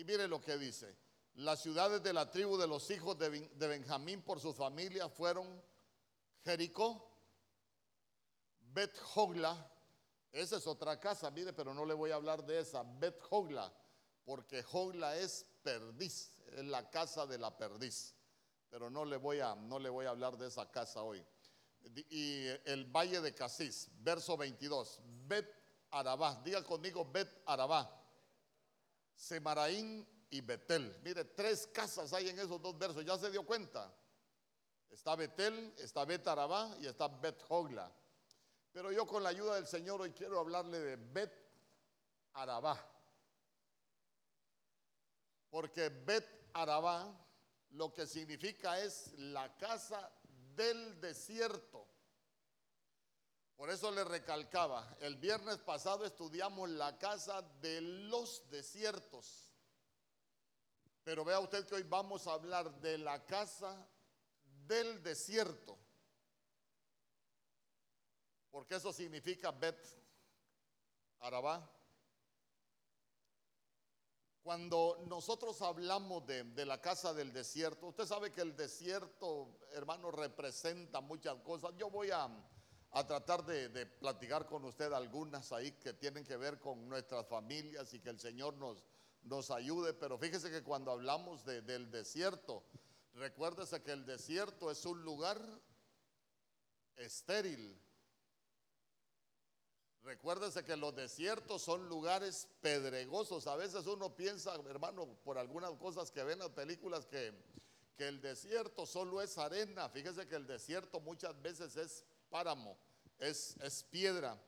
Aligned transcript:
Y 0.00 0.04
mire 0.04 0.26
lo 0.26 0.40
que 0.40 0.56
dice. 0.56 0.96
Las 1.34 1.60
ciudades 1.60 2.02
de 2.02 2.14
la 2.14 2.30
tribu 2.30 2.56
de 2.56 2.66
los 2.66 2.90
hijos 2.90 3.18
de, 3.18 3.28
Benjamín 3.68 4.22
por 4.22 4.40
su 4.40 4.54
familia 4.54 5.10
fueron 5.10 5.62
Jericó, 6.42 7.06
Bet 8.72 8.96
Hogla, 9.14 9.70
esa 10.32 10.56
es 10.56 10.66
otra 10.66 10.98
casa, 10.98 11.30
mire, 11.30 11.52
pero 11.52 11.74
no 11.74 11.84
le 11.84 11.92
voy 11.92 12.12
a 12.12 12.14
hablar 12.14 12.46
de 12.46 12.60
esa, 12.60 12.82
Bet 12.82 13.20
Hogla, 13.28 13.70
porque 14.24 14.64
Hogla 14.72 15.18
es 15.18 15.44
perdiz, 15.62 16.34
es 16.52 16.64
la 16.64 16.88
casa 16.88 17.26
de 17.26 17.36
la 17.36 17.54
perdiz. 17.54 18.14
Pero 18.70 18.88
no 18.88 19.04
le 19.04 19.18
voy 19.18 19.40
a, 19.40 19.54
no 19.54 19.78
le 19.78 19.90
voy 19.90 20.06
a 20.06 20.10
hablar 20.10 20.38
de 20.38 20.48
esa 20.48 20.70
casa 20.70 21.02
hoy. 21.02 21.22
Y 22.08 22.46
el 22.64 22.86
valle 22.86 23.20
de 23.20 23.34
Casís, 23.34 23.90
verso 23.98 24.38
22, 24.38 24.98
Bet 25.26 25.46
Arabá, 25.90 26.40
diga 26.42 26.64
conmigo 26.64 27.04
Bet 27.04 27.42
Arabá, 27.44 27.99
Semaraín 29.20 30.08
y 30.30 30.40
Betel. 30.40 30.98
Mire, 31.04 31.24
tres 31.24 31.66
casas 31.66 32.10
hay 32.14 32.30
en 32.30 32.38
esos 32.38 32.60
dos 32.60 32.78
versos, 32.78 33.04
¿ya 33.04 33.18
se 33.18 33.30
dio 33.30 33.44
cuenta? 33.44 33.94
Está 34.88 35.14
Betel, 35.14 35.74
está 35.76 36.06
Bet 36.06 36.26
Arabá 36.26 36.74
y 36.80 36.86
está 36.86 37.06
Bet 37.06 37.44
Hogla. 37.48 37.92
Pero 38.72 38.90
yo 38.90 39.06
con 39.06 39.22
la 39.22 39.28
ayuda 39.28 39.56
del 39.56 39.66
Señor 39.66 40.00
hoy 40.00 40.12
quiero 40.12 40.40
hablarle 40.40 40.78
de 40.78 40.96
Bet 40.96 41.32
Arabá. 42.32 42.82
Porque 45.50 45.90
Bet 45.90 46.48
Arabá 46.54 47.14
lo 47.72 47.92
que 47.92 48.06
significa 48.06 48.80
es 48.80 49.12
la 49.18 49.54
casa 49.58 50.10
del 50.56 50.98
desierto. 50.98 51.86
Por 53.60 53.68
eso 53.68 53.90
le 53.90 54.04
recalcaba, 54.04 54.96
el 55.00 55.16
viernes 55.16 55.58
pasado 55.58 56.06
estudiamos 56.06 56.70
la 56.70 56.96
casa 56.96 57.42
de 57.60 57.82
los 57.82 58.48
desiertos. 58.48 59.52
Pero 61.04 61.26
vea 61.26 61.40
usted 61.40 61.66
que 61.66 61.74
hoy 61.74 61.82
vamos 61.82 62.26
a 62.26 62.32
hablar 62.32 62.72
de 62.80 62.96
la 62.96 63.22
casa 63.26 63.86
del 64.66 65.02
desierto. 65.02 65.76
Porque 68.50 68.76
eso 68.76 68.94
significa 68.94 69.50
Bet 69.50 69.86
Arabá. 71.18 71.70
Cuando 74.42 75.04
nosotros 75.06 75.60
hablamos 75.60 76.26
de, 76.26 76.64
la 76.64 76.80
casa 76.80 77.12
del 77.12 77.30
desierto, 77.30 77.88
usted 77.88 78.06
sabe 78.06 78.32
que 78.32 78.40
el 78.40 78.56
desierto, 78.56 79.58
hermano, 79.72 80.10
representa 80.10 81.02
muchas 81.02 81.36
cosas. 81.42 81.74
Yo 81.76 81.90
voy 81.90 82.10
a, 82.10 82.26
tratar 83.06 83.44
de, 83.44 83.86
platicar 83.86 84.46
con 84.46 84.64
usted 84.64 84.92
algunas 84.92 85.52
ahí 85.52 85.72
que 85.72 85.92
tienen 85.92 86.24
que 86.24 86.36
ver 86.36 86.58
con 86.58 86.88
nuestras 86.88 87.26
familias 87.26 87.92
y 87.94 88.00
que 88.00 88.10
el 88.10 88.18
Señor 88.18 88.54
nos, 88.54 88.84
nos 89.22 89.50
ayude. 89.50 89.94
Pero 89.94 90.18
fíjese 90.18 90.50
que 90.50 90.62
cuando 90.62 90.90
hablamos 90.90 91.44
del 91.44 91.90
desierto, 91.90 92.64
recuérdese 93.14 93.82
que 93.82 93.92
el 93.92 94.04
desierto 94.04 94.70
es 94.70 94.84
un 94.84 95.02
lugar 95.02 95.40
estéril, 96.96 97.80
Recuérdese 100.02 100.64
que 100.64 100.76
los 100.76 100.94
desiertos 100.96 101.62
son 101.62 101.88
lugares 101.88 102.48
pedregosos. 102.62 103.46
A 103.46 103.56
veces 103.56 103.86
uno 103.86 104.16
piensa, 104.16 104.54
hermano, 104.68 105.06
por 105.24 105.36
algunas 105.36 105.70
cosas 105.72 106.10
que 106.10 106.24
ven 106.24 106.34
en 106.34 106.38
las 106.40 106.50
películas, 106.50 107.04
que, 107.06 107.34
que 107.96 108.08
el 108.08 108.20
desierto 108.20 108.86
solo 108.86 109.20
es 109.20 109.36
arena. 109.36 109.90
Fíjese 109.90 110.26
que 110.26 110.36
el 110.36 110.46
desierto 110.46 111.00
muchas 111.00 111.40
veces 111.42 111.76
es 111.76 112.04
páramo, 112.30 112.78
es, 113.18 113.56
es 113.60 113.82
piedra. 113.84 114.38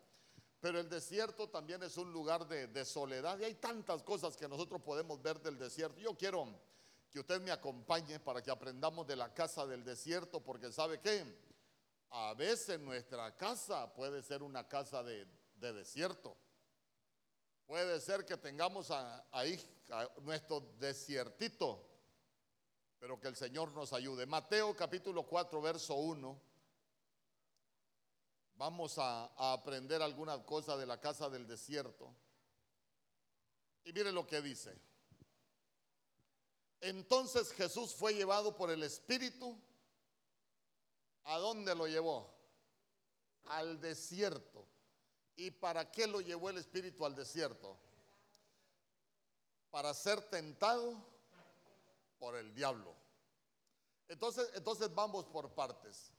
Pero 0.60 0.78
el 0.78 0.88
desierto 0.88 1.48
también 1.48 1.82
es 1.82 1.96
un 1.96 2.12
lugar 2.12 2.46
de, 2.46 2.68
de, 2.68 2.84
soledad 2.84 3.38
y 3.40 3.44
hay 3.44 3.54
tantas 3.54 4.02
cosas 4.04 4.36
que 4.36 4.48
nosotros 4.48 4.80
podemos 4.80 5.20
ver 5.20 5.40
del 5.40 5.58
desierto. 5.58 6.00
Yo 6.00 6.16
quiero 6.16 6.46
que 7.10 7.18
usted 7.18 7.40
me 7.40 7.50
acompañe 7.50 8.20
para 8.20 8.40
que 8.40 8.50
aprendamos 8.50 9.06
de 9.06 9.16
la 9.16 9.34
casa 9.34 9.66
del 9.66 9.84
desierto, 9.84 10.40
porque 10.40 10.70
sabe 10.70 11.00
que 11.00 11.24
a 12.10 12.32
veces 12.34 12.78
nuestra 12.78 13.36
casa 13.36 13.92
puede 13.92 14.22
ser 14.22 14.42
una 14.42 14.68
casa 14.68 15.02
de, 15.02 15.26
de 15.56 15.72
desierto. 15.72 16.36
Puede 17.66 18.00
ser 18.00 18.24
que 18.24 18.36
tengamos 18.36 18.92
ahí 19.30 19.60
nuestro 20.22 20.60
desiertito, 20.78 21.88
pero 22.98 23.18
que 23.18 23.28
el 23.28 23.36
Señor 23.36 23.72
nos 23.72 23.92
ayude. 23.92 24.26
Mateo 24.26 24.76
capítulo 24.76 25.24
4, 25.24 25.60
verso 25.60 25.94
1. 25.94 26.51
Vamos 28.62 28.96
a, 28.96 29.24
aprender 29.52 30.00
alguna 30.02 30.46
cosa 30.46 30.76
de 30.76 30.86
la 30.86 31.00
casa 31.00 31.28
del 31.28 31.48
desierto. 31.48 32.14
Y 33.82 33.92
mire 33.92 34.12
lo 34.12 34.24
que 34.24 34.40
dice. 34.40 34.80
Entonces 36.80 37.50
Jesús 37.54 37.92
fue 37.92 38.14
llevado 38.14 38.54
por 38.54 38.70
el 38.70 38.84
Espíritu. 38.84 39.60
¿A 41.24 41.38
dónde 41.38 41.74
lo 41.74 41.88
llevó? 41.88 42.32
Al 43.46 43.80
desierto. 43.80 44.64
¿Y 45.34 45.50
para 45.50 45.90
qué 45.90 46.06
lo 46.06 46.20
llevó 46.20 46.48
el 46.48 46.58
Espíritu 46.58 47.04
al 47.04 47.16
desierto? 47.16 47.76
Para 49.72 49.92
ser 49.92 50.20
tentado 50.30 51.04
por 52.20 52.36
el 52.36 52.54
diablo. 52.54 52.94
Entonces, 54.06 54.48
entonces 54.54 54.94
vamos 54.94 55.24
por 55.24 55.52
partes. 55.52 56.12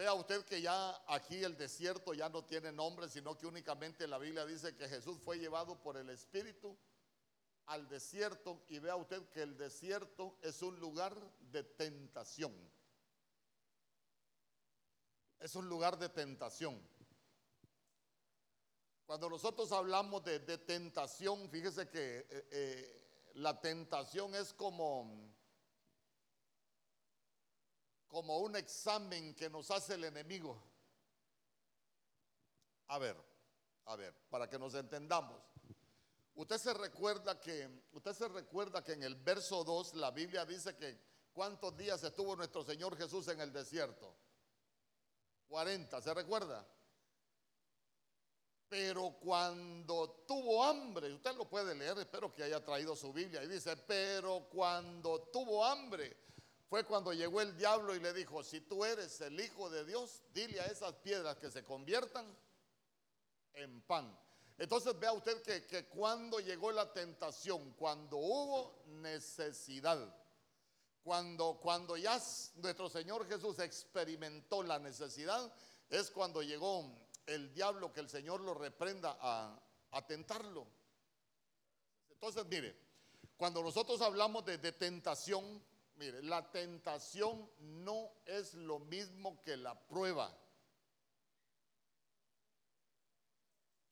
Vea 0.00 0.14
usted 0.14 0.42
que 0.46 0.62
ya 0.62 0.98
aquí 1.08 1.44
el 1.44 1.58
desierto 1.58 2.14
ya 2.14 2.30
no 2.30 2.42
tiene 2.42 2.72
nombre, 2.72 3.06
sino 3.06 3.36
que 3.36 3.46
únicamente 3.46 4.08
la 4.08 4.16
Biblia 4.16 4.46
dice 4.46 4.74
que 4.74 4.88
Jesús 4.88 5.18
fue 5.22 5.38
llevado 5.38 5.78
por 5.82 5.98
el 5.98 6.08
Espíritu 6.08 6.74
al 7.66 7.86
desierto 7.86 8.62
y 8.68 8.78
vea 8.78 8.96
usted 8.96 9.28
que 9.28 9.42
el 9.42 9.58
desierto 9.58 10.38
es 10.40 10.62
un 10.62 10.80
lugar 10.80 11.14
de 11.52 11.64
tentación. 11.64 12.50
Es 15.38 15.54
un 15.54 15.68
lugar 15.68 15.98
de 15.98 16.08
tentación. 16.08 16.80
Cuando 19.04 19.28
nosotros 19.28 19.70
hablamos 19.70 20.24
de, 20.24 20.40
tentación, 20.56 21.50
fíjese 21.50 21.90
que 21.90 22.20
eh, 22.20 22.48
eh, 22.50 23.32
la 23.34 23.60
tentación 23.60 24.34
es 24.34 24.54
como, 24.54 25.30
como 28.10 28.38
un 28.38 28.56
examen 28.56 29.34
que 29.34 29.48
nos 29.48 29.70
hace 29.70 29.94
el 29.94 30.04
enemigo. 30.04 30.60
A 32.88 32.98
ver, 32.98 33.16
a 33.86 33.96
ver, 33.96 34.12
para 34.28 34.50
que 34.50 34.58
nos 34.58 34.74
entendamos. 34.74 35.40
Usted 36.34 36.58
se 36.58 36.74
recuerda 36.74 37.40
que, 37.40 37.84
usted 37.92 38.12
se 38.12 38.28
recuerda 38.28 38.82
que 38.82 38.92
en 38.92 39.04
el 39.04 39.14
verso 39.14 39.62
2 39.62 39.94
la 39.94 40.10
Biblia 40.10 40.44
dice 40.44 40.74
que 40.76 40.98
cuántos 41.32 41.76
días 41.76 42.02
estuvo 42.02 42.34
nuestro 42.34 42.64
Señor 42.64 42.96
Jesús 42.96 43.28
en 43.28 43.40
el 43.40 43.52
desierto. 43.52 44.12
40, 45.48 46.00
¿se 46.02 46.12
recuerda? 46.12 46.66
Pero 48.68 49.16
cuando 49.20 50.24
tuvo 50.26 50.64
hambre, 50.64 51.12
usted 51.12 51.34
lo 51.36 51.48
puede 51.48 51.74
leer, 51.74 51.98
espero 51.98 52.32
que 52.32 52.42
haya 52.42 52.64
traído 52.64 52.96
su 52.96 53.12
Biblia, 53.12 53.42
y 53.42 53.48
dice, 53.48 53.76
pero 53.76 54.48
cuando 54.48 55.22
tuvo 55.32 55.64
hambre, 55.64 56.16
fue 56.70 56.84
cuando 56.84 57.12
llegó 57.12 57.40
el 57.40 57.56
diablo 57.56 57.96
y 57.96 58.00
le 58.00 58.12
dijo, 58.12 58.44
si 58.44 58.60
tú 58.60 58.84
eres 58.84 59.20
el 59.20 59.38
Hijo 59.40 59.68
de 59.68 59.84
Dios, 59.84 60.22
dile 60.32 60.60
a 60.60 60.66
esas 60.66 60.94
piedras 60.94 61.36
que 61.36 61.50
se 61.50 61.64
conviertan 61.64 62.24
en 63.54 63.82
pan. 63.82 64.16
Entonces 64.56 64.96
vea 64.98 65.12
usted 65.12 65.42
que, 65.42 65.66
que 65.66 65.88
cuando 65.88 66.38
llegó 66.38 66.70
la 66.70 66.92
tentación, 66.92 67.72
cuando 67.72 68.18
hubo 68.18 68.84
necesidad, 68.86 70.16
cuando, 71.02 71.58
cuando 71.60 71.96
ya 71.96 72.20
nuestro 72.56 72.88
Señor 72.88 73.26
Jesús 73.26 73.58
experimentó 73.58 74.62
la 74.62 74.78
necesidad, 74.78 75.52
es 75.88 76.08
cuando 76.12 76.40
llegó 76.40 76.88
el 77.26 77.52
diablo 77.52 77.92
que 77.92 77.98
el 77.98 78.08
Señor 78.08 78.42
lo 78.42 78.54
reprenda 78.54 79.18
a, 79.20 80.06
tentarlo. 80.06 80.68
Entonces, 82.10 82.46
mire, 82.46 82.76
cuando 83.36 83.60
nosotros 83.60 84.00
hablamos 84.02 84.44
de, 84.44 84.58
tentación, 84.72 85.60
mire, 86.00 86.22
la 86.22 86.50
tentación 86.50 87.46
no 87.58 88.10
es 88.24 88.54
lo 88.54 88.78
mismo 88.78 89.42
que 89.42 89.54
la 89.58 89.78
prueba. 89.86 90.34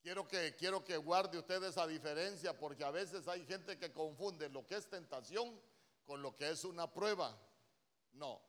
Quiero 0.01 0.27
que, 0.27 0.55
quiero 0.55 0.83
que 0.83 0.97
guarde 0.97 1.37
usted 1.37 1.63
esa 1.63 1.85
diferencia 1.85 2.57
porque 2.57 2.83
a 2.83 2.89
veces 2.89 3.27
hay 3.27 3.45
gente 3.45 3.77
que 3.77 3.93
confunde 3.93 4.49
lo 4.49 4.65
que 4.65 4.77
es 4.77 4.89
tentación 4.89 5.61
con 6.07 6.23
lo 6.23 6.35
que 6.35 6.49
es 6.49 6.63
una 6.65 6.91
prueba. 6.91 7.37
No. 8.13 8.41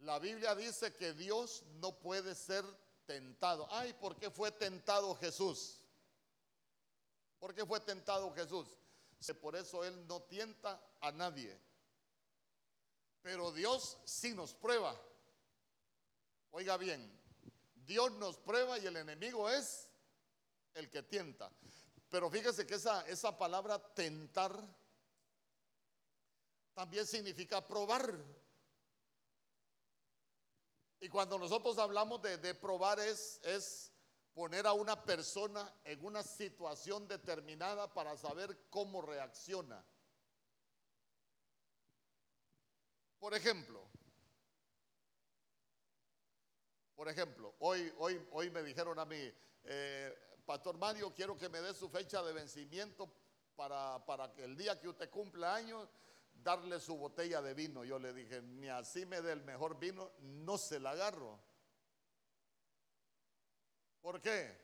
La 0.00 0.18
Biblia 0.18 0.56
dice 0.56 0.92
que 0.96 1.12
Dios 1.12 1.62
no 1.76 1.96
puede 2.00 2.34
ser 2.34 2.64
tentado. 3.06 3.68
Ay, 3.70 3.92
¿por 3.92 4.16
qué 4.16 4.28
fue 4.28 4.50
tentado 4.50 5.14
Jesús? 5.14 5.80
¿Por 7.38 7.54
qué 7.54 7.64
fue 7.64 7.78
tentado 7.78 8.34
Jesús? 8.34 8.66
Por 9.40 9.54
eso 9.54 9.84
Él 9.84 10.06
no 10.08 10.22
tienta 10.22 10.82
a 11.00 11.12
nadie. 11.12 11.56
Pero 13.26 13.50
Dios 13.50 13.98
sí 14.04 14.34
nos 14.34 14.54
prueba. 14.54 14.96
Oiga 16.52 16.76
bien, 16.76 17.10
Dios 17.74 18.12
nos 18.12 18.38
prueba 18.38 18.78
y 18.78 18.86
el 18.86 18.96
enemigo 18.96 19.50
es 19.50 19.90
el 20.74 20.88
que 20.88 21.02
tienta. 21.02 21.50
Pero 22.08 22.30
fíjese 22.30 22.64
que 22.68 22.76
esa, 22.76 23.04
esa 23.08 23.36
palabra 23.36 23.80
tentar 23.94 24.56
también 26.72 27.04
significa 27.04 27.66
probar. 27.66 28.14
Y 31.00 31.08
cuando 31.08 31.36
nosotros 31.36 31.78
hablamos 31.78 32.22
de, 32.22 32.54
probar 32.54 33.00
es, 33.00 33.40
es 33.42 33.90
poner 34.34 34.68
a 34.68 34.72
una 34.72 35.04
persona 35.04 35.74
en 35.82 36.04
una 36.04 36.22
situación 36.22 37.08
determinada 37.08 37.92
para 37.92 38.16
saber 38.16 38.68
cómo 38.70 39.02
reacciona. 39.02 39.84
Por 43.26 43.34
ejemplo, 43.34 43.82
por 46.94 47.08
ejemplo, 47.08 47.56
hoy, 47.58 47.92
hoy, 47.98 48.24
hoy 48.30 48.50
me 48.52 48.62
dijeron 48.62 49.00
a 49.00 49.04
mí, 49.04 49.18
eh, 49.64 50.16
Pastor 50.44 50.78
Mario, 50.78 51.12
quiero 51.12 51.36
que 51.36 51.48
me 51.48 51.60
dé 51.60 51.74
su 51.74 51.88
fecha 51.88 52.22
de 52.22 52.32
vencimiento 52.32 53.12
para, 53.56 54.06
para 54.06 54.32
que 54.32 54.44
el 54.44 54.56
día 54.56 54.78
que 54.78 54.86
usted 54.86 55.10
cumpla 55.10 55.56
años, 55.56 55.88
darle 56.34 56.78
su 56.78 56.96
botella 56.96 57.42
de 57.42 57.52
vino. 57.52 57.82
Yo 57.84 57.98
le 57.98 58.12
dije, 58.12 58.40
ni 58.42 58.68
así 58.68 59.04
me 59.06 59.20
dé 59.20 59.32
el 59.32 59.42
mejor 59.42 59.76
vino, 59.76 60.12
no 60.20 60.56
se 60.56 60.78
la 60.78 60.92
agarro. 60.92 61.36
¿Por 64.02 64.20
qué? 64.20 64.56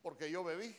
Porque 0.00 0.30
yo 0.30 0.42
bebí. 0.42 0.74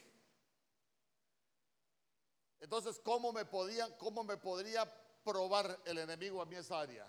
Entonces, 2.60 3.00
¿cómo 3.04 3.32
me 3.32 3.46
podía, 3.46 3.96
cómo 3.98 4.24
me 4.24 4.38
podría 4.38 4.92
probar 5.24 5.80
el 5.86 6.00
enemigo 6.00 6.42
a 6.42 6.46
mí 6.46 6.56
esa 6.56 6.80
área? 6.80 7.08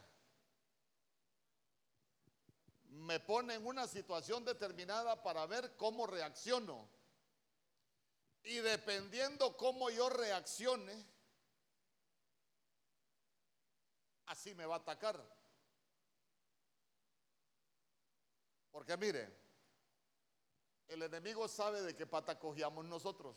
Me 2.88 3.20
pone 3.20 3.54
en 3.54 3.66
una 3.66 3.86
situación 3.86 4.44
determinada 4.44 5.22
para 5.22 5.46
ver 5.46 5.76
cómo 5.76 6.06
reacciono. 6.06 6.88
Y 8.42 8.56
dependiendo 8.58 9.56
cómo 9.56 9.90
yo 9.90 10.08
reaccione, 10.08 11.06
así 14.26 14.54
me 14.54 14.66
va 14.66 14.76
a 14.76 14.78
atacar. 14.78 15.22
Porque 18.70 18.96
mire, 18.96 19.28
el 20.88 21.02
enemigo 21.02 21.48
sabe 21.48 21.82
de 21.82 21.94
qué 21.96 22.06
pata 22.06 22.38
cogíamos 22.38 22.84
nosotros. 22.84 23.36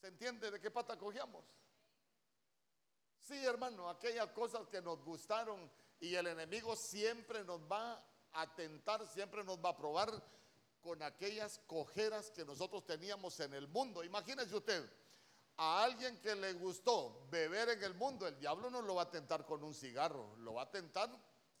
¿Se 0.00 0.08
entiende 0.08 0.50
de 0.50 0.60
qué 0.60 0.70
pata 0.70 0.96
cogíamos? 0.96 1.44
Sí, 3.18 3.44
hermano, 3.44 3.88
aquellas 3.88 4.28
cosas 4.30 4.66
que 4.68 4.80
nos 4.80 5.02
gustaron 5.04 5.70
y 6.00 6.14
el 6.14 6.28
enemigo 6.28 6.74
siempre 6.76 7.44
nos 7.44 7.60
va 7.70 8.02
a 8.32 8.54
tentar, 8.54 9.06
siempre 9.06 9.44
nos 9.44 9.58
va 9.62 9.70
a 9.70 9.76
probar 9.76 10.10
con 10.80 11.02
aquellas 11.02 11.58
cojeras 11.66 12.30
que 12.30 12.44
nosotros 12.44 12.86
teníamos 12.86 13.38
en 13.40 13.52
el 13.54 13.66
mundo. 13.68 14.04
Imagínese 14.04 14.54
usted, 14.54 14.88
a 15.56 15.82
alguien 15.82 16.20
que 16.20 16.34
le 16.36 16.52
gustó 16.54 17.26
beber 17.30 17.70
en 17.70 17.82
el 17.82 17.94
mundo, 17.94 18.26
el 18.26 18.38
diablo 18.38 18.70
no 18.70 18.80
lo 18.80 18.94
va 18.94 19.02
a 19.02 19.10
tentar 19.10 19.44
con 19.44 19.64
un 19.64 19.74
cigarro, 19.74 20.36
lo 20.36 20.54
va 20.54 20.62
a 20.62 20.70
tentar 20.70 21.10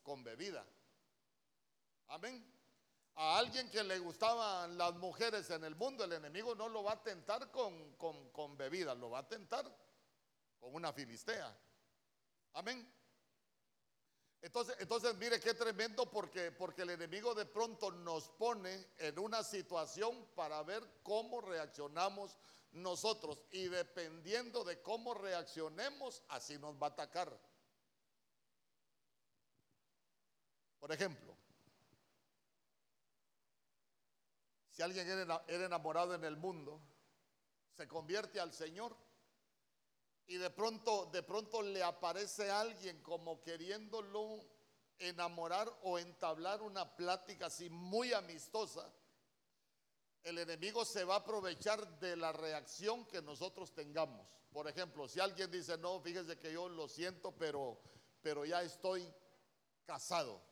con 0.02 0.22
bebida. 0.22 0.64
Amén. 2.06 2.57
A 3.20 3.38
alguien 3.38 3.68
que 3.68 3.82
le 3.82 3.98
gustaban 3.98 4.78
las 4.78 4.94
mujeres 4.94 5.50
en 5.50 5.64
el 5.64 5.74
mundo, 5.74 6.04
el 6.04 6.12
enemigo 6.12 6.54
no 6.54 6.68
lo 6.68 6.84
va 6.84 6.92
a 6.92 7.02
tentar 7.02 7.50
con, 7.50 7.94
con, 7.96 8.30
con 8.30 8.56
bebida, 8.56 8.94
lo 8.94 9.10
va 9.10 9.18
a 9.18 9.28
tentar 9.28 9.64
con 10.60 10.72
una 10.72 10.92
filistea. 10.92 11.52
Amén. 12.52 12.88
Entonces, 14.40 14.76
entonces 14.78 15.16
mire 15.16 15.40
qué 15.40 15.52
tremendo 15.54 16.08
porque, 16.08 16.52
porque 16.52 16.82
el 16.82 16.90
enemigo 16.90 17.34
de 17.34 17.44
pronto 17.44 17.90
nos 17.90 18.28
pone 18.30 18.92
en 18.98 19.18
una 19.18 19.42
situación 19.42 20.28
para 20.36 20.62
ver 20.62 20.80
cómo 21.02 21.40
reaccionamos 21.40 22.38
nosotros. 22.70 23.40
Y 23.50 23.64
dependiendo 23.64 24.62
de 24.62 24.80
cómo 24.80 25.14
reaccionemos, 25.14 26.22
así 26.28 26.56
nos 26.58 26.76
va 26.76 26.86
a 26.86 26.90
atacar. 26.90 27.36
Por 30.78 30.92
ejemplo, 30.92 31.37
si 34.78 34.82
alguien 34.84 35.08
era 35.08 35.42
enamorado 35.48 36.14
en 36.14 36.22
el 36.22 36.36
mundo, 36.36 36.80
se 37.76 37.88
convierte 37.88 38.38
al 38.38 38.54
Señor 38.54 38.96
y 40.28 40.36
de 40.36 40.50
pronto, 40.50 41.06
de 41.06 41.24
pronto 41.24 41.62
le 41.62 41.82
aparece 41.82 42.48
alguien 42.48 43.02
como 43.02 43.42
queriéndolo 43.42 44.38
enamorar 45.00 45.68
o 45.82 45.98
entablar 45.98 46.62
una 46.62 46.94
plática 46.94 47.46
así 47.46 47.68
muy 47.68 48.12
amistosa, 48.12 48.88
el 50.22 50.38
enemigo 50.38 50.84
se 50.84 51.02
va 51.02 51.14
a 51.14 51.18
aprovechar 51.18 51.98
de 51.98 52.14
la 52.14 52.30
reacción 52.30 53.04
que 53.06 53.20
nosotros 53.20 53.74
tengamos. 53.74 54.28
Por 54.52 54.68
ejemplo, 54.68 55.08
si 55.08 55.18
alguien 55.18 55.50
dice, 55.50 55.76
no, 55.76 56.00
fíjese 56.00 56.38
que 56.38 56.52
yo 56.52 56.68
lo 56.68 56.86
siento, 56.86 57.32
pero, 57.32 57.80
pero 58.22 58.44
ya 58.44 58.62
estoy 58.62 59.12
casado 59.84 60.47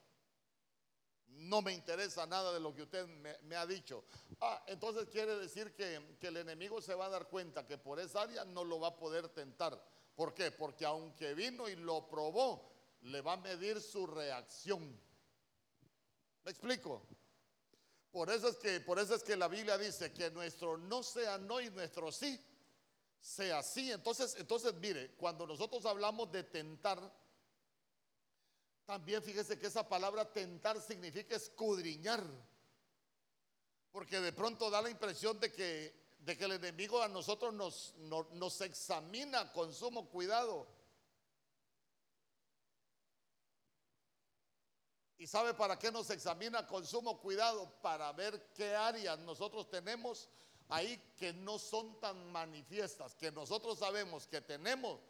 no 1.28 1.62
me 1.62 1.73
interesa 1.73 2.26
nada 2.26 2.52
de 2.52 2.61
lo 2.61 2.75
que 2.75 2.82
usted 2.82 3.06
me, 3.43 3.56
ha 3.56 3.67
dicho. 3.67 4.05
Ah, 4.40 4.62
entonces 4.67 5.08
quiere 5.08 5.37
decir 5.37 5.75
que, 5.75 6.00
el 6.20 6.37
enemigo 6.37 6.81
se 6.81 6.94
va 6.94 7.06
a 7.06 7.11
dar 7.11 7.28
cuenta 7.28 7.67
que 7.67 7.78
por 7.78 8.00
esa 8.00 8.23
área 8.23 8.44
no 8.44 8.64
lo 8.64 8.81
va 8.81 8.88
a 8.88 8.96
poder 8.96 9.28
tentar. 9.28 9.81
¿Por 10.14 10.34
qué? 10.34 10.50
Porque 10.50 10.84
aunque 10.84 11.34
vino 11.34 11.69
y 11.69 11.76
lo 11.76 12.08
probó, 12.08 12.73
le 13.02 13.20
va 13.20 13.34
a 13.34 13.37
medir 13.37 13.81
su 13.81 14.06
reacción. 14.06 14.99
¿Me 16.44 16.50
explico? 16.50 17.02
Por 18.11 18.31
eso 18.31 18.49
es 18.49 18.56
que, 18.56 18.81
por 18.81 18.99
eso 18.99 19.14
es 19.14 19.23
que 19.23 19.37
la 19.37 19.49
Biblia 19.49 19.76
dice 19.76 20.12
que 20.12 20.31
nuestro 20.31 20.78
no 20.78 21.02
sea 21.02 21.37
no 21.38 21.61
y 21.61 21.70
nuestro 21.70 22.11
sí 22.11 22.40
sea 23.26 23.62
sí. 23.62 23.90
Entonces, 23.90 24.37
entonces 24.38 24.75
mire, 24.75 25.11
cuando 25.17 25.46
nosotros 25.46 25.84
hablamos 25.84 26.31
de 26.31 26.44
tentar, 26.44 26.99
también 28.86 29.22
fíjese 29.22 29.58
que 29.58 29.66
esa 29.66 29.86
palabra 29.86 30.32
tentar 30.32 30.80
significa 30.80 31.34
escudriñar. 31.36 32.22
Porque 33.90 34.20
de 34.20 34.32
pronto 34.32 34.70
da 34.70 34.80
la 34.80 34.90
impresión 34.90 35.40
de 35.40 35.52
que, 35.52 36.14
de 36.18 36.38
que 36.38 36.44
el 36.44 36.52
enemigo 36.52 37.02
a 37.02 37.08
nosotros 37.08 37.52
nos, 37.52 37.94
nos 37.96 38.60
examina 38.60 39.52
con 39.52 39.74
sumo 39.74 40.08
cuidado. 40.08 40.68
¿Y 45.18 45.26
sabe 45.26 45.54
para 45.54 45.78
qué 45.78 45.90
nos 45.90 46.10
examina 46.10 46.66
con 46.66 46.86
sumo 46.86 47.18
cuidado? 47.20 47.80
Para 47.80 48.12
ver 48.12 48.52
qué 48.54 48.76
áreas 48.76 49.18
nosotros 49.20 49.68
tenemos 49.68 50.28
ahí 50.68 50.96
que 51.16 51.32
no 51.32 51.58
son 51.58 51.98
tan 52.00 52.30
manifiestas, 52.30 53.14
que 53.14 53.32
nosotros 53.32 53.78
sabemos 53.78 54.26
que 54.26 54.40
tenemos, 54.40 55.00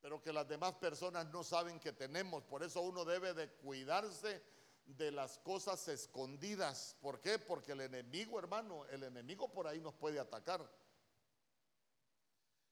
pero 0.00 0.22
que 0.22 0.32
las 0.32 0.48
demás 0.48 0.74
personas 0.74 1.26
no 1.26 1.42
saben 1.42 1.80
que 1.80 1.92
tenemos. 1.92 2.44
Por 2.44 2.62
eso 2.62 2.80
uno 2.82 3.04
debe 3.04 3.34
de 3.34 3.50
cuidarse 3.50 4.42
de 4.86 5.10
las 5.10 5.38
cosas 5.38 5.86
escondidas. 5.88 6.96
¿Por 7.00 7.20
qué? 7.20 7.38
Porque 7.38 7.72
el 7.72 7.82
enemigo, 7.82 8.38
hermano, 8.38 8.86
el 8.86 9.02
enemigo 9.02 9.52
por 9.52 9.66
ahí 9.66 9.80
nos 9.80 9.94
puede 9.94 10.18
atacar. 10.18 10.68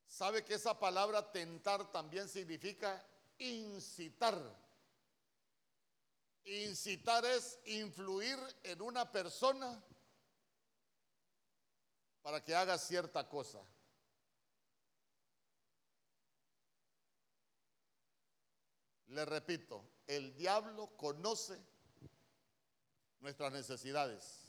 ¿Sabe 0.06 0.44
que 0.44 0.54
esa 0.54 0.78
palabra 0.78 1.30
tentar 1.32 1.90
también 1.90 2.28
significa 2.28 3.04
incitar? 3.38 4.40
Incitar 6.44 7.24
es 7.24 7.58
influir 7.64 8.38
en 8.62 8.80
una 8.80 9.10
persona 9.10 9.82
para 12.22 12.42
que 12.42 12.54
haga 12.54 12.78
cierta 12.78 13.28
cosa. 13.28 13.60
Le 19.08 19.24
repito, 19.24 19.84
el 20.06 20.34
diablo 20.36 20.96
conoce 20.96 21.58
nuestras 23.20 23.52
necesidades. 23.52 24.42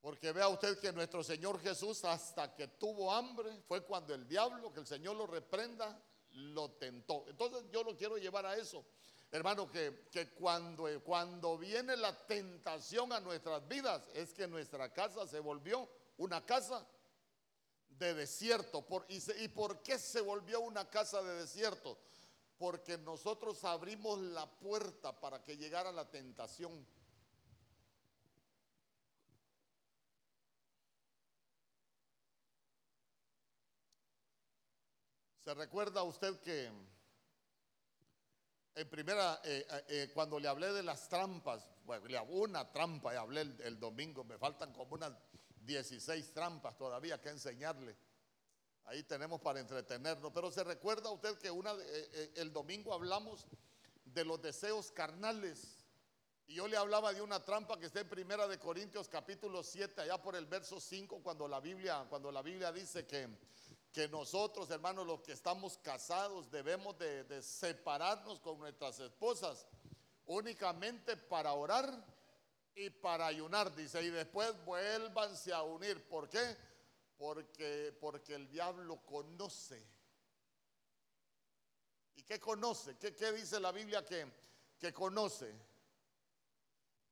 Porque 0.00 0.32
vea 0.32 0.48
usted 0.48 0.78
que 0.78 0.92
nuestro 0.92 1.24
Señor 1.24 1.60
Jesús 1.60 2.04
hasta 2.04 2.54
que 2.54 2.68
tuvo 2.68 3.12
hambre 3.12 3.60
fue 3.66 3.84
cuando 3.84 4.14
el 4.14 4.26
diablo, 4.28 4.72
que 4.72 4.80
el 4.80 4.86
Señor 4.86 5.16
lo 5.16 5.26
reprenda, 5.26 6.00
lo 6.30 6.70
tentó. 6.72 7.24
Entonces 7.28 7.64
yo 7.72 7.82
lo 7.82 7.96
quiero 7.96 8.16
llevar 8.16 8.46
a 8.46 8.56
eso. 8.56 8.84
Hermano, 9.32 9.70
que, 9.70 10.06
que 10.10 10.30
cuando, 10.30 10.86
cuando 11.02 11.58
viene 11.58 11.96
la 11.96 12.14
tentación 12.26 13.12
a 13.12 13.20
nuestras 13.20 13.66
vidas 13.66 14.08
es 14.14 14.32
que 14.32 14.46
nuestra 14.46 14.92
casa 14.92 15.26
se 15.26 15.40
volvió 15.40 15.88
una 16.18 16.44
casa 16.44 16.86
de 17.88 18.14
desierto. 18.14 18.82
Por, 18.86 19.04
y, 19.08 19.20
¿Y 19.42 19.48
por 19.48 19.82
qué 19.82 19.98
se 19.98 20.20
volvió 20.20 20.60
una 20.60 20.88
casa 20.88 21.22
de 21.22 21.34
desierto? 21.40 21.98
Porque 22.58 22.98
nosotros 22.98 23.62
abrimos 23.64 24.18
la 24.18 24.46
puerta 24.46 25.18
para 25.18 25.42
que 25.44 25.56
llegara 25.56 25.92
la 25.92 26.10
tentación. 26.10 26.86
¿Se 35.40 35.54
recuerda 35.54 36.02
usted 36.02 36.40
que 36.40 36.72
en 38.76 38.90
primera, 38.90 39.40
eh, 39.42 39.66
eh, 39.70 39.84
eh, 39.88 40.10
cuando 40.12 40.38
le 40.38 40.48
hablé 40.48 40.70
de 40.70 40.82
las 40.82 41.08
trampas, 41.08 41.66
bueno, 41.86 42.24
una 42.24 42.70
trampa 42.70 43.14
y 43.14 43.16
hablé 43.16 43.40
el, 43.40 43.80
domingo, 43.80 44.22
me 44.22 44.36
faltan 44.36 44.70
como 44.74 44.96
unas 44.96 45.12
16 45.62 46.34
trampas 46.34 46.76
todavía 46.76 47.18
que 47.18 47.30
enseñarle. 47.30 47.96
Ahí 48.86 49.02
tenemos 49.02 49.40
para 49.40 49.60
entretenernos. 49.60 50.32
Pero 50.32 50.50
se 50.50 50.64
recuerda 50.64 51.10
usted 51.10 51.36
que 51.38 51.50
una, 51.50 51.72
eh, 51.72 51.76
eh, 52.12 52.32
el 52.36 52.52
domingo 52.52 52.94
hablamos 52.94 53.46
de 54.04 54.24
los 54.24 54.40
deseos 54.40 54.90
carnales. 54.92 55.84
Y 56.46 56.54
yo 56.54 56.68
le 56.68 56.76
hablaba 56.76 57.12
de 57.12 57.20
una 57.20 57.44
trampa 57.44 57.78
que 57.78 57.86
está 57.86 58.00
en 58.00 58.08
Primera 58.08 58.46
de 58.46 58.58
Corintios 58.58 59.08
capítulo 59.08 59.64
7, 59.64 60.00
allá 60.00 60.22
por 60.22 60.36
el 60.36 60.46
verso 60.46 60.80
5, 60.80 61.20
cuando 61.20 61.48
la 61.48 61.58
Biblia, 61.58 62.06
cuando 62.08 62.30
la 62.30 62.40
Biblia 62.40 62.70
dice 62.70 63.04
que, 63.04 63.28
que 63.92 64.06
nosotros, 64.08 64.70
hermanos, 64.70 65.04
los 65.04 65.20
que 65.22 65.32
estamos 65.32 65.76
casados, 65.78 66.48
debemos 66.48 66.96
de, 66.98 67.24
de 67.24 67.42
separarnos 67.42 68.38
con 68.38 68.60
nuestras 68.60 69.00
esposas 69.00 69.66
únicamente 70.26 71.16
para 71.16 71.52
orar 71.52 71.92
y 72.76 72.90
para 72.90 73.26
ayunar, 73.26 73.74
dice, 73.74 74.00
y 74.02 74.10
después 74.10 74.52
vuélvanse 74.64 75.52
a 75.52 75.62
unir. 75.62 76.06
¿Por 76.08 76.28
qué? 76.28 76.56
Porque, 77.16 77.96
porque 78.00 78.34
el 78.34 78.48
diablo 78.48 79.04
conoce. 79.04 79.82
¿Y 82.16 82.22
qué 82.22 82.38
conoce? 82.38 82.96
¿Qué, 82.98 83.14
qué 83.14 83.32
dice 83.32 83.58
la 83.60 83.72
Biblia 83.72 84.04
que, 84.04 84.30
que 84.78 84.92
conoce? 84.92 85.54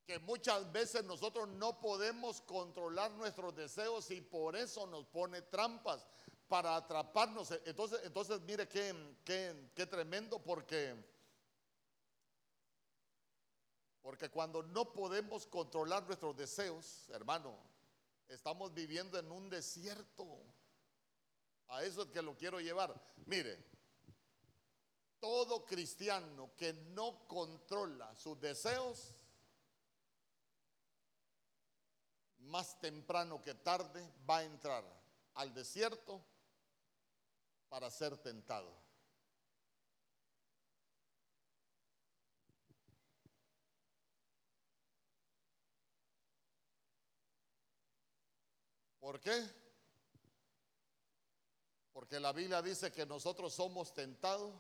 Que 0.07 0.19
muchas 0.19 0.71
veces 0.71 1.05
nosotros 1.05 1.49
no 1.49 1.81
podemos 1.81 2.43
controlar 2.43 3.11
nuestros 3.13 3.55
deseos 3.55 4.11
y 4.11 4.21
por 4.21 4.57
eso 4.57 4.87
nos 4.87 5.07
pone 5.07 5.41
trampas 5.43 6.07
para 6.49 6.77
atraparnos. 6.77 7.51
Entonces, 7.65 8.01
entonces 8.05 8.41
mire 8.43 8.69
qué, 8.69 8.95
qué, 9.25 9.71
qué 9.75 9.87
tremendo 9.87 10.39
porque 10.39 10.95
porque 14.05 14.29
cuando 14.29 14.63
no 14.63 14.93
podemos 14.93 15.47
controlar 15.47 16.05
nuestros 16.05 16.37
deseos, 16.37 17.09
hermano, 17.09 17.57
estamos 18.29 18.73
viviendo 18.75 19.19
en 19.19 19.31
un 19.31 19.49
desierto. 19.49 20.43
A 21.69 21.83
eso 21.83 22.03
es 22.03 22.09
que 22.09 22.23
lo 22.23 22.37
quiero 22.37 22.61
llevar. 22.61 22.95
Mire, 23.27 23.59
todo 25.19 25.65
cristiano 25.65 26.51
que 26.57 26.73
no 26.73 27.27
controla 27.27 28.15
sus 28.15 28.39
deseos, 28.41 29.15
más 32.39 32.79
temprano 32.79 33.41
que 33.41 33.55
tarde 33.55 34.07
va 34.29 34.39
a 34.39 34.45
entrar 34.45 34.85
al 35.35 35.55
desierto 35.55 36.23
para 37.69 37.91
ser 37.91 38.17
tentado. 38.19 38.84
¿Por 49.05 49.21
qué? 49.21 49.39
Porque 51.93 52.19
la 52.19 52.33
Biblia 52.33 52.63
dice 52.63 52.91
que 52.91 53.05
nosotros 53.05 53.53
somos 53.53 53.93
tentados 53.93 54.55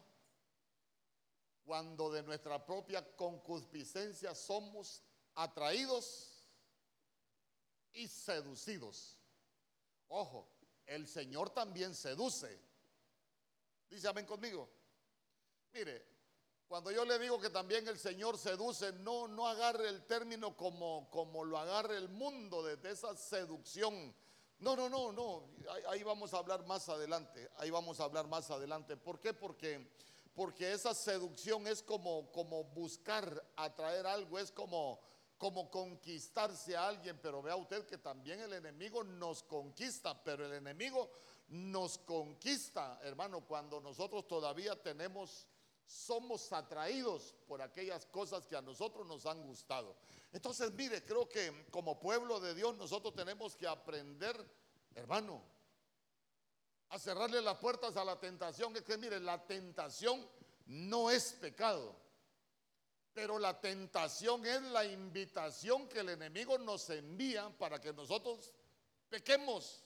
cuando 1.64 2.12
de 2.12 2.22
nuestra 2.22 2.62
propia 2.62 3.16
concupiscencia 3.16 4.34
somos 4.34 5.02
atraídos 5.34 6.44
y 7.94 8.06
seducidos. 8.06 9.16
Ojo, 10.08 10.46
el 10.84 11.08
Señor 11.08 11.48
también 11.48 11.94
seduce. 11.94 12.60
Dice 13.88 14.08
amén 14.08 14.26
conmigo. 14.26 14.68
Mire, 15.72 16.06
cuando 16.68 16.90
yo 16.90 17.06
le 17.06 17.18
digo 17.18 17.40
que 17.40 17.48
también 17.48 17.88
el 17.88 17.98
Señor 17.98 18.36
seduce, 18.36 18.92
no, 18.92 19.26
no 19.26 19.48
agarre 19.48 19.88
el 19.88 20.04
término 20.04 20.54
como, 20.54 21.08
como 21.10 21.46
lo 21.46 21.56
agarre 21.56 21.96
el 21.96 22.10
mundo 22.10 22.62
desde 22.62 22.90
esa 22.90 23.16
seducción 23.16 24.14
no, 24.58 24.76
no, 24.76 24.88
no, 24.88 25.12
no. 25.12 25.48
Ahí, 25.88 26.02
vamos 26.02 26.32
a 26.34 26.38
hablar 26.38 26.64
más 26.66 26.88
adelante. 26.88 27.50
Ahí 27.56 27.70
vamos 27.70 28.00
a 28.00 28.04
hablar 28.04 28.26
más 28.28 28.50
adelante. 28.50 28.96
¿Por 28.96 29.20
qué? 29.20 29.34
Porque, 29.34 29.90
porque 30.34 30.72
esa 30.72 30.94
seducción 30.94 31.66
es 31.66 31.82
como, 31.82 32.30
como 32.32 32.64
buscar 32.64 33.44
atraer 33.56 34.06
algo, 34.06 34.38
es 34.38 34.50
como, 34.50 35.00
como 35.38 35.70
conquistarse 35.70 36.76
a 36.76 36.88
alguien. 36.88 37.18
Pero 37.20 37.42
vea 37.42 37.56
usted 37.56 37.86
que 37.86 37.98
también 37.98 38.40
el 38.40 38.52
enemigo 38.52 39.04
nos 39.04 39.42
conquista, 39.42 40.22
pero 40.22 40.46
el 40.46 40.52
enemigo 40.52 41.10
nos 41.48 41.98
conquista, 41.98 42.98
hermano, 43.02 43.46
cuando 43.46 43.80
nosotros 43.80 44.26
todavía 44.26 44.80
tenemos 44.82 45.46
somos 45.86 46.52
atraídos 46.52 47.34
por 47.46 47.62
aquellas 47.62 48.06
cosas 48.06 48.46
que 48.46 48.56
a 48.56 48.62
nosotros 48.62 49.06
nos 49.06 49.26
han 49.26 49.42
gustado. 49.42 49.96
Entonces, 50.32 50.72
mire, 50.72 51.04
creo 51.04 51.28
que 51.28 51.66
como 51.70 51.98
pueblo 51.98 52.40
de 52.40 52.54
Dios 52.54 52.76
nosotros 52.76 53.14
tenemos 53.14 53.56
que 53.56 53.66
aprender, 53.66 54.36
hermano, 54.94 55.42
a 56.88 56.98
cerrarle 56.98 57.42
las 57.42 57.58
puertas 57.58 57.96
a 57.96 58.04
la 58.04 58.18
tentación. 58.18 58.76
Es 58.76 58.82
que, 58.82 58.96
mire, 58.96 59.20
la 59.20 59.44
tentación 59.44 60.26
no 60.66 61.10
es 61.10 61.34
pecado, 61.34 61.94
pero 63.12 63.38
la 63.38 63.60
tentación 63.60 64.44
es 64.46 64.62
la 64.62 64.84
invitación 64.84 65.88
que 65.88 66.00
el 66.00 66.10
enemigo 66.10 66.58
nos 66.58 66.88
envía 66.90 67.48
para 67.58 67.80
que 67.80 67.92
nosotros 67.92 68.52
pequemos. 69.08 69.83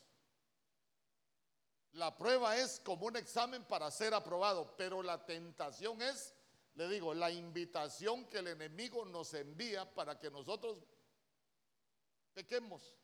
La 1.93 2.17
prueba 2.17 2.57
es 2.57 2.81
como 2.81 3.07
un 3.07 3.17
examen 3.17 3.65
para 3.65 3.91
ser 3.91 4.15
aprobado, 4.15 4.77
pero 4.77 5.03
la 5.03 5.25
tentación 5.25 6.01
es, 6.03 6.35
le 6.75 6.89
digo, 6.89 7.15
la 7.15 7.31
invitación 7.31 8.27
que 8.27 8.39
el 8.39 8.49
enemigo 8.49 9.05
nos 9.05 9.35
envía 9.35 9.93
para 9.95 10.19
que 10.19 10.31
nosotros 10.31 10.79
pequemos. 12.35 12.97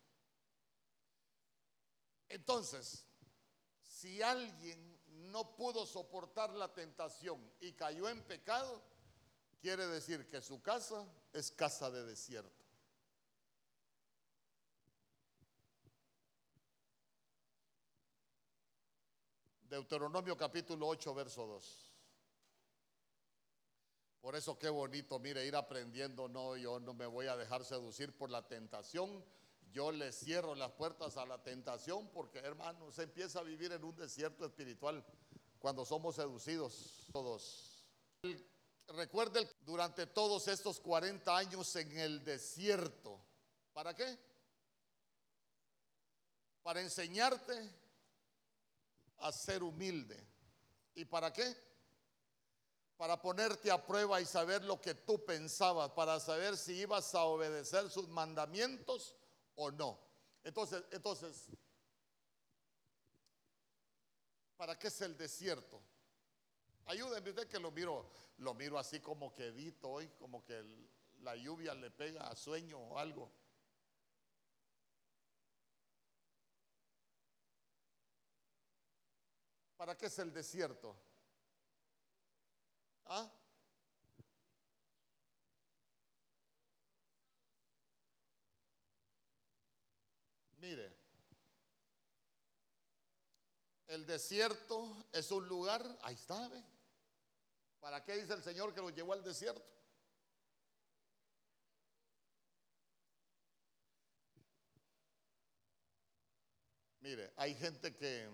Entonces, 2.28 3.06
si 3.82 4.22
alguien 4.22 5.00
no 5.06 5.56
pudo 5.56 5.86
soportar 5.86 6.50
la 6.50 6.72
tentación 6.72 7.52
y 7.60 7.72
cayó 7.72 8.08
en 8.08 8.22
pecado, 8.22 8.82
quiere 9.60 9.86
decir 9.86 10.28
que 10.28 10.40
su 10.40 10.60
casa 10.62 11.06
es 11.32 11.50
casa 11.50 11.90
de 11.90 12.04
desierto. 12.04 12.63
Deuteronomio 19.74 20.36
capítulo 20.36 20.86
8, 20.86 21.14
verso 21.14 21.46
2. 21.46 21.90
Por 24.20 24.36
eso 24.36 24.56
qué 24.56 24.68
bonito, 24.68 25.18
mire, 25.18 25.44
ir 25.44 25.56
aprendiendo, 25.56 26.28
no, 26.28 26.56
yo 26.56 26.78
no 26.78 26.94
me 26.94 27.06
voy 27.06 27.26
a 27.26 27.36
dejar 27.36 27.64
seducir 27.64 28.16
por 28.16 28.30
la 28.30 28.46
tentación, 28.46 29.24
yo 29.72 29.90
le 29.90 30.12
cierro 30.12 30.54
las 30.54 30.70
puertas 30.70 31.16
a 31.16 31.26
la 31.26 31.42
tentación 31.42 32.08
porque 32.10 32.38
hermano, 32.38 32.92
se 32.92 33.02
empieza 33.02 33.40
a 33.40 33.42
vivir 33.42 33.72
en 33.72 33.82
un 33.82 33.96
desierto 33.96 34.46
espiritual 34.46 35.04
cuando 35.58 35.84
somos 35.84 36.14
seducidos 36.14 37.08
todos. 37.12 37.84
Recuerde 38.86 39.50
durante 39.62 40.06
todos 40.06 40.46
estos 40.46 40.78
40 40.78 41.36
años 41.36 41.74
en 41.74 41.98
el 41.98 42.22
desierto, 42.22 43.20
¿para 43.72 43.92
qué? 43.92 44.16
Para 46.62 46.80
enseñarte 46.80 47.83
a 49.24 49.32
ser 49.32 49.62
humilde. 49.62 50.22
¿Y 50.94 51.06
para 51.06 51.32
qué? 51.32 51.56
Para 52.98 53.20
ponerte 53.20 53.70
a 53.70 53.84
prueba 53.84 54.20
y 54.20 54.26
saber 54.26 54.62
lo 54.64 54.80
que 54.80 54.94
tú 54.94 55.24
pensabas, 55.24 55.90
para 55.92 56.20
saber 56.20 56.58
si 56.58 56.74
ibas 56.74 57.14
a 57.14 57.24
obedecer 57.24 57.90
sus 57.90 58.06
mandamientos 58.08 59.16
o 59.56 59.70
no. 59.70 59.98
Entonces, 60.44 60.84
entonces, 60.90 61.48
¿para 64.58 64.78
qué 64.78 64.88
es 64.88 65.00
el 65.00 65.16
desierto? 65.16 65.80
Ayúdenme 66.84 67.30
usted 67.30 67.48
que 67.48 67.58
lo 67.58 67.70
miro, 67.70 68.06
lo 68.38 68.52
miro 68.52 68.78
así 68.78 69.00
como 69.00 69.34
quedito 69.34 69.88
hoy, 69.88 70.08
como 70.18 70.44
que 70.44 70.62
la 71.22 71.34
lluvia 71.34 71.74
le 71.74 71.90
pega 71.90 72.28
a 72.28 72.36
sueño 72.36 72.78
o 72.78 72.98
algo. 72.98 73.32
¿Para 79.76 79.96
qué 79.96 80.06
es 80.06 80.18
el 80.18 80.32
desierto? 80.32 80.96
¿Ah? 83.06 83.30
Mire, 90.58 90.96
el 93.88 94.06
desierto 94.06 95.06
es 95.12 95.30
un 95.30 95.46
lugar, 95.46 95.84
ahí 96.02 96.14
está, 96.14 96.48
¿ve? 96.48 96.62
¿Para 97.80 98.02
qué 98.02 98.16
dice 98.16 98.32
el 98.32 98.42
Señor 98.42 98.72
que 98.72 98.80
lo 98.80 98.88
llevó 98.88 99.12
al 99.12 99.22
desierto? 99.22 99.74
Mire, 107.00 107.34
hay 107.36 107.54
gente 107.54 107.94
que 107.94 108.26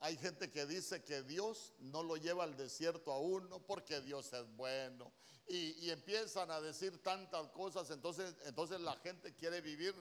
hay 0.00 0.16
gente 0.16 0.50
que 0.50 0.66
dice 0.66 1.02
que 1.02 1.22
Dios 1.22 1.72
no 1.78 2.02
lo 2.02 2.16
lleva 2.16 2.44
al 2.44 2.56
desierto 2.56 3.12
a 3.12 3.18
uno 3.18 3.60
porque 3.60 4.00
Dios 4.00 4.32
es 4.32 4.46
bueno. 4.56 5.12
Y, 5.48 5.90
empiezan 5.90 6.50
a 6.50 6.60
decir 6.60 7.02
tantas 7.02 7.48
cosas, 7.50 7.88
entonces, 7.90 8.34
entonces 8.46 8.80
la 8.80 8.96
gente 8.96 9.34
quiere 9.34 9.60
vivir 9.60 9.94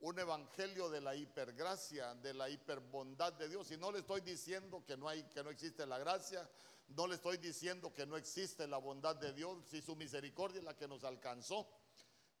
un 0.00 0.18
evangelio 0.18 0.90
de 0.90 1.00
la 1.00 1.14
hipergracia, 1.14 2.14
de 2.16 2.34
la 2.34 2.50
hiperbondad 2.50 3.32
de 3.34 3.48
Dios. 3.48 3.70
Y 3.70 3.76
no 3.76 3.92
le 3.92 4.00
estoy 4.00 4.20
diciendo 4.20 4.84
que 4.84 4.96
no 4.96 5.08
hay, 5.08 5.22
que 5.24 5.44
no 5.44 5.50
existe 5.50 5.86
la 5.86 5.98
gracia, 5.98 6.48
no 6.88 7.06
le 7.06 7.14
estoy 7.14 7.36
diciendo 7.36 7.94
que 7.94 8.06
no 8.06 8.16
existe 8.16 8.66
la 8.66 8.78
bondad 8.78 9.16
de 9.16 9.32
Dios, 9.32 9.58
si 9.70 9.80
su 9.80 9.94
misericordia 9.94 10.58
es 10.58 10.64
la 10.64 10.76
que 10.76 10.88
nos 10.88 11.04
alcanzó. 11.04 11.68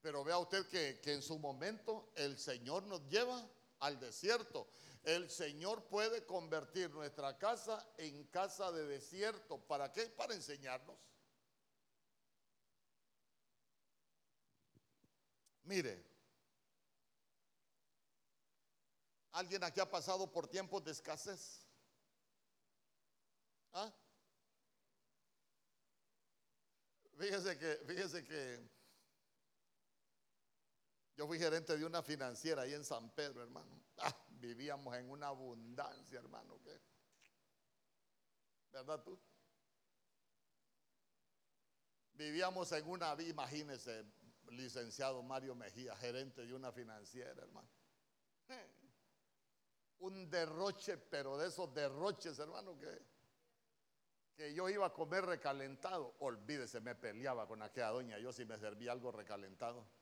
Pero 0.02 0.24
vea 0.24 0.38
usted 0.38 0.66
que, 0.66 1.00
que 1.00 1.12
en 1.12 1.22
su 1.22 1.38
momento 1.38 2.10
el 2.16 2.38
Señor 2.38 2.82
nos 2.84 3.06
lleva 3.08 3.46
al 3.80 3.98
desierto. 3.98 4.68
El 5.02 5.30
Señor 5.30 5.84
puede 5.88 6.24
convertir 6.24 6.90
nuestra 6.90 7.36
casa 7.38 7.86
en 7.98 8.24
casa 8.24 8.70
de 8.72 8.86
desierto. 8.86 9.58
¿Para 9.66 9.92
qué? 9.92 10.06
Para 10.06 10.34
enseñarnos. 10.34 10.98
Mire, 15.64 16.04
¿alguien 19.32 19.62
aquí 19.64 19.80
ha 19.80 19.90
pasado 19.90 20.30
por 20.30 20.48
tiempos 20.48 20.84
de 20.84 20.90
escasez? 20.90 21.64
¿Ah? 23.72 23.92
Fíjese 27.16 27.58
que, 27.58 27.76
fíjese 27.86 28.24
que 28.24 28.79
yo 31.20 31.26
fui 31.26 31.38
gerente 31.38 31.76
de 31.76 31.84
una 31.84 32.02
financiera 32.02 32.62
ahí 32.62 32.72
en 32.72 32.82
San 32.82 33.10
Pedro, 33.10 33.42
hermano. 33.42 33.78
Ah, 33.98 34.16
vivíamos 34.30 34.96
en 34.96 35.10
una 35.10 35.26
abundancia, 35.26 36.18
hermano. 36.18 36.58
¿Verdad 38.72 39.02
tú? 39.02 39.20
Vivíamos 42.14 42.72
en 42.72 42.88
una, 42.88 43.14
imagínese, 43.20 44.06
licenciado 44.48 45.22
Mario 45.22 45.54
Mejía, 45.54 45.94
gerente 45.96 46.46
de 46.46 46.54
una 46.54 46.72
financiera, 46.72 47.42
hermano. 47.42 47.68
Un 49.98 50.30
derroche, 50.30 50.96
pero 50.96 51.36
de 51.36 51.48
esos 51.48 51.74
derroches, 51.74 52.38
hermano, 52.38 52.78
que, 52.78 52.98
que 54.36 54.54
yo 54.54 54.70
iba 54.70 54.86
a 54.86 54.92
comer 54.94 55.26
recalentado. 55.26 56.14
Olvídese, 56.20 56.80
me 56.80 56.94
peleaba 56.94 57.46
con 57.46 57.60
aquella 57.60 57.90
doña. 57.90 58.18
Yo 58.18 58.32
si 58.32 58.46
me 58.46 58.58
servía 58.58 58.92
algo 58.92 59.12
recalentado. 59.12 60.00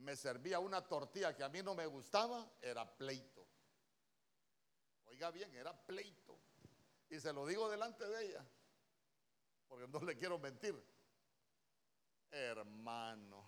Me 0.00 0.16
servía 0.16 0.58
una 0.58 0.86
tortilla 0.86 1.34
que 1.34 1.44
a 1.44 1.48
mí 1.48 1.62
no 1.62 1.74
me 1.74 1.86
gustaba, 1.86 2.46
era 2.60 2.84
pleito. 2.96 3.46
Oiga 5.06 5.30
bien, 5.30 5.54
era 5.54 5.72
pleito. 5.72 6.38
Y 7.08 7.18
se 7.18 7.32
lo 7.32 7.46
digo 7.46 7.68
delante 7.68 8.06
de 8.06 8.26
ella, 8.26 8.44
porque 9.68 9.88
no 9.88 10.00
le 10.00 10.16
quiero 10.16 10.38
mentir 10.38 10.74
hermano. 12.30 13.44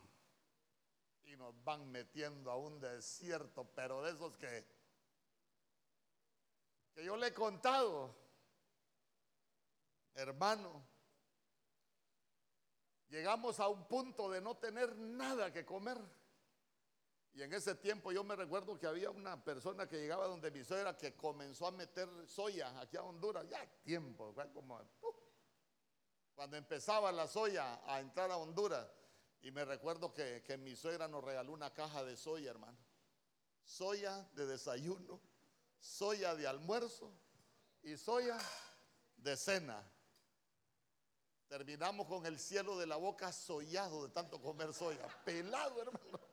Y 1.24 1.36
nos 1.36 1.62
van 1.62 1.90
metiendo 1.90 2.50
a 2.50 2.56
un 2.56 2.80
desierto, 2.80 3.64
pero 3.74 4.02
de 4.02 4.12
esos 4.12 4.36
que, 4.36 4.66
que 6.94 7.04
yo 7.04 7.16
le 7.16 7.28
he 7.28 7.34
contado, 7.34 8.14
hermano. 10.14 10.84
Llegamos 13.08 13.60
a 13.60 13.68
un 13.68 13.86
punto 13.86 14.30
de 14.30 14.40
no 14.40 14.56
tener 14.56 14.96
nada 14.96 15.52
que 15.52 15.64
comer. 15.64 15.98
Y 17.34 17.42
en 17.42 17.52
ese 17.54 17.74
tiempo 17.74 18.12
yo 18.12 18.22
me 18.24 18.36
recuerdo 18.36 18.78
que 18.78 18.86
había 18.86 19.10
una 19.10 19.42
persona 19.42 19.88
que 19.88 19.96
llegaba 19.96 20.26
donde 20.26 20.50
mi 20.50 20.62
suegra 20.64 20.96
que 20.96 21.16
comenzó 21.16 21.66
a 21.66 21.70
meter 21.70 22.08
soya 22.26 22.78
aquí 22.78 22.98
a 22.98 23.02
Honduras, 23.02 23.48
ya 23.48 23.66
tiempo, 23.82 24.34
como 24.52 24.80
cuando 26.34 26.56
empezaba 26.56 27.10
la 27.10 27.26
soya 27.26 27.80
a 27.86 28.00
entrar 28.00 28.30
a 28.30 28.36
Honduras. 28.36 28.86
Y 29.40 29.50
me 29.50 29.64
recuerdo 29.64 30.12
que, 30.12 30.56
mi 30.58 30.76
suegra 30.76 31.08
nos 31.08 31.24
regaló 31.24 31.52
una 31.52 31.72
caja 31.72 32.04
de 32.04 32.16
soya, 32.16 32.50
hermano. 32.50 32.78
Soya 33.64 34.28
de 34.34 34.46
desayuno, 34.46 35.20
soya 35.80 36.34
de 36.34 36.46
almuerzo 36.46 37.12
y 37.82 37.96
soya 37.96 38.38
de 39.16 39.36
cena. 39.36 39.82
Terminamos 41.48 42.06
con 42.06 42.24
el 42.26 42.38
cielo 42.38 42.78
de 42.78 42.86
la 42.86 42.96
boca 42.96 43.32
sollado 43.32 44.04
de 44.04 44.10
tanto 44.10 44.40
comer 44.40 44.72
soya. 44.72 45.06
Pelado, 45.24 45.80
hermano. 45.80 46.31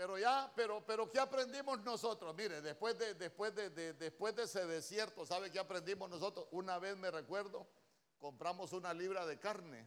Pero 0.00 0.16
ya, 0.16 0.50
pero, 0.56 0.82
pero 0.86 1.10
¿qué 1.10 1.18
aprendimos 1.18 1.78
nosotros? 1.82 2.34
Mire, 2.34 2.62
después 2.62 2.96
de, 2.96 3.12
después 3.12 3.54
de, 3.54 3.68
después 3.92 4.34
de 4.34 4.44
ese 4.44 4.64
desierto, 4.64 5.26
¿sabe 5.26 5.50
qué 5.50 5.58
aprendimos 5.58 6.08
nosotros? 6.08 6.46
Una 6.52 6.78
vez 6.78 6.96
me 6.96 7.10
recuerdo, 7.10 7.68
compramos 8.16 8.72
una 8.72 8.94
libra 8.94 9.26
de 9.26 9.38
carne. 9.38 9.86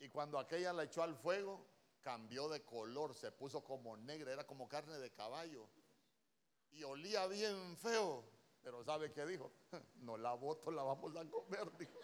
Y 0.00 0.08
cuando 0.08 0.40
aquella 0.40 0.72
la 0.72 0.82
echó 0.82 1.04
al 1.04 1.14
fuego, 1.14 1.68
cambió 2.00 2.48
de 2.48 2.64
color, 2.64 3.14
se 3.14 3.30
puso 3.30 3.62
como 3.62 3.96
negra, 3.96 4.32
era 4.32 4.44
como 4.44 4.68
carne 4.68 4.98
de 4.98 5.12
caballo. 5.12 5.68
Y 6.72 6.82
olía 6.82 7.28
bien 7.28 7.76
feo. 7.76 8.24
Pero 8.60 8.82
¿sabe 8.82 9.12
qué 9.12 9.24
dijo? 9.24 9.52
No 10.00 10.16
la 10.16 10.32
voto, 10.32 10.72
la 10.72 10.82
vamos 10.82 11.14
a 11.14 11.24
comer, 11.30 11.70
dijo 11.78 12.00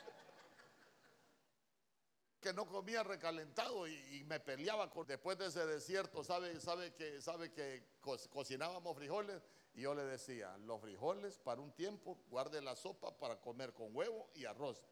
que 2.40 2.52
no 2.52 2.66
comía 2.66 3.02
recalentado 3.02 3.86
y, 3.86 4.24
me 4.24 4.40
peleaba 4.40 4.90
después 5.06 5.38
de 5.38 5.46
ese 5.46 5.66
desierto, 5.66 6.24
sabe, 6.24 6.58
sabe 6.60 6.94
que, 6.94 7.20
sabe 7.20 7.52
que 7.52 7.84
cocinábamos 8.30 8.96
frijoles 8.96 9.42
y 9.74 9.82
yo 9.82 9.94
le 9.94 10.04
decía, 10.04 10.56
los 10.58 10.80
frijoles 10.80 11.38
para 11.38 11.60
un 11.60 11.72
tiempo, 11.72 12.18
guarde 12.28 12.60
la 12.62 12.76
sopa 12.76 13.16
para 13.18 13.40
comer 13.40 13.72
con 13.72 13.94
huevo 13.94 14.30
y 14.34 14.44
arroz. 14.44 14.82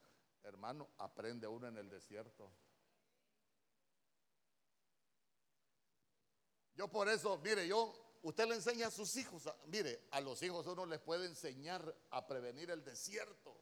Hermano, 0.42 0.88
aprende 0.98 1.46
uno 1.46 1.66
en 1.68 1.76
el 1.78 1.88
desierto. 1.88 2.50
Yo 6.74 6.88
por 6.88 7.08
eso, 7.08 7.38
mire, 7.38 7.66
yo, 7.66 7.92
usted 8.22 8.46
le 8.46 8.54
enseña 8.54 8.86
a 8.86 8.90
sus 8.90 9.16
hijos, 9.16 9.48
mire, 9.66 10.06
a 10.12 10.20
los 10.20 10.42
hijos 10.42 10.66
uno 10.66 10.86
les 10.86 11.00
puede 11.00 11.26
enseñar 11.26 11.94
a 12.10 12.26
prevenir 12.26 12.70
el 12.70 12.84
desierto. 12.84 13.60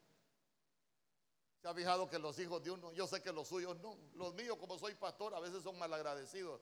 ¿Se 1.66 1.70
ha 1.70 1.74
fijado 1.74 2.08
que 2.08 2.20
los 2.20 2.38
hijos 2.38 2.62
de 2.62 2.70
uno, 2.70 2.92
yo 2.92 3.08
sé 3.08 3.20
que 3.20 3.32
los 3.32 3.48
suyos 3.48 3.76
no, 3.80 3.98
los 4.14 4.32
míos 4.34 4.56
como 4.56 4.78
soy 4.78 4.94
pastor 4.94 5.34
a 5.34 5.40
veces 5.40 5.64
son 5.64 5.76
malagradecidos. 5.76 6.60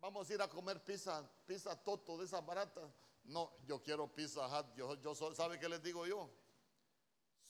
Vamos 0.00 0.30
a 0.30 0.32
ir 0.32 0.40
a 0.40 0.48
comer 0.48 0.82
pizza, 0.82 1.22
pizza 1.44 1.76
toto 1.76 2.16
de 2.16 2.24
esas 2.24 2.42
baratas. 2.46 2.90
No, 3.24 3.52
yo 3.66 3.82
quiero 3.82 4.08
pizza 4.14 4.46
hut. 4.46 4.74
Yo, 4.74 4.94
yo, 4.94 5.14
¿Sabe 5.14 5.60
qué 5.60 5.68
les 5.68 5.82
digo 5.82 6.06
yo? 6.06 6.30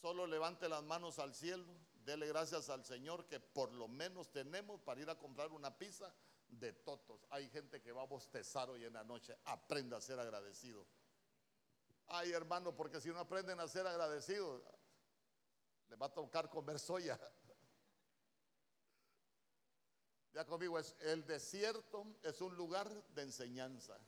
Solo 0.00 0.26
levante 0.26 0.68
las 0.68 0.82
manos 0.82 1.20
al 1.20 1.32
cielo, 1.32 1.72
dele 2.04 2.26
gracias 2.26 2.68
al 2.68 2.84
Señor 2.84 3.28
que 3.28 3.38
por 3.38 3.70
lo 3.70 3.86
menos 3.86 4.32
tenemos 4.32 4.80
para 4.80 5.00
ir 5.00 5.10
a 5.10 5.16
comprar 5.16 5.52
una 5.52 5.78
pizza 5.78 6.12
de 6.48 6.72
totos. 6.72 7.24
Hay 7.30 7.48
gente 7.50 7.80
que 7.80 7.92
va 7.92 8.02
a 8.02 8.06
bostezar 8.06 8.68
hoy 8.68 8.84
en 8.84 8.94
la 8.94 9.04
noche. 9.04 9.38
Aprenda 9.44 9.98
a 9.98 10.00
ser 10.00 10.18
agradecido. 10.18 10.84
Ay, 12.08 12.32
hermano, 12.32 12.74
porque 12.74 13.00
si 13.00 13.10
no 13.10 13.20
aprenden 13.20 13.60
a 13.60 13.68
ser 13.68 13.86
agradecidos, 13.86 14.60
le 15.92 15.96
va 15.98 16.06
a 16.06 16.14
tocar 16.14 16.48
comer 16.48 16.78
soya. 16.78 17.18
Ya 20.34 20.46
conmigo, 20.46 20.78
es, 20.78 20.96
el 21.00 21.26
desierto 21.26 22.06
es 22.22 22.40
un 22.40 22.56
lugar 22.56 22.88
de 23.14 23.20
enseñanza. 23.20 23.98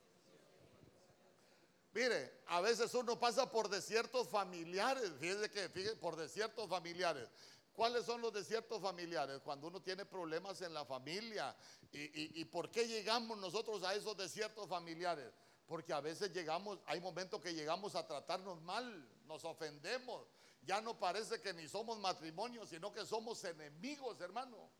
Mire, 1.92 2.40
a 2.47 2.62
veces 2.62 2.94
uno 2.94 3.20
pasa 3.20 3.51
por 3.51 3.68
desiertos 3.68 4.31
familiares, 4.31 5.12
fíjese 5.20 5.51
que, 5.51 5.68
fíjese, 5.68 5.97
por 5.97 6.16
desiertos 6.16 6.66
familiares. 6.66 7.29
¿Cuáles 7.75 8.07
son 8.07 8.23
los 8.23 8.33
desiertos 8.33 8.81
familiares? 8.81 9.42
Cuando 9.44 9.66
uno 9.66 9.83
tiene 9.83 10.07
problemas 10.07 10.62
en 10.62 10.73
la 10.73 10.87
familia. 10.87 11.55
¿Y, 11.92 12.40
y 12.40 12.44
por 12.47 12.70
qué 12.70 12.88
llegamos 12.88 13.37
nosotros 13.37 13.83
a 13.83 13.94
esos 13.94 14.16
desiertos 14.16 14.66
familiares? 14.66 15.31
Porque 15.66 15.92
a 15.92 16.01
veces 16.01 16.33
llegamos, 16.33 16.79
hay 16.87 17.03
momentos 17.03 17.38
que 17.42 17.53
llegamos 17.53 17.94
a 17.97 18.07
tratarnos 18.07 18.62
mal, 18.62 19.07
nos 19.27 19.44
ofendemos, 19.44 20.27
ya 20.64 20.81
no 20.81 20.98
parece 20.98 21.40
que 21.40 21.53
ni 21.53 21.68
somos 21.68 21.98
matrimonio, 21.98 22.66
sino 22.66 22.92
que 22.92 23.05
somos 23.05 23.42
enemigos, 23.44 24.20
hermano. 24.20 24.70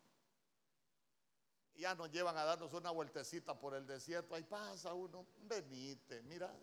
Ya 1.75 1.95
nos 1.95 2.11
llevan 2.11 2.37
a 2.37 2.45
darnos 2.45 2.73
una 2.73 2.91
vueltecita 2.91 3.59
por 3.59 3.75
el 3.75 3.87
desierto. 3.87 4.35
Ahí 4.35 4.45
pasa 4.45 4.95
uno, 4.95 5.27
venite, 5.43 6.23
mira, 6.23 6.55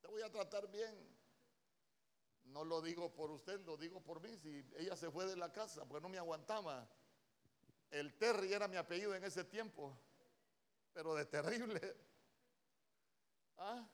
te 0.00 0.08
voy 0.08 0.22
a 0.22 0.30
tratar 0.30 0.70
bien. 0.70 1.16
No 2.44 2.64
lo 2.64 2.80
digo 2.80 3.12
por 3.12 3.30
usted, 3.30 3.60
lo 3.66 3.76
digo 3.76 4.00
por 4.00 4.20
mí. 4.20 4.36
Si 4.38 4.64
ella 4.76 4.96
se 4.96 5.10
fue 5.10 5.26
de 5.26 5.36
la 5.36 5.52
casa 5.52 5.84
porque 5.84 6.02
no 6.02 6.08
me 6.08 6.18
aguantaba. 6.18 6.88
El 7.90 8.16
Terry 8.16 8.52
era 8.52 8.66
mi 8.66 8.76
apellido 8.76 9.14
en 9.14 9.22
ese 9.22 9.44
tiempo, 9.44 9.96
pero 10.92 11.14
de 11.14 11.26
terrible. 11.26 11.96
¿Ah? 13.58 13.86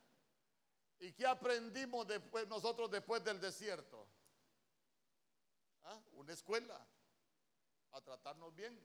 ¿Y 1.01 1.13
qué 1.13 1.27
aprendimos 1.27 2.07
después, 2.07 2.47
nosotros 2.47 2.91
después 2.91 3.23
del 3.25 3.41
desierto? 3.41 4.07
¿Ah? 5.85 6.01
Una 6.13 6.33
escuela 6.33 6.87
a 7.93 8.01
tratarnos 8.01 8.55
bien. 8.55 8.79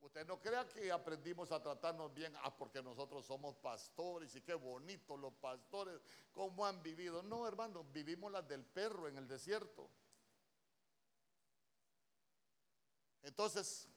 Usted 0.00 0.26
no 0.26 0.38
crea 0.38 0.68
que 0.68 0.92
aprendimos 0.92 1.50
a 1.50 1.62
tratarnos 1.62 2.12
bien, 2.12 2.34
ah, 2.42 2.54
porque 2.54 2.82
nosotros 2.82 3.24
somos 3.24 3.56
pastores 3.56 4.34
y 4.36 4.42
qué 4.42 4.52
bonito 4.52 5.16
los 5.16 5.32
pastores, 5.32 5.98
cómo 6.30 6.66
han 6.66 6.82
vivido. 6.82 7.22
No, 7.22 7.48
hermano, 7.48 7.84
vivimos 7.84 8.30
las 8.30 8.46
del 8.46 8.66
perro 8.66 9.08
en 9.08 9.16
el 9.16 9.26
desierto. 9.26 9.88
Entonces, 13.22 13.88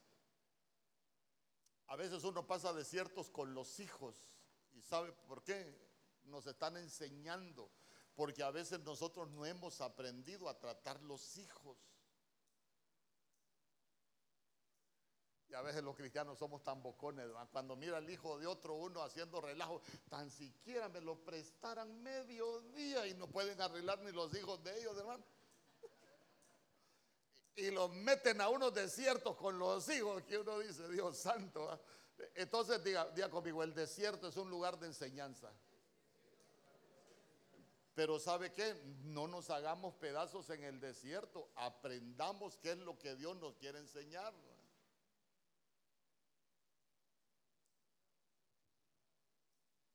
a 1.88 1.98
veces 1.98 2.24
uno 2.24 2.48
pasa 2.48 2.72
desiertos 2.72 3.30
con 3.30 3.54
los 3.54 3.82
hijos. 3.82 4.16
¿Y 4.72 4.82
sabe 4.82 5.12
por 5.12 5.44
qué? 5.44 5.78
Nos 6.24 6.48
están 6.48 6.78
enseñando. 6.78 7.70
Porque 8.18 8.42
a 8.42 8.50
veces 8.50 8.80
nosotros 8.80 9.30
no 9.30 9.46
hemos 9.46 9.80
aprendido 9.80 10.50
a 10.50 10.58
tratar 10.58 11.00
los 11.04 11.38
hijos. 11.38 11.78
Y 15.48 15.54
a 15.54 15.62
veces 15.62 15.84
los 15.84 15.96
cristianos 15.96 16.40
somos 16.40 16.64
tan 16.64 16.82
bocones. 16.82 17.28
Cuando 17.52 17.76
mira 17.76 17.98
al 17.98 18.10
hijo 18.10 18.40
de 18.40 18.48
otro 18.48 18.74
uno 18.74 19.04
haciendo 19.04 19.40
relajo, 19.40 19.84
tan 20.10 20.32
siquiera 20.32 20.90
me 20.90 21.00
lo 21.00 21.24
prestaran 21.24 22.02
medio 22.02 22.62
día 22.72 23.06
y 23.06 23.14
no 23.14 23.28
pueden 23.28 23.62
arreglar 23.62 24.00
ni 24.00 24.12
los 24.12 24.36
hijos 24.36 24.64
de 24.64 24.80
ellos, 24.80 24.98
hermano. 24.98 25.24
Y 27.56 27.70
los 27.70 27.92
meten 27.92 28.42
a 28.42 28.50
unos 28.50 28.74
desiertos 28.74 29.38
con 29.38 29.60
los 29.60 29.88
hijos 29.90 30.24
que 30.24 30.40
uno 30.40 30.58
dice, 30.58 30.90
Dios 30.90 31.20
santo. 31.20 31.80
Entonces 32.34 32.84
diga, 32.84 33.08
diga 33.12 33.30
conmigo, 33.30 33.62
el 33.62 33.76
desierto 33.76 34.30
es 34.30 34.38
un 34.38 34.50
lugar 34.50 34.80
de 34.80 34.88
enseñanza. 34.88 35.54
Pero 37.98 38.20
¿sabe 38.20 38.54
qué? 38.54 38.76
No 39.06 39.28
nos 39.28 39.50
hagamos 39.50 39.96
pedazos 39.96 40.52
en 40.52 40.64
el 40.64 40.80
desierto. 40.80 41.50
Aprendamos 41.56 42.56
qué 42.58 42.74
es 42.74 42.78
lo 42.78 43.00
que 43.00 43.16
Dios 43.16 43.36
nos 43.38 43.56
quiere 43.56 43.80
enseñar. 43.80 44.36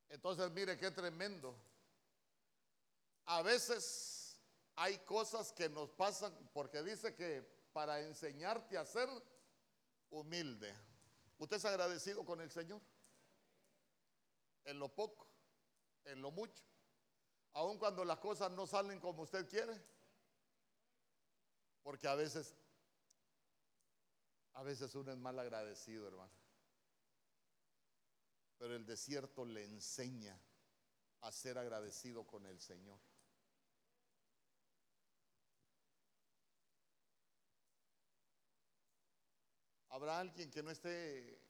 Entonces, 0.09 0.51
mire 0.51 0.77
qué 0.77 0.91
tremendo. 0.91 1.57
A 3.27 3.41
veces 3.43 4.37
hay 4.75 4.99
cosas 5.05 5.53
que 5.53 5.69
nos 5.69 5.89
pasan 5.91 6.37
porque 6.53 6.83
dice 6.83 7.15
que 7.15 7.49
para 7.73 8.01
enseñarte 8.01 8.79
a 8.79 8.85
ser 8.85 9.09
humilde. 10.11 10.75
¿Usted 11.39 11.57
es 11.57 11.65
agradecido 11.67 12.25
con 12.25 12.41
el 12.41 12.51
Señor? 12.51 12.81
En 14.65 14.81
lo 14.81 14.89
poco, 14.89 15.25
en 16.05 16.21
lo 16.21 16.33
mucho. 16.33 16.72
Aun 17.55 17.79
cuando 17.79 18.05
las 18.05 18.19
cosas 18.19 18.51
no 18.53 18.67
salen 18.67 19.01
como 19.01 19.23
usted 19.23 19.49
quiere. 19.49 19.81
Porque 21.83 22.09
a 22.09 22.15
veces, 22.15 22.55
a 24.55 24.63
veces 24.63 24.95
uno 24.95 25.13
es 25.13 25.19
mal 25.19 25.39
agradecido, 25.39 26.07
hermano 26.07 26.43
pero 28.63 28.77
el 28.77 28.87
desierto 28.87 29.45
le 29.45 29.65
enseña 29.65 30.41
a 31.23 31.33
ser 31.33 31.59
agradecido 31.59 32.25
con 32.25 32.47
el 32.47 32.61
Señor. 32.61 32.97
Habrá 39.89 40.21
alguien 40.21 40.49
que 40.49 40.63
no 40.63 40.71
esté, 40.71 41.43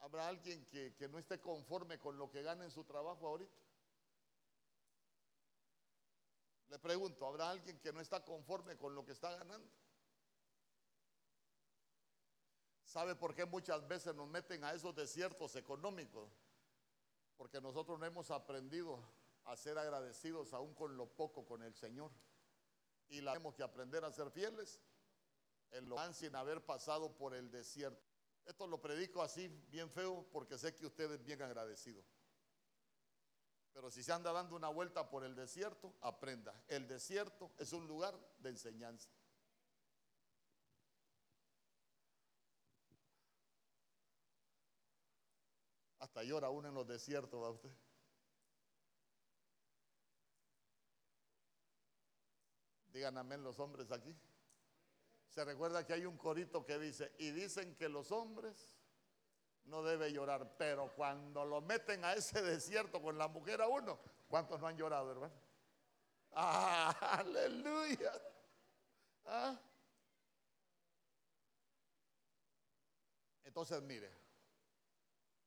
habrá 0.00 0.26
alguien 0.26 0.66
que, 0.66 0.92
que 0.96 1.06
no 1.06 1.20
esté 1.20 1.40
conforme 1.40 2.00
con 2.00 2.18
lo 2.18 2.28
que 2.32 2.42
gana 2.42 2.64
en 2.64 2.72
su 2.72 2.82
trabajo 2.82 3.28
ahorita. 3.28 3.65
Le 6.68 6.78
pregunto, 6.78 7.26
¿habrá 7.26 7.50
alguien 7.50 7.78
que 7.78 7.92
no 7.92 8.00
está 8.00 8.24
conforme 8.24 8.76
con 8.76 8.94
lo 8.94 9.04
que 9.04 9.12
está 9.12 9.30
ganando? 9.30 9.70
¿Sabe 12.84 13.14
por 13.14 13.34
qué 13.34 13.44
muchas 13.44 13.86
veces 13.86 14.14
nos 14.14 14.28
meten 14.28 14.64
a 14.64 14.72
esos 14.72 14.94
desiertos 14.94 15.54
económicos? 15.56 16.30
Porque 17.36 17.60
nosotros 17.60 17.98
no 17.98 18.06
hemos 18.06 18.30
aprendido 18.30 19.02
a 19.44 19.56
ser 19.56 19.78
agradecidos 19.78 20.52
aún 20.52 20.74
con 20.74 20.96
lo 20.96 21.06
poco 21.06 21.44
con 21.44 21.62
el 21.62 21.74
Señor. 21.74 22.10
Y 23.08 23.18
tenemos 23.18 23.54
que 23.54 23.62
aprender 23.62 24.04
a 24.04 24.10
ser 24.10 24.30
fieles 24.30 24.80
en 25.70 25.88
lo 25.88 25.96
sin 26.12 26.34
haber 26.34 26.64
pasado 26.64 27.16
por 27.16 27.34
el 27.34 27.50
desierto. 27.50 28.02
Esto 28.44 28.66
lo 28.66 28.80
predico 28.80 29.22
así, 29.22 29.48
bien 29.68 29.90
feo, 29.90 30.24
porque 30.32 30.56
sé 30.56 30.74
que 30.74 30.86
usted 30.86 31.10
es 31.12 31.22
bien 31.24 31.42
agradecido. 31.42 32.02
Pero 33.76 33.90
si 33.90 34.02
se 34.02 34.10
anda 34.10 34.32
dando 34.32 34.56
una 34.56 34.70
vuelta 34.70 35.06
por 35.10 35.22
el 35.22 35.34
desierto, 35.34 35.94
aprenda. 36.00 36.64
El 36.66 36.88
desierto 36.88 37.52
es 37.58 37.74
un 37.74 37.86
lugar 37.86 38.18
de 38.38 38.48
enseñanza. 38.48 39.10
Hasta 45.98 46.24
llora 46.24 46.48
uno 46.48 46.68
en 46.68 46.74
los 46.74 46.86
desiertos, 46.86 47.38
¿va 47.38 47.50
usted? 47.50 47.70
Digan 52.86 53.18
amén 53.18 53.44
los 53.44 53.58
hombres 53.58 53.92
aquí. 53.92 54.16
Se 55.28 55.44
recuerda 55.44 55.84
que 55.84 55.92
hay 55.92 56.06
un 56.06 56.16
corito 56.16 56.64
que 56.64 56.78
dice, 56.78 57.14
y 57.18 57.30
dicen 57.30 57.76
que 57.76 57.90
los 57.90 58.10
hombres 58.10 58.75
no 59.66 59.82
deben 59.82 60.12
llorar, 60.12 60.56
pero 60.56 60.92
cuando 60.94 61.44
lo 61.44 61.60
meten 61.60 62.04
a 62.04 62.14
ese 62.14 62.42
desierto 62.42 63.02
con 63.02 63.18
la 63.18 63.28
mujer 63.28 63.60
a 63.60 63.68
uno, 63.68 63.98
¿cuántos 64.28 64.60
no 64.60 64.66
han 64.66 64.76
llorado, 64.76 65.10
hermano? 65.10 65.34
¡Ah, 66.32 67.18
aleluya! 67.18 68.12
¿Ah? 69.24 69.58
Entonces, 73.44 73.82
mire, 73.82 74.10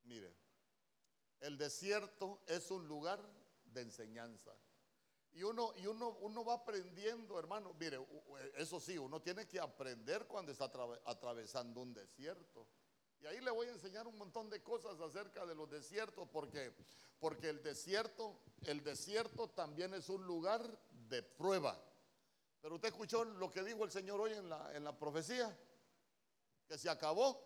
mire, 0.03 0.33
el 1.39 1.57
desierto 1.57 2.41
es 2.47 2.71
un 2.71 2.87
lugar 2.87 3.21
de 3.65 3.81
enseñanza. 3.81 4.51
Y 5.31 5.43
uno, 5.43 5.73
y 5.77 5.85
uno, 5.85 6.17
uno 6.21 6.43
va 6.43 6.55
aprendiendo, 6.55 7.37
hermano. 7.37 7.73
Mire, 7.79 7.99
eso 8.55 8.79
sí, 8.79 8.97
uno 8.97 9.21
tiene 9.21 9.47
que 9.47 9.59
aprender 9.59 10.25
cuando 10.25 10.51
está 10.51 10.71
atravesando 11.05 11.81
un 11.81 11.93
desierto. 11.93 12.67
Y 13.21 13.27
ahí 13.27 13.41
le 13.41 13.51
voy 13.51 13.67
a 13.67 13.71
enseñar 13.71 14.07
un 14.07 14.17
montón 14.17 14.49
de 14.49 14.63
cosas 14.63 14.99
acerca 14.99 15.45
de 15.45 15.55
los 15.55 15.69
desiertos, 15.69 16.27
porque, 16.31 16.73
porque 17.19 17.49
el 17.49 17.61
desierto, 17.61 18.39
el 18.65 18.83
desierto 18.83 19.49
también 19.49 19.93
es 19.93 20.09
un 20.09 20.25
lugar 20.25 20.61
de 21.09 21.21
prueba. 21.21 21.77
Pero 22.61 22.75
usted 22.75 22.89
escuchó 22.89 23.25
lo 23.25 23.49
que 23.49 23.63
dijo 23.63 23.83
el 23.83 23.91
Señor 23.91 24.21
hoy 24.21 24.33
en 24.33 24.49
la, 24.49 24.75
en 24.75 24.83
la 24.83 24.97
profecía, 24.97 25.57
que 26.67 26.77
se 26.77 26.89
acabó 26.89 27.45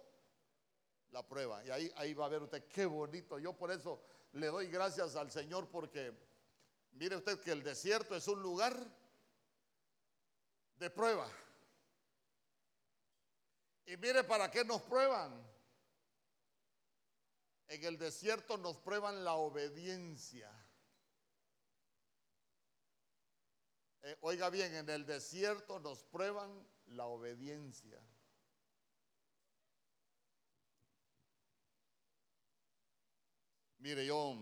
la 1.11 1.25
prueba. 1.25 1.63
Y 1.65 1.69
ahí, 1.69 1.91
ahí 1.95 2.13
va 2.13 2.25
a 2.25 2.29
ver 2.29 2.43
usted 2.43 2.67
qué 2.67 2.85
bonito. 2.85 3.39
Yo 3.39 3.53
por 3.53 3.71
eso 3.71 4.01
le 4.33 4.47
doy 4.47 4.67
gracias 4.67 5.15
al 5.15 5.31
Señor 5.31 5.69
porque 5.69 6.13
mire 6.91 7.15
usted 7.15 7.39
que 7.39 7.51
el 7.51 7.63
desierto 7.63 8.15
es 8.15 8.27
un 8.27 8.41
lugar 8.41 8.75
de 10.77 10.89
prueba. 10.89 11.27
Y 13.85 13.97
mire 13.97 14.23
para 14.23 14.49
qué 14.49 14.63
nos 14.63 14.81
prueban. 14.81 15.52
En 17.67 17.83
el 17.83 17.97
desierto 17.97 18.57
nos 18.57 18.77
prueban 18.77 19.23
la 19.23 19.35
obediencia. 19.35 20.51
Eh, 24.03 24.17
oiga 24.21 24.49
bien, 24.49 24.75
en 24.75 24.89
el 24.89 25.05
desierto 25.05 25.79
nos 25.79 26.03
prueban 26.03 26.67
la 26.87 27.05
obediencia. 27.05 28.01
Mire, 33.79 34.05
yo, 34.05 34.37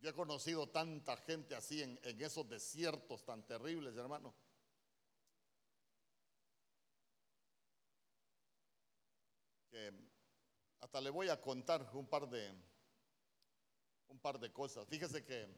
he 0.00 0.12
conocido 0.12 0.68
tanta 0.68 1.16
gente 1.16 1.54
así 1.54 1.82
en, 1.82 1.98
en 2.02 2.20
esos 2.20 2.48
desiertos 2.48 3.24
tan 3.24 3.46
terribles, 3.46 3.96
hermano. 3.96 4.34
Hasta 10.80 11.00
le 11.00 11.10
voy 11.10 11.28
a 11.28 11.40
contar 11.40 11.90
un 11.94 12.06
par 12.06 12.28
de 12.28 12.54
un 14.08 14.18
par 14.20 14.38
de 14.38 14.52
cosas. 14.52 14.86
Fíjese 14.86 15.24
que 15.24 15.48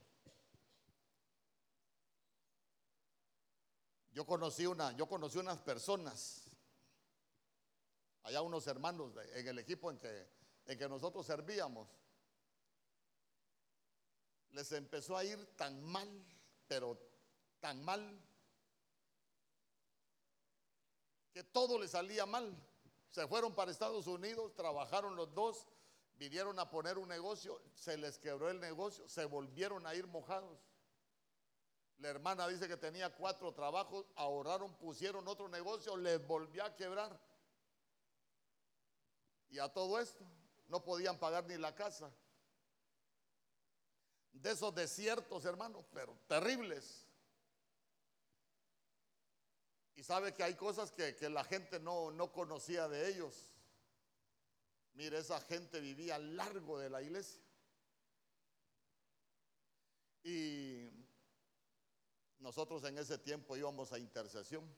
yo 4.13 4.25
conocí 4.25 4.65
una, 4.67 4.93
yo 4.93 5.07
conocí 5.07 5.39
unas 5.39 5.59
personas 5.59 6.47
allá 8.27 8.43
unos 8.43 8.67
hermanos 8.67 9.13
en 9.35 9.47
el 9.47 9.59
equipo 9.61 9.89
en 9.89 9.99
que, 9.99 10.29
en 10.67 10.77
que 10.77 10.89
nosotros 10.89 11.25
servíamos, 11.25 11.89
les 14.51 14.73
empezó 14.73 15.17
a 15.17 15.25
ir 15.25 15.55
tan 15.55 15.81
mal, 15.85 16.09
pero 16.67 16.99
tan 17.61 17.85
mal, 17.85 18.21
que 21.33 21.45
todo 21.45 21.79
les 21.79 21.93
salía 21.93 22.27
mal. 22.27 22.57
Se 23.11 23.27
fueron 23.27 23.55
para 23.55 23.71
Estados 23.71 24.07
Unidos, 24.07 24.55
trabajaron 24.55 25.17
los 25.17 25.33
dos, 25.35 25.67
vinieron 26.17 26.59
a 26.59 26.71
poner 26.71 26.99
un 26.99 27.09
negocio, 27.09 27.61
se 27.75 27.97
les 27.97 28.19
quebró 28.19 28.51
el 28.51 28.61
negocio, 28.61 29.09
se 29.09 29.25
volvieron 29.25 29.87
a 29.87 29.95
ir 29.95 30.07
mojados. 30.07 30.59
La 31.99 32.09
hermana 32.09 32.47
dice 32.49 32.69
que 32.69 32.77
tenía 32.77 33.15
cuatro 33.15 33.55
trabajos, 33.55 34.05
ahorraron, 34.17 34.75
pusieron 34.75 35.27
otro 35.29 35.49
negocio, 35.49 35.97
les 35.97 36.25
volvió 36.27 36.65
a 36.65 36.77
quebrar. 36.77 37.19
Y 39.49 39.59
a 39.59 39.69
todo 39.73 39.99
esto 39.99 40.25
no 40.69 40.85
podían 40.85 41.19
pagar 41.19 41.47
ni 41.47 41.57
la 41.57 41.75
casa. 41.75 42.13
De 44.33 44.51
esos 44.51 44.75
desiertos, 44.75 45.47
hermanos, 45.47 45.87
pero 45.95 46.19
terribles. 46.27 47.06
Y 49.97 50.05
sabe 50.05 50.35
que 50.35 50.43
hay 50.43 50.55
cosas 50.55 50.93
que, 50.93 51.17
la 51.31 51.43
gente 51.43 51.81
no, 51.81 52.11
no 52.11 52.31
conocía 52.31 52.87
de 52.87 53.09
ellos. 53.09 53.51
Mire, 54.93 55.19
esa 55.19 55.41
gente 55.41 55.81
vivía 55.81 56.19
largo 56.19 56.79
de 56.79 56.91
la 56.91 57.03
iglesia. 57.03 57.43
Y 60.23 60.91
nosotros 62.39 62.85
en 62.85 62.99
ese 62.99 63.17
tiempo 63.17 63.57
íbamos 63.57 63.91
a 63.93 63.99
intercesión. 63.99 64.69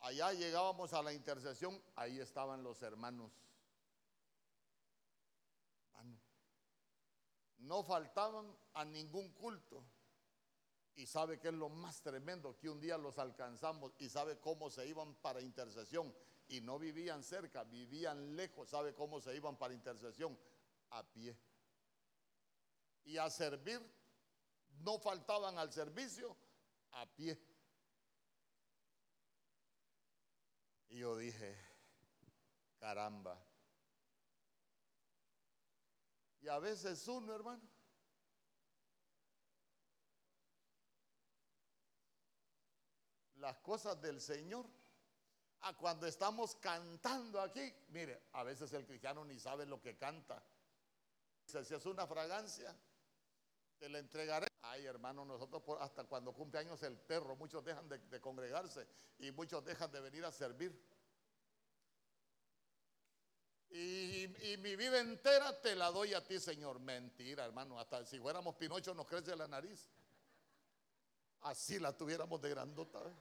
Allá 0.00 0.32
llegábamos 0.32 0.92
a 0.92 1.02
la 1.02 1.12
intercesión, 1.12 1.80
ahí 1.94 2.18
estaban 2.18 2.64
los 2.64 2.82
hermanos. 2.82 3.30
No 7.58 7.84
faltaban 7.84 8.56
a 8.72 8.84
ningún 8.84 9.28
culto. 9.34 9.84
Y 10.94 11.06
sabe 11.06 11.38
que 11.38 11.48
es 11.48 11.54
lo 11.54 11.68
más 11.68 12.02
tremendo, 12.02 12.58
que 12.58 12.68
un 12.68 12.80
día 12.80 12.98
los 12.98 13.18
alcanzamos 13.18 13.92
y 13.98 14.08
sabe 14.08 14.38
cómo 14.38 14.70
se 14.70 14.86
iban 14.86 15.14
para 15.16 15.40
intercesión. 15.40 16.14
Y 16.48 16.60
no 16.60 16.78
vivían 16.78 17.22
cerca, 17.22 17.64
vivían 17.64 18.34
lejos. 18.34 18.68
¿Sabe 18.68 18.92
cómo 18.92 19.20
se 19.20 19.34
iban 19.34 19.56
para 19.56 19.72
intercesión? 19.72 20.38
A 20.90 21.02
pie. 21.02 21.38
Y 23.04 23.16
a 23.16 23.30
servir, 23.30 23.80
no 24.80 24.98
faltaban 24.98 25.58
al 25.58 25.72
servicio 25.72 26.36
a 26.92 27.06
pie. 27.14 27.40
Y 30.88 30.98
yo 30.98 31.16
dije, 31.16 31.56
caramba. 32.78 33.40
Y 36.40 36.48
a 36.48 36.58
veces 36.58 37.06
uno, 37.06 37.34
hermano, 37.34 37.62
las 43.40 43.56
cosas 43.58 44.00
del 44.00 44.20
Señor. 44.20 44.66
A 45.62 45.76
cuando 45.76 46.06
estamos 46.06 46.54
cantando 46.54 47.38
aquí, 47.38 47.74
mire, 47.88 48.28
a 48.32 48.42
veces 48.44 48.72
el 48.72 48.86
cristiano 48.86 49.24
ni 49.26 49.38
sabe 49.38 49.66
lo 49.66 49.80
que 49.80 49.96
canta. 49.96 50.42
Si 51.44 51.74
es 51.74 51.84
una 51.86 52.06
fragancia, 52.06 52.74
te 53.78 53.88
la 53.88 53.98
entregaré. 53.98 54.46
Ay, 54.62 54.86
hermano, 54.86 55.24
nosotros 55.24 55.62
hasta 55.80 56.04
cuando 56.04 56.32
cumple 56.32 56.60
años 56.60 56.82
el 56.82 56.96
perro, 56.96 57.36
muchos 57.36 57.64
dejan 57.64 57.88
de, 57.88 58.20
congregarse 58.20 58.86
y 59.18 59.32
muchos 59.32 59.64
dejan 59.64 59.90
de 59.90 60.00
venir 60.00 60.24
a 60.24 60.32
servir. 60.32 60.78
Y, 63.68 64.24
y, 64.50 64.56
mi 64.58 64.76
vida 64.76 64.98
entera 64.98 65.60
te 65.60 65.76
la 65.76 65.90
doy 65.90 66.14
a 66.14 66.26
ti, 66.26 66.40
Señor. 66.40 66.80
Mentira, 66.80 67.44
hermano. 67.44 67.78
Hasta 67.78 68.04
si 68.04 68.18
fuéramos 68.18 68.56
Pinocho 68.56 68.94
nos 68.94 69.06
crece 69.06 69.36
la 69.36 69.46
nariz. 69.46 69.90
Así 71.42 71.78
la 71.78 71.96
tuviéramos 71.96 72.40
de 72.40 72.50
grandota. 72.50 72.98
¿eh? 72.98 73.14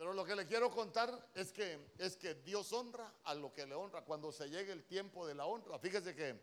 Pero 0.00 0.14
lo 0.14 0.24
que 0.24 0.34
le 0.34 0.46
quiero 0.46 0.70
contar 0.70 1.28
es 1.34 1.52
que, 1.52 1.92
es 1.98 2.16
que 2.16 2.32
Dios 2.36 2.72
honra 2.72 3.16
a 3.22 3.34
lo 3.34 3.52
que 3.52 3.66
le 3.66 3.74
honra 3.74 4.02
cuando 4.02 4.32
se 4.32 4.48
llegue 4.48 4.72
el 4.72 4.86
tiempo 4.86 5.26
de 5.26 5.34
la 5.34 5.44
honra. 5.44 5.78
Fíjese 5.78 6.14
que 6.14 6.40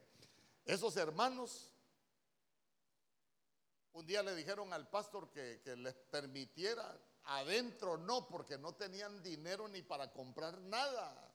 esos 0.63 0.95
hermanos 0.95 1.73
un 3.93 4.05
día 4.05 4.21
le 4.21 4.35
dijeron 4.35 4.71
al 4.73 4.87
pastor 4.87 5.31
que, 5.31 5.59
que 5.63 5.75
les 5.75 5.95
permitiera 5.95 7.01
adentro, 7.23 7.97
no, 7.97 8.27
porque 8.27 8.59
no 8.59 8.75
tenían 8.75 9.23
dinero 9.23 9.67
ni 9.67 9.81
para 9.81 10.11
comprar 10.11 10.59
nada. 10.59 11.33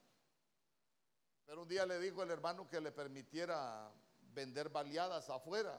Pero 1.44 1.62
un 1.62 1.68
día 1.68 1.85
le 1.87 1.98
dijo 1.98 2.22
el 2.22 2.30
hermano 2.30 2.68
que 2.68 2.80
le 2.80 2.92
permitiera 2.92 3.92
vender 4.32 4.68
baleadas 4.68 5.28
afuera. 5.28 5.76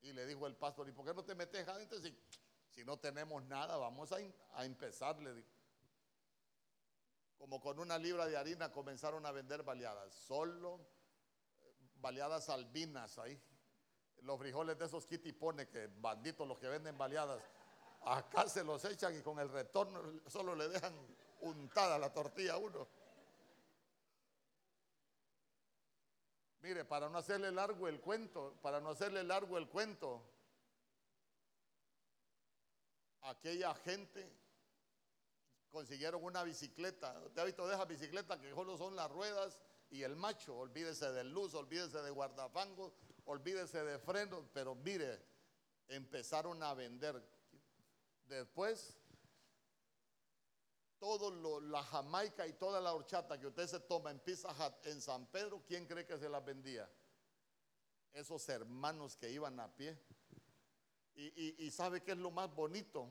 Y 0.00 0.14
le 0.14 0.24
dijo 0.24 0.46
el 0.46 0.56
pastor, 0.56 0.88
¿y 0.88 0.92
por 0.92 1.04
qué 1.04 1.12
no 1.12 1.22
te 1.22 1.34
metes 1.34 1.68
adentro 1.68 2.00
si, 2.00 2.18
si 2.70 2.82
no 2.82 2.98
tenemos 2.98 3.44
nada? 3.44 3.76
Vamos 3.76 4.10
a, 4.12 4.16
a 4.54 4.64
empezar, 4.64 5.20
le 5.20 5.34
dijo 5.34 5.55
como 7.38 7.60
con 7.60 7.78
una 7.78 7.98
libra 7.98 8.26
de 8.26 8.36
harina 8.36 8.72
comenzaron 8.72 9.24
a 9.26 9.32
vender 9.32 9.62
baleadas, 9.62 10.14
solo 10.14 10.80
eh, 11.62 11.74
baleadas 11.96 12.48
albinas 12.48 13.18
ahí. 13.18 13.40
Los 14.22 14.38
frijoles 14.38 14.78
de 14.78 14.86
esos 14.86 15.06
kitty 15.06 15.32
pone 15.32 15.68
que 15.68 15.88
banditos 15.98 16.48
los 16.48 16.58
que 16.58 16.68
venden 16.68 16.96
baleadas, 16.96 17.42
acá 18.02 18.48
se 18.48 18.64
los 18.64 18.84
echan 18.84 19.16
y 19.16 19.22
con 19.22 19.38
el 19.38 19.48
retorno 19.48 20.00
solo 20.26 20.54
le 20.54 20.68
dejan 20.68 20.94
untada 21.40 21.98
la 21.98 22.12
tortilla 22.12 22.54
a 22.54 22.58
uno. 22.58 22.88
Mire, 26.60 26.84
para 26.84 27.08
no 27.08 27.18
hacerle 27.18 27.52
largo 27.52 27.86
el 27.86 28.00
cuento, 28.00 28.58
para 28.62 28.80
no 28.80 28.90
hacerle 28.90 29.22
largo 29.22 29.56
el 29.58 29.68
cuento, 29.68 30.22
aquella 33.22 33.74
gente 33.74 34.45
consiguieron 35.76 36.24
una 36.24 36.42
bicicleta. 36.42 37.20
Usted 37.26 37.42
ha 37.42 37.44
visto 37.44 37.68
de 37.68 37.74
esas 37.74 37.86
bicicletas 37.86 38.38
que 38.40 38.50
solo 38.54 38.78
son 38.78 38.96
las 38.96 39.10
ruedas 39.10 39.60
y 39.90 40.04
el 40.04 40.16
macho. 40.16 40.56
Olvídese 40.56 41.12
de 41.12 41.22
luz, 41.22 41.52
olvídese 41.52 42.00
de 42.00 42.10
guardafangos, 42.10 42.94
olvídese 43.26 43.84
de 43.84 43.98
frenos. 43.98 44.48
Pero 44.54 44.74
mire, 44.74 45.22
empezaron 45.88 46.62
a 46.62 46.72
vender. 46.72 47.22
Después, 48.24 48.96
todo 50.98 51.30
lo, 51.30 51.60
la 51.60 51.82
jamaica 51.82 52.46
y 52.46 52.54
toda 52.54 52.80
la 52.80 52.94
horchata 52.94 53.38
que 53.38 53.46
usted 53.46 53.66
se 53.66 53.80
toma 53.80 54.10
en 54.10 54.18
Pizza 54.20 54.48
Hut 54.48 54.86
en 54.86 54.98
San 55.02 55.26
Pedro, 55.26 55.62
¿quién 55.66 55.86
cree 55.86 56.06
que 56.06 56.16
se 56.16 56.30
las 56.30 56.42
vendía? 56.42 56.90
Esos 58.14 58.48
hermanos 58.48 59.14
que 59.14 59.30
iban 59.30 59.60
a 59.60 59.70
pie. 59.76 59.94
Y, 61.16 61.66
y 61.66 61.70
sabe 61.70 62.02
qué 62.02 62.12
es 62.12 62.18
lo 62.18 62.30
más 62.30 62.54
bonito, 62.54 63.10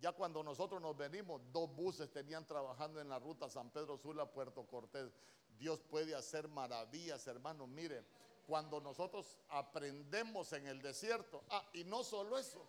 ya 0.00 0.12
cuando 0.12 0.42
nosotros 0.42 0.80
nos 0.80 0.96
venimos, 0.96 1.40
dos 1.52 1.74
buses 1.74 2.12
tenían 2.12 2.46
trabajando 2.46 3.00
en 3.00 3.08
la 3.08 3.18
ruta 3.18 3.48
San 3.48 3.70
Pedro 3.70 3.98
Sula, 3.98 4.30
Puerto 4.30 4.64
Cortés. 4.66 5.12
Dios 5.58 5.80
puede 5.80 6.14
hacer 6.14 6.46
maravillas, 6.46 7.26
hermanos. 7.26 7.68
Mire, 7.68 8.04
cuando 8.46 8.80
nosotros 8.80 9.36
aprendemos 9.48 10.52
en 10.52 10.66
el 10.68 10.80
desierto, 10.80 11.44
ah, 11.50 11.68
y 11.72 11.82
no 11.82 12.04
solo 12.04 12.38
eso, 12.38 12.64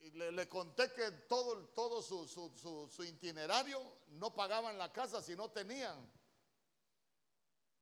le, 0.00 0.48
conté 0.48 0.92
que 0.92 1.10
todo, 1.28 1.66
todo 1.68 2.00
su, 2.00 2.26
su, 2.26 3.04
itinerario 3.04 3.80
no 4.08 4.34
pagaban 4.34 4.78
la 4.78 4.90
casa 4.92 5.20
si 5.20 5.36
no 5.36 5.50
tenían. 5.50 6.10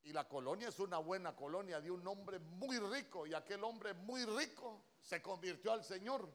Y 0.03 0.13
la 0.13 0.29
colonia 0.29 0.69
es 0.69 0.79
una 0.81 0.99
buena 0.99 1.37
colonia 1.37 1.81
de 1.81 1.91
un 1.91 2.07
hombre 2.09 2.41
muy 2.41 2.79
rico, 2.79 3.27
y 3.27 3.35
aquel 3.35 3.63
hombre 3.63 3.95
muy 3.95 4.25
rico 4.25 4.83
se 5.01 5.23
convirtió 5.23 5.73
al 5.73 5.85
Señor 5.85 6.29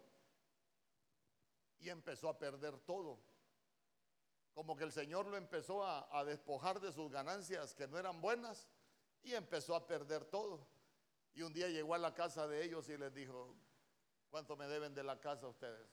y 1.81 1.89
empezó 1.89 2.29
a 2.29 2.37
perder 2.37 2.77
todo. 2.79 3.19
Como 4.53 4.77
que 4.77 4.83
el 4.83 4.91
Señor 4.91 5.25
lo 5.25 5.35
empezó 5.35 5.83
a, 5.83 6.23
despojar 6.23 6.79
de 6.79 6.91
sus 6.91 7.11
ganancias 7.11 7.73
que 7.73 7.87
no 7.87 7.97
eran 7.97 8.21
buenas 8.21 8.67
y 9.23 9.33
empezó 9.33 9.75
a 9.75 9.87
perder 9.87 10.25
todo. 10.25 10.67
Y 11.33 11.41
un 11.41 11.53
día 11.53 11.69
llegó 11.69 11.95
a 11.95 11.97
la 11.97 12.13
casa 12.13 12.47
de 12.47 12.63
ellos 12.63 12.87
y 12.89 12.97
les 12.97 13.13
dijo, 13.13 13.55
¿cuánto 14.29 14.55
me 14.55 14.67
deben 14.67 14.93
de 14.93 15.03
la 15.03 15.19
casa 15.19 15.47
ustedes? 15.47 15.89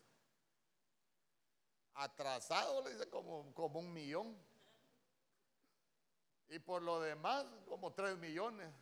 Atrasado, 1.95 2.83
le 2.85 2.93
dice, 2.93 3.09
como, 3.09 3.53
como 3.55 3.81
un 3.81 3.93
millón. 3.93 4.37
Y 6.49 6.59
por 6.59 6.83
lo 6.83 7.01
demás, 7.01 7.47
como 7.67 7.93
tres 7.93 8.19
millones. 8.19 8.73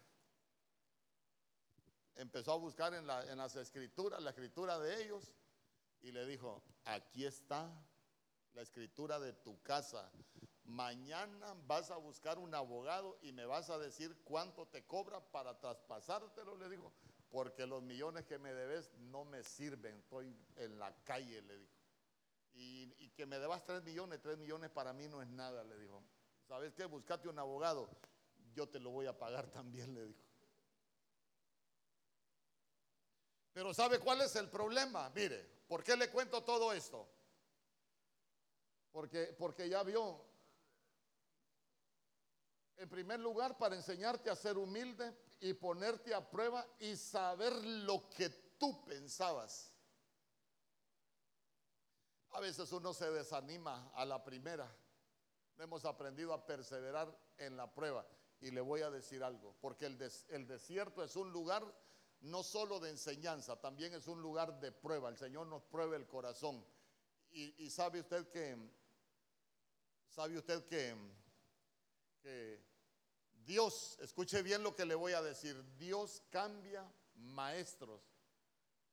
Empezó 2.16 2.53
a 2.53 2.57
buscar 2.57 2.95
en, 2.95 3.09
en 3.09 3.38
las 3.38 3.55
escrituras, 3.57 4.23
la 4.23 4.31
escritura 4.31 4.79
de 4.79 5.03
ellos 5.03 5.35
y 6.07 6.12
le 6.12 6.25
dijo, 6.25 6.62
aquí 6.85 7.27
está 7.27 7.69
la 8.55 8.62
escritura 8.62 9.19
de 9.19 9.33
tu 9.33 9.61
casa. 9.62 10.09
Mañana 10.62 11.53
vas 11.66 11.90
a 11.90 11.97
buscar 11.97 12.38
un 12.38 12.55
abogado 12.55 13.19
y 13.23 13.33
me 13.33 13.45
vas 13.45 13.71
a 13.71 13.79
decir 13.79 14.16
cuánto 14.23 14.66
te 14.69 14.87
cobra 14.87 15.21
para 15.21 15.59
traspasártelo, 15.59 16.57
le 16.59 16.69
dijo, 16.69 16.92
porque 17.29 17.66
los 17.66 17.83
millones 17.83 18.25
que 18.25 18.38
me 18.38 18.55
debes 18.55 18.92
no 18.99 19.25
me 19.25 19.42
sirven, 19.42 19.97
estoy 19.97 20.33
en 20.55 20.79
la 20.79 20.95
calle, 21.03 21.42
le 21.42 21.59
dijo. 21.59 21.75
Y, 22.55 22.95
y 22.99 23.11
que 23.11 23.27
me 23.27 23.40
debas 23.40 23.64
tres 23.64 23.83
millones, 23.83 24.21
tres 24.23 24.38
millones 24.38 24.71
para 24.71 24.92
mí 24.92 25.09
no 25.09 25.21
es 25.21 25.29
nada, 25.29 25.64
le 25.64 25.77
dijo. 25.77 26.05
¿Sabes 26.47 26.73
qué? 26.73 26.85
Buscate 26.85 27.29
un 27.29 27.40
abogado, 27.40 27.90
yo 28.55 28.69
te 28.69 28.79
lo 28.79 28.90
voy 28.90 29.07
a 29.07 29.19
pagar 29.19 29.47
también, 29.51 29.92
le 29.92 30.07
dijo. 30.07 30.23
Pero 33.53 33.75
¿sabe 33.75 33.99
cuál 33.99 34.21
es 34.21 34.37
el 34.37 34.49
problema? 34.49 35.11
Mire, 35.11 35.56
¿Por 35.66 35.83
qué 35.83 35.96
le 35.96 36.11
cuento 36.11 36.42
todo 36.42 36.72
esto? 36.72 37.09
Porque, 38.92 39.35
porque 39.38 39.68
ya 39.68 39.83
vio, 39.83 40.24
en 42.76 42.88
primer 42.88 43.20
lugar, 43.20 43.59
para 43.59 43.74
enseñarte 43.74 44.31
a 44.31 44.37
ser 44.37 44.57
humilde 44.57 45.14
y 45.40 45.55
ponerte 45.55 46.14
a 46.14 46.31
prueba 46.31 46.66
y 46.79 46.96
saber 46.96 47.52
lo 47.52 48.09
que 48.11 48.29
tú 48.59 48.85
pensabas. 48.85 49.72
A 52.31 52.40
veces 52.40 52.70
uno 52.72 52.92
se 52.92 53.11
desanima 53.11 53.90
a 53.94 54.05
la 54.05 54.22
primera. 54.22 54.70
Hemos 55.59 55.85
aprendido 55.85 56.33
a 56.33 56.44
perseverar 56.44 57.18
en 57.38 57.57
la 57.57 57.72
prueba. 57.72 58.07
Y 58.40 58.50
le 58.50 58.61
voy 58.61 58.83
a 58.83 58.90
decir 58.90 59.24
algo, 59.24 59.57
porque 59.61 59.87
el 59.87 60.46
desierto 60.46 61.02
es 61.02 61.16
un 61.16 61.33
lugar 61.33 61.64
no 62.26 62.42
solo 62.42 62.80
de 62.80 62.90
enseñanza, 62.90 63.60
también 63.60 63.94
es 63.94 64.06
un 64.08 64.20
lugar 64.20 64.58
de 64.60 64.72
prueba. 64.72 65.08
El 65.08 65.16
Señor 65.16 65.46
nos 65.46 65.62
prueba 65.62 65.96
el 65.96 66.06
corazón. 66.06 66.64
Y, 67.30 67.70
sabe 67.70 68.00
usted 68.00 68.28
que, 68.30 68.56
sabe 70.08 70.38
usted 70.38 70.66
que, 70.66 70.96
Dios, 73.44 73.98
escuche 74.00 74.42
bien 74.42 74.62
lo 74.62 74.74
que 74.74 74.86
le 74.86 74.94
voy 74.94 75.12
a 75.12 75.22
decir, 75.22 75.62
Dios 75.76 76.22
cambia 76.30 76.90
maestros, 77.14 78.02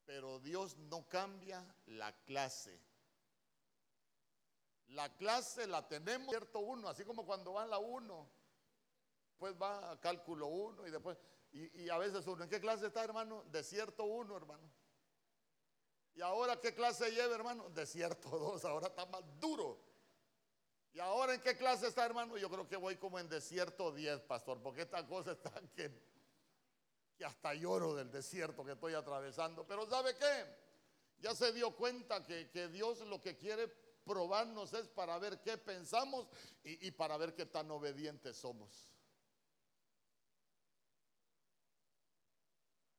pero 0.06 0.40
Dios 0.40 0.78
no 0.78 1.08
cambia 1.08 1.66
la 1.86 2.14
clase. 2.26 2.80
La 4.88 5.16
clase 5.16 5.66
la 5.66 5.88
tenemos, 5.88 6.30
cierto 6.30 6.60
uno, 6.60 6.90
así 6.90 7.04
como 7.06 7.26
cuando 7.26 7.54
va 7.54 7.66
la 7.66 7.80
uno, 7.80 8.30
pues 9.38 9.56
va 9.60 9.92
a 9.92 10.00
cálculo 10.00 10.48
uno 10.48 10.86
y 10.86 10.92
después, 10.92 11.18
y, 11.54 11.90
a 11.90 11.98
veces 11.98 12.26
uno, 12.28 12.44
¿en 12.44 12.50
qué 12.50 12.60
clase 12.60 12.88
está 12.88 13.04
hermano? 13.04 13.44
Desierto 13.52 14.04
uno, 14.04 14.36
hermano. 14.36 14.70
¿Y 16.16 16.22
ahora 16.22 16.60
qué 16.60 16.74
clase 16.74 17.12
lleva, 17.12 17.36
hermano? 17.36 17.70
Desierto 17.70 18.30
dos, 18.30 18.66
ahora 18.66 18.88
está 18.88 19.06
más 19.06 19.24
duro. 19.40 19.80
¿Y 20.94 21.00
ahora 21.00 21.34
en 21.34 21.42
qué 21.42 21.58
clase 21.58 21.88
está, 21.88 22.06
hermano? 22.06 22.38
Yo 22.38 22.50
creo 22.50 22.68
que 22.68 22.76
voy 22.76 22.98
como 22.98 23.18
en 23.20 23.28
desierto 23.28 23.92
10, 23.92 24.22
pastor, 24.22 24.62
porque 24.62 24.82
esta 24.82 25.06
cosa 25.08 25.32
está 25.32 25.52
que, 25.76 25.92
que 27.18 27.26
hasta 27.26 27.54
lloro 27.56 27.96
del 27.96 28.12
desierto 28.12 28.64
que 28.64 28.74
estoy 28.74 28.94
atravesando. 28.94 29.66
Pero 29.66 29.90
¿sabe 29.90 30.16
qué? 30.16 30.46
Ya 31.20 31.34
se 31.34 31.52
dio 31.52 31.76
cuenta 31.76 32.24
que, 32.24 32.50
que 32.52 32.68
Dios 32.68 33.00
lo 33.02 33.22
que 33.22 33.38
quiere 33.38 33.68
probarnos 34.04 34.74
es 34.74 34.88
para 34.90 35.18
ver 35.18 35.42
qué 35.42 35.58
pensamos 35.58 36.28
y, 36.64 36.92
para 36.92 37.18
ver 37.18 37.34
qué 37.34 37.46
tan 37.46 37.70
obedientes 37.72 38.38
somos. 38.38 38.93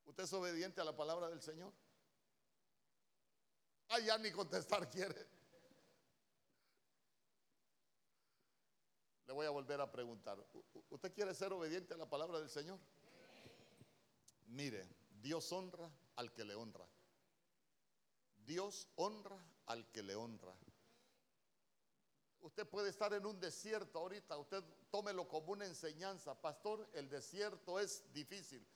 ¿Usted 0.04 0.24
es 0.24 0.32
obediente 0.32 0.80
a 0.80 0.84
la 0.84 0.96
palabra 0.96 1.28
del 1.28 1.40
Señor? 1.40 1.72
Ah, 3.88 4.00
ya 4.00 4.18
ni 4.18 4.30
contestar 4.30 4.90
quiere. 4.90 5.26
Le 9.26 9.32
voy 9.32 9.46
a 9.46 9.50
volver 9.50 9.80
a 9.80 9.90
preguntar. 9.90 10.38
¿Usted 10.90 11.12
quiere 11.12 11.34
ser 11.34 11.52
obediente 11.52 11.94
a 11.94 11.96
la 11.96 12.08
palabra 12.08 12.38
del 12.38 12.50
Señor? 12.50 12.78
Mire, 14.46 14.86
Dios 15.22 15.50
honra 15.52 15.90
al 16.16 16.32
que 16.32 16.44
le 16.44 16.54
honra. 16.54 16.86
Dios 18.44 18.88
honra 18.96 19.38
al 19.66 19.90
que 19.90 20.02
le 20.02 20.14
honra. 20.14 20.54
Usted 22.40 22.68
puede 22.68 22.90
estar 22.90 23.14
en 23.14 23.24
un 23.24 23.40
desierto 23.40 23.98
ahorita, 23.98 24.36
usted 24.36 24.62
tómelo 24.90 25.26
como 25.26 25.52
una 25.52 25.64
enseñanza. 25.64 26.38
Pastor, 26.38 26.86
el 26.92 27.08
desierto 27.08 27.80
es 27.80 28.12
difícil. 28.12 28.66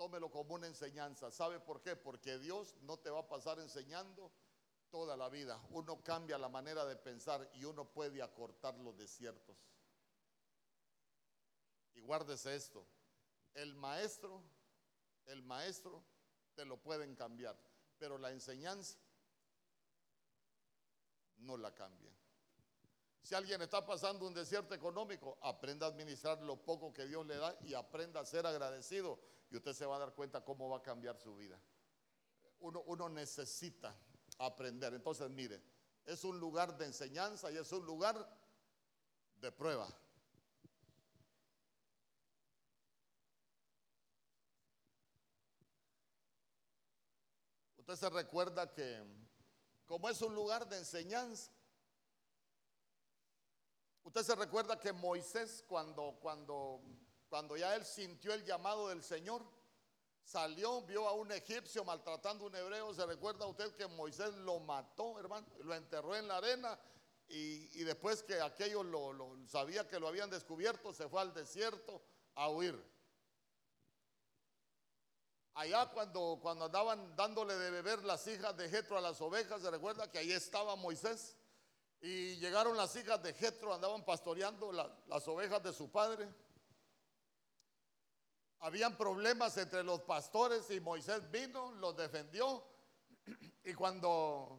Tómelo 0.00 0.30
como 0.30 0.54
una 0.54 0.66
enseñanza. 0.66 1.30
¿Sabe 1.30 1.60
por 1.60 1.82
qué? 1.82 1.94
Porque 1.94 2.38
Dios 2.38 2.74
no 2.80 2.96
te 2.96 3.10
va 3.10 3.20
a 3.20 3.28
pasar 3.28 3.58
enseñando 3.58 4.32
toda 4.88 5.14
la 5.14 5.28
vida. 5.28 5.60
Uno 5.72 6.02
cambia 6.02 6.38
la 6.38 6.48
manera 6.48 6.86
de 6.86 6.96
pensar 6.96 7.46
y 7.52 7.64
uno 7.64 7.84
puede 7.84 8.22
acortar 8.22 8.78
los 8.78 8.96
desiertos. 8.96 9.58
Y 11.92 12.00
guárdese 12.00 12.56
esto. 12.56 12.86
El 13.52 13.74
maestro, 13.74 14.42
el 15.26 15.42
maestro 15.42 16.02
te 16.54 16.64
lo 16.64 16.78
pueden 16.78 17.14
cambiar, 17.14 17.58
pero 17.98 18.16
la 18.16 18.30
enseñanza 18.30 18.96
no 21.36 21.58
la 21.58 21.74
cambia. 21.74 22.10
Si 23.22 23.34
alguien 23.34 23.60
está 23.62 23.84
pasando 23.84 24.26
un 24.26 24.34
desierto 24.34 24.74
económico, 24.74 25.38
aprenda 25.42 25.86
a 25.86 25.90
administrar 25.90 26.40
lo 26.42 26.56
poco 26.56 26.92
que 26.92 27.06
Dios 27.06 27.26
le 27.26 27.36
da 27.36 27.56
y 27.62 27.74
aprenda 27.74 28.20
a 28.20 28.24
ser 28.24 28.46
agradecido 28.46 29.20
y 29.50 29.56
usted 29.56 29.72
se 29.72 29.86
va 29.86 29.96
a 29.96 29.98
dar 30.00 30.14
cuenta 30.14 30.44
cómo 30.44 30.68
va 30.68 30.78
a 30.78 30.82
cambiar 30.82 31.16
su 31.18 31.36
vida. 31.36 31.60
Uno, 32.60 33.08
necesita 33.08 33.94
aprender. 34.38 34.94
Entonces, 34.94 35.28
mire, 35.30 35.62
es 36.04 36.24
un 36.24 36.38
lugar 36.38 36.76
de 36.76 36.86
enseñanza 36.86 37.50
y 37.50 37.56
es 37.56 37.70
un 37.72 37.84
lugar 37.84 38.28
de 39.36 39.52
prueba. 39.52 39.88
Usted 47.78 47.96
se 47.96 48.10
recuerda 48.10 48.72
que 48.72 49.02
como 49.86 50.08
es 50.08 50.22
un 50.22 50.34
lugar 50.34 50.68
de 50.68 50.78
enseñanza, 50.78 51.50
Usted 54.04 54.22
se 54.22 54.34
recuerda 54.34 54.78
que 54.78 54.92
Moisés 54.92 55.64
cuando, 55.68 56.18
cuando, 56.20 56.80
cuando 57.28 57.56
ya 57.56 57.74
él 57.76 57.84
sintió 57.84 58.32
el 58.32 58.44
llamado 58.44 58.88
del 58.88 59.02
Señor, 59.02 59.42
salió, 60.24 60.82
vio 60.82 61.08
a 61.08 61.12
un 61.12 61.30
egipcio 61.32 61.84
maltratando 61.84 62.44
a 62.44 62.48
un 62.48 62.56
hebreo. 62.56 62.94
¿Se 62.94 63.04
recuerda 63.04 63.46
usted 63.46 63.74
que 63.74 63.86
Moisés 63.86 64.34
lo 64.36 64.60
mató, 64.60 65.18
hermano? 65.18 65.46
Lo 65.64 65.74
enterró 65.74 66.16
en 66.16 66.28
la 66.28 66.38
arena 66.38 66.78
y, 67.28 67.84
después 67.84 68.22
que 68.22 68.40
aquello 68.40 68.82
lo, 68.82 69.36
sabía 69.46 69.86
que 69.86 70.00
lo 70.00 70.08
habían 70.08 70.30
descubierto, 70.30 70.92
se 70.92 71.08
fue 71.08 71.20
al 71.20 71.32
desierto 71.32 72.02
a 72.34 72.48
huir. 72.48 72.82
Allá 75.54 75.90
cuando, 75.90 76.38
cuando 76.42 76.64
andaban 76.64 77.14
dándole 77.16 77.54
de 77.54 77.70
beber 77.70 78.02
las 78.04 78.26
hijas 78.26 78.56
de 78.56 78.68
Jetro 78.68 78.96
a 78.96 79.00
las 79.00 79.20
ovejas, 79.20 79.62
se 79.62 79.70
recuerda 79.70 80.10
que 80.10 80.18
ahí 80.18 80.32
estaba 80.32 80.74
Moisés. 80.74 81.36
Y 82.00 82.36
llegaron 82.36 82.76
las 82.76 82.96
hijas 82.96 83.22
de 83.22 83.34
Jetro, 83.34 83.74
andaban 83.74 84.04
pastoreando 84.04 84.72
las 84.72 85.28
ovejas 85.28 85.62
de 85.62 85.72
su 85.72 85.90
padre. 85.90 86.26
Habían 88.60 88.96
problemas 88.96 89.56
entre 89.58 89.82
los 89.82 90.00
pastores 90.02 90.70
y 90.70 90.80
Moisés 90.80 91.30
vino, 91.30 91.72
los 91.72 91.96
defendió. 91.96 92.64
Y 93.62 93.74
cuando, 93.74 94.58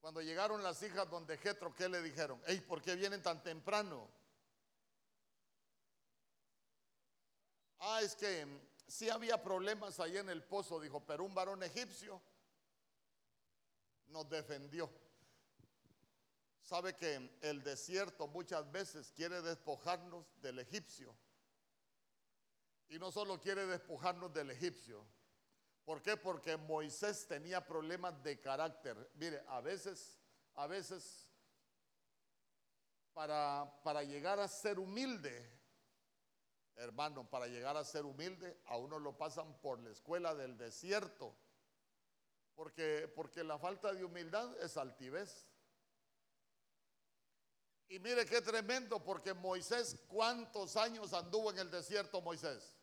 cuando 0.00 0.20
llegaron 0.20 0.64
las 0.64 0.82
hijas 0.82 1.08
donde 1.08 1.38
Jetro, 1.38 1.72
¿qué 1.72 1.88
le 1.88 2.02
dijeron? 2.02 2.42
Ey, 2.46 2.60
¿por 2.60 2.82
qué 2.82 2.96
vienen 2.96 3.22
tan 3.22 3.40
temprano? 3.40 4.08
Ah, 7.78 8.00
es 8.02 8.16
que 8.16 8.46
sí 8.88 9.08
había 9.08 9.40
problemas 9.42 10.00
ahí 10.00 10.16
en 10.16 10.28
el 10.28 10.42
pozo, 10.42 10.80
dijo, 10.80 11.06
pero 11.06 11.22
un 11.22 11.34
varón 11.34 11.62
egipcio 11.62 12.20
nos 14.08 14.28
defendió. 14.28 14.90
Sabe 16.64 16.96
que 16.96 17.30
el 17.42 17.62
desierto 17.62 18.26
muchas 18.26 18.72
veces 18.72 19.12
quiere 19.12 19.42
despojarnos 19.42 20.24
del 20.40 20.60
egipcio. 20.60 21.14
Y 22.88 22.98
no 22.98 23.12
solo 23.12 23.38
quiere 23.38 23.66
despojarnos 23.66 24.32
del 24.32 24.50
egipcio. 24.50 25.06
¿Por 25.84 26.00
qué? 26.00 26.16
Porque 26.16 26.56
Moisés 26.56 27.28
tenía 27.28 27.66
problemas 27.66 28.22
de 28.22 28.40
carácter. 28.40 29.10
Mire, 29.16 29.44
a 29.46 29.60
veces, 29.60 30.18
a 30.54 30.66
veces, 30.66 31.28
para, 33.12 33.70
para 33.82 34.02
llegar 34.02 34.40
a 34.40 34.48
ser 34.48 34.78
humilde, 34.78 35.46
hermano, 36.76 37.28
para 37.28 37.46
llegar 37.46 37.76
a 37.76 37.84
ser 37.84 38.06
humilde, 38.06 38.58
a 38.64 38.78
uno 38.78 38.98
lo 38.98 39.18
pasan 39.18 39.60
por 39.60 39.80
la 39.80 39.90
escuela 39.90 40.34
del 40.34 40.56
desierto. 40.56 41.36
Porque, 42.54 43.12
porque 43.14 43.44
la 43.44 43.58
falta 43.58 43.92
de 43.92 44.02
humildad 44.02 44.56
es 44.62 44.78
altivez. 44.78 45.46
Y 47.88 47.98
mire 47.98 48.24
qué 48.26 48.40
tremendo, 48.40 49.02
porque 49.02 49.34
Moisés, 49.34 49.96
¿cuántos 50.08 50.76
años 50.76 51.12
anduvo 51.12 51.50
en 51.50 51.58
el 51.58 51.70
desierto 51.70 52.20
Moisés? 52.20 52.76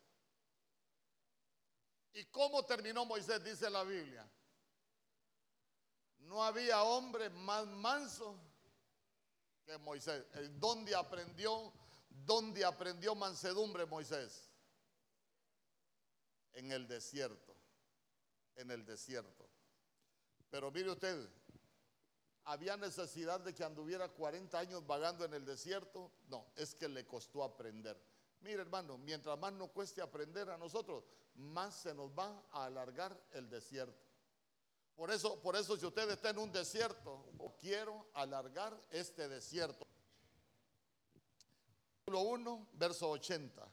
¿Y 2.14 2.26
cómo 2.26 2.64
terminó 2.66 3.06
Moisés? 3.06 3.44
Dice 3.44 3.70
la 3.70 3.84
Biblia. 3.84 4.30
No 6.20 6.44
había 6.44 6.84
hombre 6.84 7.30
más 7.30 7.66
manso 7.68 8.40
que 9.66 9.78
Moisés. 9.78 10.26
¿Dónde 10.60 10.96
aprendió? 10.96 11.74
¿Dónde 12.10 12.64
aprendió 12.64 13.16
mansedumbre 13.16 13.86
Moisés? 13.86 14.50
En 16.54 16.72
el 16.72 16.88
desierto. 16.88 17.56
En 18.56 18.72
el 18.72 18.86
desierto. 18.86 19.50
Pero 20.50 20.70
mire 20.70 20.92
usted, 20.92 21.30
¿Había 22.46 22.76
necesidad 22.76 23.40
de 23.40 23.54
que 23.54 23.64
anduviera 23.64 24.10
40 24.10 24.58
años 24.58 24.86
vagando 24.86 25.26
en 25.26 25.34
el 25.34 25.46
desierto? 25.46 26.12
No, 26.28 26.48
es 26.56 26.74
que 26.74 26.90
le 26.90 27.06
costó 27.06 27.44
aprender. 27.44 28.02
Mire 28.42 28.62
hermano, 28.62 28.98
mientras 28.98 29.38
más 29.38 29.54
nos 29.54 29.70
cueste 29.70 30.02
aprender 30.02 30.50
a 30.50 30.58
nosotros, 30.58 31.04
más 31.36 31.76
se 31.76 31.94
nos 31.94 32.10
va 32.12 32.44
a 32.52 32.66
alargar 32.66 33.16
el 33.34 33.50
desierto. 33.50 34.12
Por 34.96 35.12
eso, 35.12 35.40
por 35.42 35.56
eso 35.56 35.78
si 35.78 35.86
usted 35.86 36.10
está 36.10 36.32
en 36.32 36.40
un 36.40 36.52
desierto, 36.52 37.26
quiero 37.60 38.10
alargar 38.14 38.80
este 38.90 39.30
desierto. 39.30 39.88
Capítulo 42.00 42.22
1, 42.22 42.70
verso 42.74 43.10
80. 43.12 43.68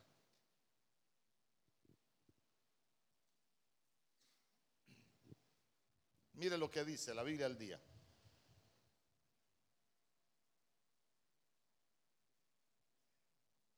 Mire 6.34 6.56
lo 6.56 6.70
que 6.70 6.84
dice 6.84 7.14
la 7.14 7.22
Biblia 7.22 7.46
al 7.46 7.58
día. 7.58 7.80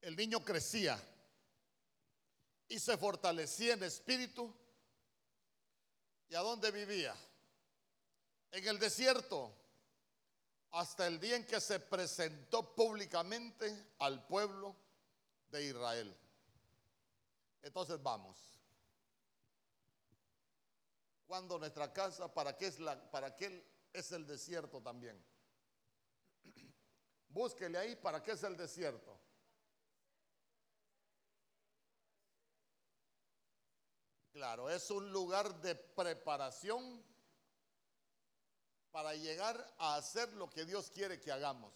El 0.00 0.16
niño 0.16 0.42
crecía 0.44 0.98
y 2.68 2.78
se 2.78 2.96
fortalecía 2.96 3.74
en 3.74 3.82
espíritu. 3.82 4.54
¿Y 6.28 6.34
a 6.34 6.40
dónde 6.40 6.70
vivía? 6.70 7.14
En 8.52 8.66
el 8.66 8.78
desierto, 8.78 9.52
hasta 10.70 11.06
el 11.06 11.20
día 11.20 11.36
en 11.36 11.46
que 11.46 11.60
se 11.60 11.80
presentó 11.80 12.74
públicamente 12.74 13.92
al 13.98 14.26
pueblo 14.26 14.76
de 15.50 15.64
Israel. 15.64 16.16
Entonces 17.62 18.00
vamos. 18.02 18.38
Cuando 21.26 21.58
nuestra 21.58 21.92
casa, 21.92 22.32
¿para 22.32 22.56
qué 22.56 22.68
es, 22.68 22.78
la, 22.80 23.10
para 23.10 23.36
qué 23.36 23.64
es 23.92 24.12
el 24.12 24.26
desierto 24.26 24.80
también? 24.80 25.22
Búsquele 27.28 27.78
ahí, 27.78 27.96
¿para 27.96 28.22
qué 28.22 28.32
es 28.32 28.42
el 28.42 28.56
desierto? 28.56 29.29
Claro, 34.40 34.70
es 34.70 34.90
un 34.90 35.12
lugar 35.12 35.60
de 35.60 35.74
preparación 35.74 37.04
para 38.90 39.14
llegar 39.14 39.74
a 39.76 39.96
hacer 39.96 40.32
lo 40.32 40.48
que 40.48 40.64
Dios 40.64 40.90
quiere 40.90 41.20
que 41.20 41.30
hagamos. 41.30 41.74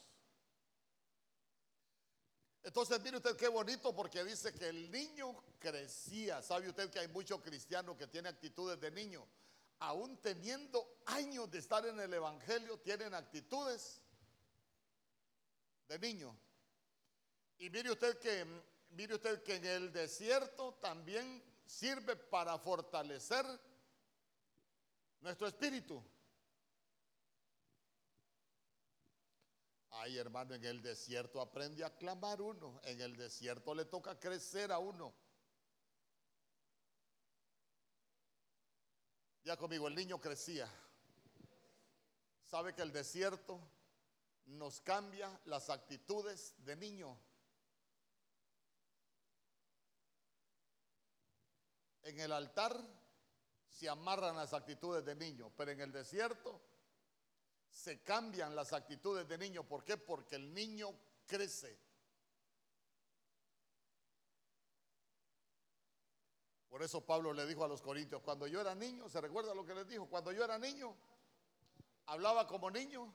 Entonces, 2.63 2.99
mire 3.03 3.19
usted 3.19 3.37
qué 3.37 3.49
bonito 3.49 3.95
porque 3.95 4.25
dice 4.25 4.55
que 4.55 4.71
el 4.71 4.91
niño 4.91 5.45
crecía. 5.59 6.41
¿Sabe 6.41 6.71
usted 6.71 6.89
que 6.89 7.01
hay 7.01 7.09
muchos 7.09 7.43
cristianos 7.43 7.99
que 7.99 8.07
tienen 8.07 8.33
actitudes 8.33 8.81
de 8.81 8.91
niño? 8.91 9.29
Aún 9.81 10.17
teniendo 10.23 11.03
años 11.05 11.51
de 11.51 11.59
estar 11.59 11.85
en 11.85 12.01
el 12.01 12.15
Evangelio, 12.15 12.79
tienen 12.79 13.13
actitudes 13.13 14.01
de 15.87 15.99
niño. 15.99 16.35
Y 17.59 17.69
mire 17.69 17.91
usted 17.91 18.19
que, 18.19 18.47
mire 18.93 19.17
usted 19.17 19.43
que 19.43 19.57
en 19.57 19.67
el 19.67 19.93
desierto 19.93 20.79
también 20.81 21.54
sirve 21.65 22.17
para 22.17 22.59
fortalecer 22.59 23.45
nuestro 25.21 25.47
espíritu. 25.47 26.03
Ay, 29.91 30.19
hermano, 30.19 30.55
en 30.55 30.65
el 30.65 30.83
desierto 30.83 31.41
aprende 31.41 31.85
a 31.85 31.97
clamar 31.97 32.43
uno. 32.43 32.81
En 32.85 33.01
el 33.01 33.17
desierto 33.17 33.75
le 33.75 33.85
toca 33.85 34.19
crecer 34.19 34.73
a 34.73 34.79
uno. 34.79 35.15
Ya 39.45 39.57
conmigo, 39.57 39.87
el 39.89 39.95
niño 39.95 40.21
crecía. 40.21 40.69
Sabe 42.43 42.75
que 42.75 42.83
el 42.83 42.93
desierto 42.93 43.61
nos 44.47 44.81
cambia 44.81 45.41
las 45.45 45.71
actitudes 45.71 46.55
de 46.65 46.77
niño. 46.77 47.19
En 52.05 52.21
el 52.21 52.33
altar 52.33 52.79
se 53.67 53.89
amarran 53.89 54.37
las 54.37 54.53
actitudes 54.53 55.05
de 55.05 55.15
niño, 55.15 55.51
pero 55.57 55.73
en 55.73 55.81
el 55.81 55.91
desierto 55.91 56.61
se 57.71 58.03
cambian 58.03 58.55
las 58.55 58.73
actitudes 58.73 59.27
de 59.27 59.39
niño. 59.39 59.67
¿Por 59.67 59.83
qué? 59.83 59.97
Porque 59.97 60.37
el 60.37 60.53
niño 60.55 60.95
crece. 61.27 61.77
Por 66.69 66.83
eso 66.83 67.01
Pablo 67.07 67.33
le 67.33 67.47
dijo 67.47 67.65
a 67.65 67.69
los 67.69 67.81
corintios, 67.81 68.21
cuando 68.23 68.47
yo 68.47 68.61
era 68.61 68.75
niño, 68.75 69.09
¿se 69.09 69.21
recuerda 69.21 69.55
lo 69.55 69.65
que 69.65 69.75
les 69.75 69.89
dijo? 69.89 70.07
Cuando 70.07 70.31
yo 70.31 70.45
era 70.45 70.59
niño, 70.59 70.95
hablaba 72.07 72.47
como 72.47 72.71
niño, 72.71 73.15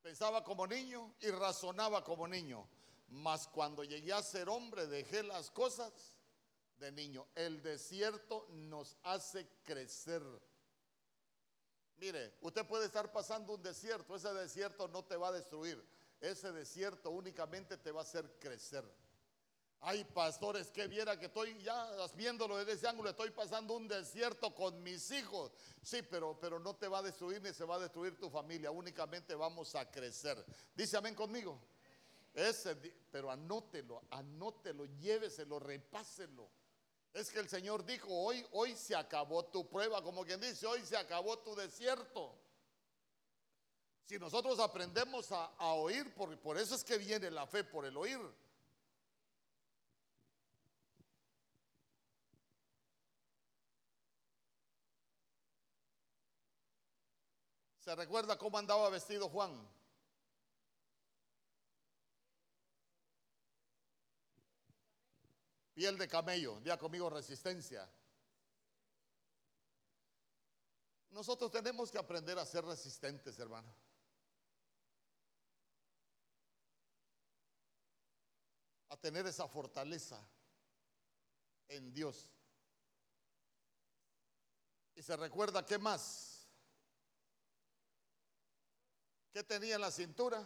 pensaba 0.00 0.42
como 0.42 0.66
niño 0.66 1.14
y 1.20 1.30
razonaba 1.30 2.02
como 2.02 2.26
niño. 2.26 2.66
Mas 3.08 3.46
cuando 3.48 3.84
llegué 3.84 4.12
a 4.12 4.22
ser 4.22 4.48
hombre, 4.48 4.86
dejé 4.86 5.22
las 5.22 5.50
cosas 5.50 6.16
de 6.80 6.90
niño. 6.90 7.26
El 7.34 7.62
desierto 7.62 8.48
nos 8.50 8.96
hace 9.02 9.46
crecer. 9.62 10.22
Mire, 11.98 12.34
usted 12.40 12.66
puede 12.66 12.86
estar 12.86 13.12
pasando 13.12 13.54
un 13.54 13.62
desierto, 13.62 14.16
ese 14.16 14.32
desierto 14.32 14.88
no 14.88 15.04
te 15.04 15.16
va 15.16 15.28
a 15.28 15.32
destruir, 15.32 15.84
ese 16.18 16.50
desierto 16.50 17.10
únicamente 17.10 17.76
te 17.76 17.92
va 17.92 18.00
a 18.00 18.04
hacer 18.04 18.38
crecer. 18.38 18.84
Ay, 19.82 20.04
pastores, 20.04 20.70
que 20.70 20.86
viera 20.88 21.18
que 21.18 21.26
estoy 21.26 21.58
ya 21.62 21.88
viéndolo 22.14 22.56
desde 22.56 22.72
ese 22.72 22.88
ángulo, 22.88 23.10
estoy 23.10 23.30
pasando 23.30 23.74
un 23.74 23.88
desierto 23.88 24.54
con 24.54 24.82
mis 24.82 25.10
hijos. 25.10 25.52
Sí, 25.82 26.02
pero, 26.02 26.38
pero 26.38 26.58
no 26.58 26.76
te 26.76 26.86
va 26.88 26.98
a 26.98 27.02
destruir 27.02 27.40
ni 27.42 27.52
se 27.52 27.64
va 27.64 27.76
a 27.76 27.78
destruir 27.78 28.18
tu 28.18 28.28
familia, 28.28 28.70
únicamente 28.70 29.34
vamos 29.34 29.74
a 29.74 29.90
crecer. 29.90 30.42
Dice 30.74 30.96
amén 30.96 31.14
conmigo. 31.14 31.60
Ese, 32.32 32.76
pero 33.10 33.30
anótelo, 33.30 34.02
anótelo, 34.10 34.84
lléveselo, 34.84 35.58
repáselo. 35.58 36.48
Es 37.12 37.30
que 37.30 37.40
el 37.40 37.48
Señor 37.48 37.84
dijo, 37.84 38.08
hoy, 38.08 38.46
hoy 38.52 38.76
se 38.76 38.94
acabó 38.94 39.44
tu 39.44 39.68
prueba, 39.68 40.02
como 40.02 40.24
quien 40.24 40.40
dice, 40.40 40.66
hoy 40.66 40.84
se 40.84 40.96
acabó 40.96 41.38
tu 41.38 41.54
desierto. 41.56 42.38
Si 44.04 44.18
nosotros 44.18 44.58
aprendemos 44.60 45.30
a, 45.32 45.72
oír, 45.74 46.14
por, 46.14 46.36
por 46.40 46.56
eso 46.56 46.74
es 46.74 46.84
que 46.84 46.98
viene 46.98 47.30
la 47.30 47.46
fe, 47.46 47.64
por 47.64 47.84
el 47.84 47.96
oír. 47.96 48.20
¿Se 57.80 57.94
recuerda 57.96 58.38
cómo 58.38 58.56
andaba 58.56 58.88
vestido 58.88 59.28
Juan? 59.28 59.79
Piel 65.80 65.96
de 65.96 66.08
camello, 66.08 66.60
día 66.60 66.78
conmigo 66.78 67.08
resistencia. 67.08 67.90
Nosotros 71.08 71.50
tenemos 71.50 71.90
que 71.90 71.96
aprender 71.96 72.38
a 72.38 72.44
ser 72.44 72.66
resistentes, 72.66 73.38
hermano. 73.38 73.74
A 78.90 78.96
tener 78.98 79.26
esa 79.26 79.48
fortaleza 79.48 80.22
en 81.68 81.94
Dios. 81.94 82.28
Y 84.96 85.02
se 85.02 85.16
recuerda 85.16 85.64
qué 85.64 85.78
más. 85.78 86.46
¿Qué 89.32 89.42
tenía 89.44 89.76
en 89.76 89.80
la 89.80 89.90
cintura? 89.90 90.44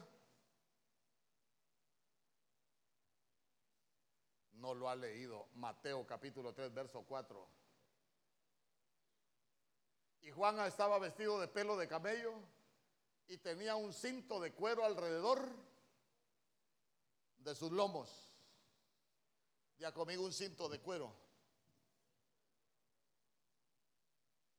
No 4.65 4.75
lo 4.75 4.89
ha 4.89 4.97
leído. 4.97 5.49
Mateo 5.57 6.07
capítulo 6.07 6.55
3, 6.55 6.73
verso 6.73 7.03
4. 7.03 7.49
Y 10.23 10.31
Juan 10.31 10.59
estaba 10.61 10.99
vestido 10.99 11.39
de 11.39 11.49
pelo 11.49 11.77
de 11.77 11.87
camello 11.87 12.33
y 13.27 13.37
tenía 13.37 13.77
un 13.77 13.93
cinto 13.93 14.41
de 14.41 14.55
cuero 14.55 14.83
alrededor 14.87 15.47
de 17.37 17.55
sus 17.55 17.71
lomos. 17.73 18.11
Ya 19.77 19.93
conmigo 19.93 20.25
un 20.25 20.33
cinto 20.33 20.67
de 20.71 20.81
cuero. 20.81 21.15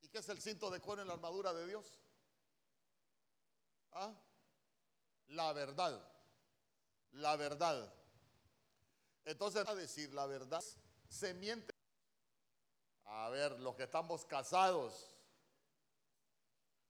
¿Y 0.02 0.10
qué 0.10 0.20
es 0.20 0.30
el 0.30 0.40
cinto 0.40 0.70
de 0.70 0.82
cuero 0.82 1.02
en 1.02 1.08
la 1.08 1.16
armadura 1.16 1.52
de 1.52 1.66
Dios? 1.66 2.00
¿Ah? 3.94 4.14
La 5.30 5.52
verdad. 5.54 6.00
La 7.14 7.36
verdad. 7.38 7.95
Entonces, 9.26 9.68
a 9.68 9.74
decir 9.74 10.14
la 10.14 10.28
verdad, 10.28 10.64
se 11.10 11.34
miente. 11.34 11.74
A 13.06 13.30
ver, 13.30 13.60
los 13.60 13.76
que 13.76 13.84
estamos 13.84 14.24
casados, 14.26 15.16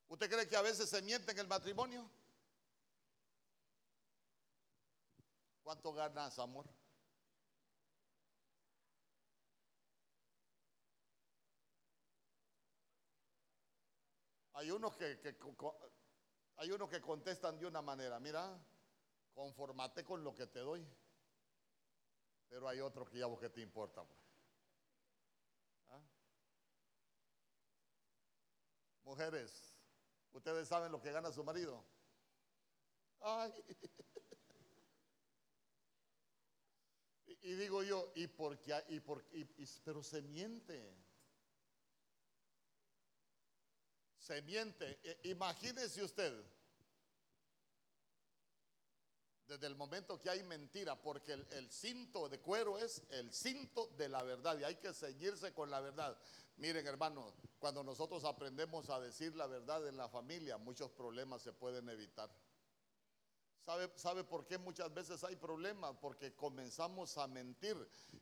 ¿usted 0.07 0.29
cree 0.29 0.47
que 0.47 0.55
a 0.55 0.61
veces 0.61 0.89
se 0.89 1.01
miente 1.01 1.31
en 1.31 1.39
el 1.39 1.47
matrimonio? 1.47 2.09
¿Cuánto 5.63 5.93
ganas, 5.93 6.37
amor? 6.39 6.69
Hay 14.53 14.71
unos 14.71 14.95
que, 14.95 15.19
hay 16.57 16.71
unos 16.71 16.89
que 16.89 17.01
contestan 17.01 17.59
de 17.59 17.65
una 17.65 17.81
manera, 17.81 18.19
mira, 18.19 18.57
conformate 19.33 20.05
con 20.05 20.23
lo 20.23 20.33
que 20.33 20.47
te 20.47 20.59
doy. 20.59 20.87
Pero 22.49 22.67
hay 22.67 22.79
otro 22.79 23.05
que 23.05 23.17
ya 23.17 23.25
vos 23.25 23.39
que 23.39 23.49
te 23.49 23.61
importa. 23.61 24.03
Pues. 24.03 24.19
¿Ah? 25.89 26.01
Mujeres, 29.03 29.73
¿ustedes 30.31 30.67
saben 30.67 30.91
lo 30.91 31.01
que 31.01 31.11
gana 31.11 31.31
su 31.31 31.43
marido? 31.43 31.83
Ay. 33.21 33.51
Y, 37.41 37.53
digo 37.53 37.83
yo, 37.83 38.11
¿y 38.15 38.25
por 38.25 38.59
qué? 38.59 38.83
Y 38.89 38.99
por, 38.99 39.23
pero 39.83 40.01
se 40.01 40.19
miente. 40.23 40.95
Se 44.17 44.41
miente. 44.41 44.99
E, 45.03 45.29
imagínese 45.29 46.03
usted 46.03 46.43
Desde 49.47 49.67
el 49.67 49.75
momento 49.75 50.19
que 50.19 50.29
hay 50.29 50.43
mentira, 50.43 50.99
porque 50.99 51.33
el, 51.33 51.71
cinto 51.71 52.27
de 52.27 52.39
cuero 52.39 52.79
es 52.79 53.03
el 53.11 53.31
cinto 53.31 53.91
de 53.95 54.09
la 54.09 54.23
verdad 54.23 54.57
y 54.57 54.63
hay 54.63 54.75
que 54.77 54.91
ceñirse 54.91 55.53
con 55.53 55.69
la 55.69 55.81
verdad. 55.81 56.17
Miren, 56.57 56.87
hermanos, 56.87 57.33
cuando 57.59 57.83
nosotros 57.83 58.23
aprendemos 58.25 58.89
a 58.89 58.99
decir 58.99 59.35
la 59.35 59.45
verdad 59.45 59.87
en 59.87 59.97
la 59.97 60.09
familia, 60.09 60.57
muchos 60.57 60.89
problemas 60.91 61.43
se 61.43 61.53
pueden 61.53 61.87
evitar. 61.89 62.29
¿Sabe, 63.65 63.91
¿Sabe 63.95 64.23
por 64.23 64.45
qué 64.45 64.57
muchas 64.57 64.93
veces 64.93 65.23
hay 65.23 65.35
problemas? 65.35 65.95
Porque 65.99 66.35
comenzamos 66.35 67.17
a 67.17 67.27
mentir 67.27 67.75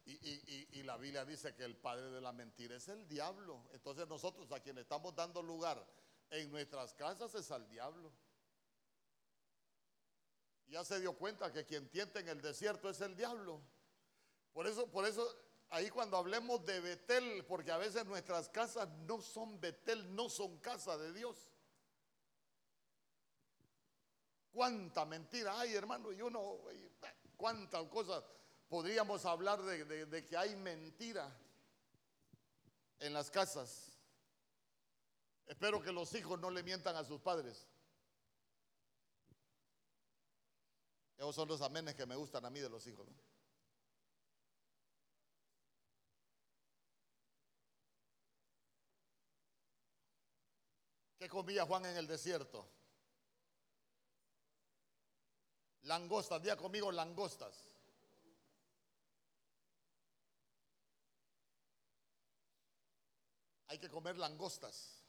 y, 0.05 0.79
y, 0.79 0.83
la 0.83 0.95
Biblia 0.97 1.25
dice 1.25 1.53
que 1.53 1.65
el 1.65 1.75
padre 1.75 2.11
de 2.11 2.21
la 2.21 2.31
mentira 2.31 2.77
es 2.77 2.87
el 2.87 3.07
diablo. 3.07 3.67
Entonces 3.73 4.07
nosotros 4.07 4.51
a 4.51 4.61
quien 4.61 4.77
estamos 4.77 5.13
dando 5.15 5.41
lugar 5.41 5.85
en 6.29 6.49
nuestras 6.49 6.93
casas 6.93 7.35
es 7.35 7.51
al 7.51 7.67
diablo. 7.69 8.11
Ya 10.73 10.83
se 10.83 10.99
dio 10.99 11.13
cuenta 11.13 11.53
que 11.53 11.63
quien 11.67 11.87
tienta 11.87 12.19
en 12.19 12.29
el 12.29 12.41
desierto 12.41 12.89
es 12.89 12.99
el 12.99 13.15
diablo. 13.15 13.61
Por 14.53 14.65
eso, 14.65 14.87
por 14.89 15.05
eso 15.05 15.23
ahí 15.69 15.91
cuando 15.91 16.17
hablemos 16.17 16.65
de 16.65 16.79
Betel, 16.79 17.45
porque 17.45 17.71
a 17.71 17.77
veces 17.77 18.07
nuestras 18.07 18.49
casas 18.49 18.89
no 19.05 19.21
son 19.21 19.61
Betel, 19.61 20.15
no 20.15 20.29
son 20.29 20.57
casa 20.57 20.97
de 20.97 21.13
Dios. 21.13 21.37
Cuánta 24.51 25.05
mentira 25.05 25.59
hay, 25.59 25.75
hermano, 25.75 26.11
y 26.11 26.23
uno, 26.23 26.57
cuántas 27.37 27.83
cosas 27.89 28.23
podríamos 28.67 29.25
hablar 29.25 29.61
de 29.61 30.25
que 30.25 30.35
hay 30.35 30.55
mentira 30.55 31.31
en 32.97 33.13
las 33.13 33.29
casas. 33.29 33.91
Espero 35.45 35.83
que 35.83 35.91
los 35.91 36.15
hijos 36.15 36.39
no 36.39 36.49
le 36.49 36.63
mientan 36.63 36.95
a 36.95 37.03
sus 37.03 37.21
padres. 37.21 37.67
Esos 41.23 41.35
son 41.35 41.47
los 41.47 41.61
amenes 41.61 41.95
que 41.95 42.05
me 42.05 42.17
gustan 42.17 42.43
a 42.43 42.49
mí 42.49 42.59
de 42.59 42.67
los 42.67 42.85
hijos. 42.85 43.07
¿Qué 51.17 51.29
comía 51.29 51.65
Juan 51.65 51.85
en 51.85 51.95
el 51.95 52.07
desierto? 52.07 52.67
Langostas, 55.83 56.43
día 56.43 56.57
conmigo 56.57 56.91
langostas. 56.91 57.55
Hay 63.67 63.79
que 63.79 63.89
comer 63.89 64.17
langostas. 64.17 65.05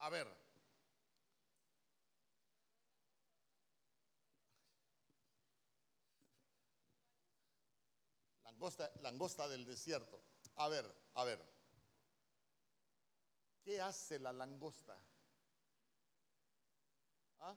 A 0.00 0.10
ver. 0.10 0.49
Langosta, 8.60 8.92
langosta 9.00 9.48
del 9.48 9.64
desierto. 9.64 10.20
A 10.56 10.68
ver, 10.68 10.84
a 11.14 11.24
ver. 11.24 11.42
¿Qué 13.62 13.80
hace 13.80 14.18
la 14.18 14.34
langosta? 14.34 15.00
¿Ah? 17.38 17.56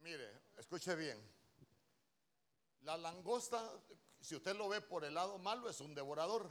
Mire, 0.00 0.40
escuche 0.56 0.94
bien. 0.94 1.20
La 2.80 2.96
langosta 2.96 3.78
si 4.24 4.34
usted 4.34 4.56
lo 4.56 4.70
ve 4.70 4.80
por 4.80 5.04
el 5.04 5.12
lado 5.12 5.36
malo, 5.38 5.68
es 5.68 5.82
un 5.82 5.94
devorador. 5.94 6.50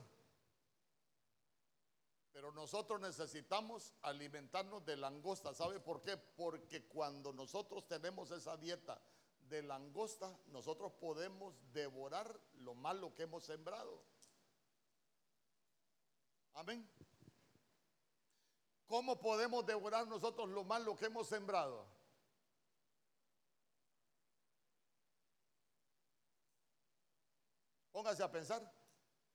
Pero 2.34 2.52
nosotros 2.52 3.00
necesitamos 3.00 3.94
alimentarnos 4.02 4.84
de 4.84 4.98
langosta. 4.98 5.54
¿Sabe 5.54 5.80
por 5.80 6.02
qué? 6.02 6.18
Porque 6.18 6.88
cuando 6.88 7.32
nosotros 7.32 7.88
tenemos 7.88 8.32
esa 8.32 8.58
dieta 8.58 9.00
de 9.48 9.62
langosta, 9.62 10.36
nosotros 10.48 10.92
podemos 10.94 11.54
devorar 11.72 12.40
lo 12.56 12.74
malo 12.74 13.14
que 13.14 13.24
hemos 13.24 13.44
sembrado. 13.44 14.04
Amén. 16.56 16.90
¿Cómo 18.88 19.20
podemos 19.20 19.64
devorar 19.66 20.08
nosotros 20.08 20.50
lo 20.50 20.64
malo 20.64 20.96
que 20.96 21.06
hemos 21.06 21.28
sembrado? 21.28 21.86
Póngase 27.92 28.24
a 28.24 28.32
pensar, 28.32 28.74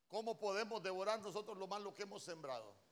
¿cómo 0.09 0.37
podemos 0.37 0.83
devorar 0.83 1.21
nosotros 1.21 1.57
lo 1.57 1.69
malo 1.69 1.95
que 1.95 2.03
hemos 2.03 2.25
sembrado? 2.25 2.88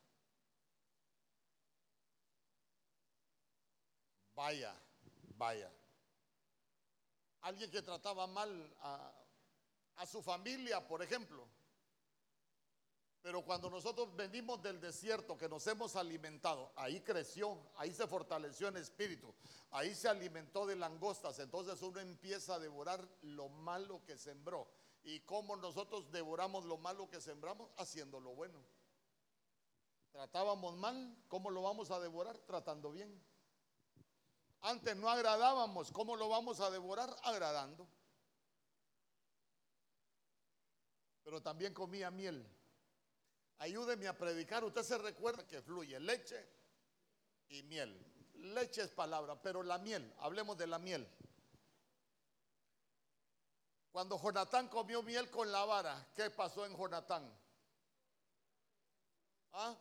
Vaya, 4.37 4.71
vaya. 5.35 5.71
Alguien 7.41 7.71
que 7.71 7.81
trataba 7.81 8.27
mal 8.27 8.77
a, 8.81 10.05
su 10.05 10.21
familia, 10.21 10.87
por 10.87 11.01
ejemplo. 11.01 11.47
Pero 13.23 13.43
cuando 13.43 13.67
nosotros 13.71 14.15
venimos 14.15 14.61
del 14.61 14.79
desierto, 14.79 15.35
que 15.35 15.49
nos 15.49 15.65
hemos 15.65 15.95
alimentado, 15.95 16.71
ahí 16.75 17.01
creció, 17.01 17.57
ahí 17.77 17.91
se 17.91 18.05
fortaleció 18.05 18.67
en 18.67 18.77
espíritu, 18.77 19.33
ahí 19.71 19.95
se 19.95 20.07
alimentó 20.07 20.67
de 20.67 20.75
langostas, 20.75 21.39
entonces 21.39 21.81
uno 21.81 21.99
empieza 21.99 22.55
a 22.55 22.59
devorar 22.59 23.09
lo 23.23 23.49
malo 23.49 24.05
que 24.05 24.19
sembró. 24.19 24.67
¿Y 25.03 25.21
cómo 25.21 25.55
nosotros 25.55 26.11
devoramos 26.11 26.63
lo 26.65 26.77
malo 26.77 27.09
que 27.09 27.19
sembramos? 27.19 27.71
Haciendo 27.77 28.19
lo 28.19 28.35
bueno. 28.35 28.59
Tratábamos 30.11 30.75
mal, 30.75 31.17
¿cómo 31.27 31.49
lo 31.49 31.63
vamos 31.63 31.89
a 31.89 31.99
devorar? 31.99 32.37
Tratando 32.37 32.91
bien. 32.91 33.19
Antes 34.61 34.95
no 34.95 35.09
agradábamos, 35.09 35.91
¿cómo 35.91 36.15
lo 36.15 36.29
vamos 36.29 36.59
a 36.59 36.69
devorar? 36.69 37.15
Agradando. 37.23 37.87
Pero 41.23 41.41
también 41.41 41.73
comía 41.73 42.09
miel. 42.09 42.45
Ayúdeme 43.59 44.07
a 44.07 44.17
predicar. 44.17 44.63
Usted 44.63 44.83
se 44.83 44.97
recuerda 44.97 45.45
que 45.45 45.61
fluye 45.61 45.99
leche 45.99 46.47
y 47.49 47.63
miel. 47.63 47.99
Leche 48.35 48.83
es 48.83 48.91
palabra, 48.91 49.41
pero 49.41 49.63
la 49.63 49.77
miel, 49.77 50.13
hablemos 50.19 50.57
de 50.57 50.67
la 50.67 50.79
miel. 50.79 51.07
Cuando 53.91 54.21
Jonatán 54.21 54.67
comió 54.67 55.01
miel 55.01 55.29
con 55.31 55.51
la 55.51 55.65
vara, 55.65 56.07
¿qué 56.15 56.29
pasó 56.29 56.65
en 56.65 56.77
Jonatán? 56.77 57.35
¿Ah? 59.53 59.75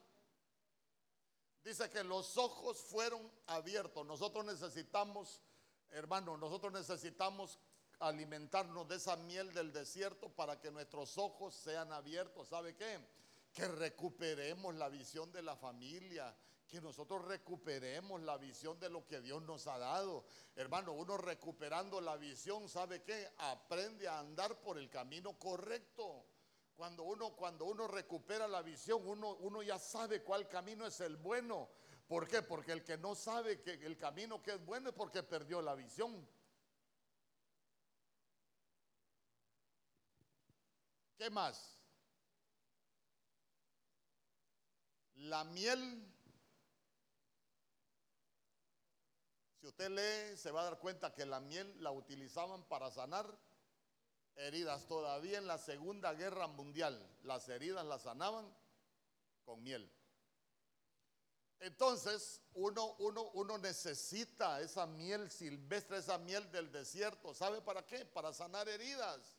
Dice 1.66 1.90
que 1.90 2.04
los 2.04 2.38
ojos 2.38 2.78
fueron 2.78 3.28
abiertos. 3.48 4.06
Nosotros 4.06 4.44
necesitamos, 4.44 5.42
hermano, 5.90 6.36
nosotros 6.36 6.72
necesitamos 6.72 7.58
alimentarnos 7.98 8.86
de 8.86 8.94
esa 8.94 9.16
miel 9.16 9.52
del 9.52 9.72
desierto 9.72 10.28
para 10.28 10.60
que 10.60 10.70
nuestros 10.70 11.18
ojos 11.18 11.56
sean 11.56 11.92
abiertos. 11.92 12.50
¿Sabe 12.50 12.76
qué? 12.76 13.00
Que 13.52 13.66
recuperemos 13.66 14.76
la 14.76 14.88
visión 14.88 15.32
de 15.32 15.42
la 15.42 15.56
familia, 15.56 16.32
que 16.68 16.80
nosotros 16.80 17.24
recuperemos 17.24 18.22
la 18.22 18.36
visión 18.36 18.78
de 18.78 18.88
lo 18.88 19.04
que 19.04 19.20
Dios 19.20 19.42
nos 19.42 19.66
ha 19.66 19.76
dado. 19.76 20.24
Hermano, 20.54 20.92
uno 20.92 21.16
recuperando 21.16 22.00
la 22.00 22.16
visión, 22.16 22.68
¿sabe 22.68 23.02
qué? 23.02 23.28
Aprende 23.38 24.06
a 24.06 24.20
andar 24.20 24.60
por 24.60 24.78
el 24.78 24.88
camino 24.88 25.36
correcto. 25.36 26.26
Cuando 26.76 27.04
uno, 27.04 27.30
cuando 27.34 27.64
uno 27.64 27.88
recupera 27.88 28.46
la 28.46 28.60
visión, 28.60 29.00
uno, 29.06 29.34
uno 29.36 29.62
ya 29.62 29.78
sabe 29.78 30.22
cuál 30.22 30.46
camino 30.46 30.86
es 30.86 31.00
el 31.00 31.16
bueno. 31.16 31.70
¿Por 32.06 32.28
qué? 32.28 32.42
Porque 32.42 32.72
el 32.72 32.84
que 32.84 32.98
no 32.98 33.14
sabe 33.14 33.62
que 33.62 33.72
el 33.72 33.96
camino 33.96 34.42
que 34.42 34.52
es 34.52 34.64
bueno 34.64 34.90
es 34.90 34.94
porque 34.94 35.22
perdió 35.22 35.62
la 35.62 35.74
visión. 35.74 36.28
¿Qué 41.16 41.30
más? 41.30 41.78
La 45.14 45.44
miel 45.44 46.12
Si 49.66 49.70
usted 49.70 49.90
lee, 49.90 50.36
se 50.36 50.52
va 50.52 50.60
a 50.60 50.64
dar 50.64 50.78
cuenta 50.78 51.12
que 51.12 51.26
la 51.26 51.40
miel 51.40 51.82
la 51.82 51.90
utilizaban 51.90 52.62
para 52.68 52.88
sanar 52.88 53.26
heridas. 54.36 54.86
Todavía 54.86 55.38
en 55.38 55.46
la 55.46 55.58
Segunda 55.58 56.14
Guerra 56.14 56.46
Mundial, 56.46 57.00
las 57.22 57.48
heridas 57.48 57.84
las 57.84 58.02
sanaban 58.02 58.52
con 59.44 59.62
miel. 59.62 59.90
Entonces, 61.58 62.42
uno, 62.52 62.96
uno, 62.98 63.30
uno 63.32 63.58
necesita 63.58 64.60
esa 64.60 64.86
miel 64.86 65.30
silvestre, 65.30 65.98
esa 65.98 66.18
miel 66.18 66.50
del 66.52 66.70
desierto. 66.70 67.32
¿Sabe 67.34 67.62
para 67.62 67.84
qué? 67.86 68.04
Para 68.04 68.32
sanar 68.32 68.68
heridas. 68.68 69.38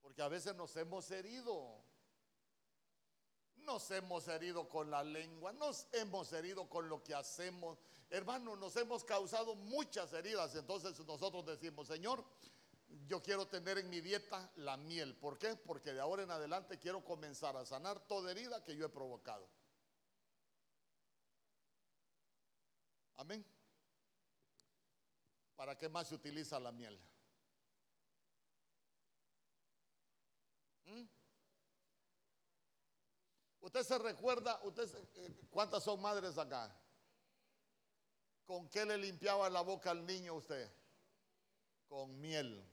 Porque 0.00 0.22
a 0.22 0.28
veces 0.28 0.54
nos 0.56 0.74
hemos 0.76 1.10
herido. 1.10 1.84
Nos 3.56 3.90
hemos 3.90 4.26
herido 4.26 4.68
con 4.68 4.90
la 4.90 5.04
lengua, 5.04 5.52
nos 5.52 5.86
hemos 5.92 6.32
herido 6.32 6.68
con 6.68 6.88
lo 6.88 7.04
que 7.04 7.14
hacemos. 7.14 7.78
Hermano, 8.08 8.56
nos 8.56 8.74
hemos 8.76 9.04
causado 9.04 9.54
muchas 9.54 10.12
heridas. 10.14 10.54
Entonces 10.54 10.98
nosotros 11.00 11.44
decimos, 11.44 11.86
Señor, 11.86 12.24
yo 13.06 13.22
quiero 13.22 13.46
tener 13.46 13.78
en 13.78 13.88
mi 13.88 14.00
dieta 14.00 14.50
la 14.56 14.76
miel. 14.76 15.16
¿Por 15.16 15.38
qué? 15.38 15.56
Porque 15.56 15.92
de 15.92 16.00
ahora 16.00 16.22
en 16.22 16.30
adelante 16.30 16.78
quiero 16.78 17.04
comenzar 17.04 17.56
a 17.56 17.64
sanar 17.64 18.00
toda 18.06 18.30
herida 18.30 18.62
que 18.64 18.76
yo 18.76 18.86
he 18.86 18.88
provocado. 18.88 19.48
Amén. 23.16 23.44
¿Para 25.56 25.76
qué 25.76 25.88
más 25.88 26.08
se 26.08 26.14
utiliza 26.14 26.58
la 26.58 26.72
miel? 26.72 26.98
¿Mm? 30.86 31.02
¿Usted 33.60 33.82
se 33.82 33.98
recuerda, 33.98 34.58
usted 34.64 34.88
eh, 35.16 35.36
cuántas 35.50 35.84
son 35.84 36.00
madres 36.00 36.38
acá? 36.38 36.74
¿Con 38.46 38.68
qué 38.68 38.86
le 38.86 38.96
limpiaba 38.96 39.50
la 39.50 39.60
boca 39.60 39.90
al 39.90 40.04
niño 40.06 40.34
usted? 40.34 40.72
Con 41.88 42.18
miel. 42.20 42.66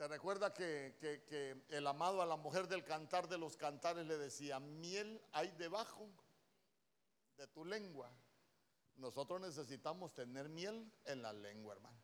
¿Se 0.00 0.08
recuerda 0.08 0.54
que, 0.54 1.62
el 1.68 1.86
amado 1.86 2.22
a 2.22 2.24
la 2.24 2.36
mujer 2.36 2.66
del 2.66 2.82
cantar 2.82 3.28
de 3.28 3.36
los 3.36 3.58
cantares 3.58 4.06
le 4.06 4.16
decía, 4.16 4.58
miel 4.58 5.22
hay 5.30 5.50
debajo 5.50 6.08
de 7.36 7.46
tu 7.48 7.66
lengua? 7.66 8.10
Nosotros 8.96 9.42
necesitamos 9.42 10.14
tener 10.14 10.48
miel 10.48 10.90
en 11.04 11.20
la 11.20 11.34
lengua, 11.34 11.74
hermano. 11.74 12.00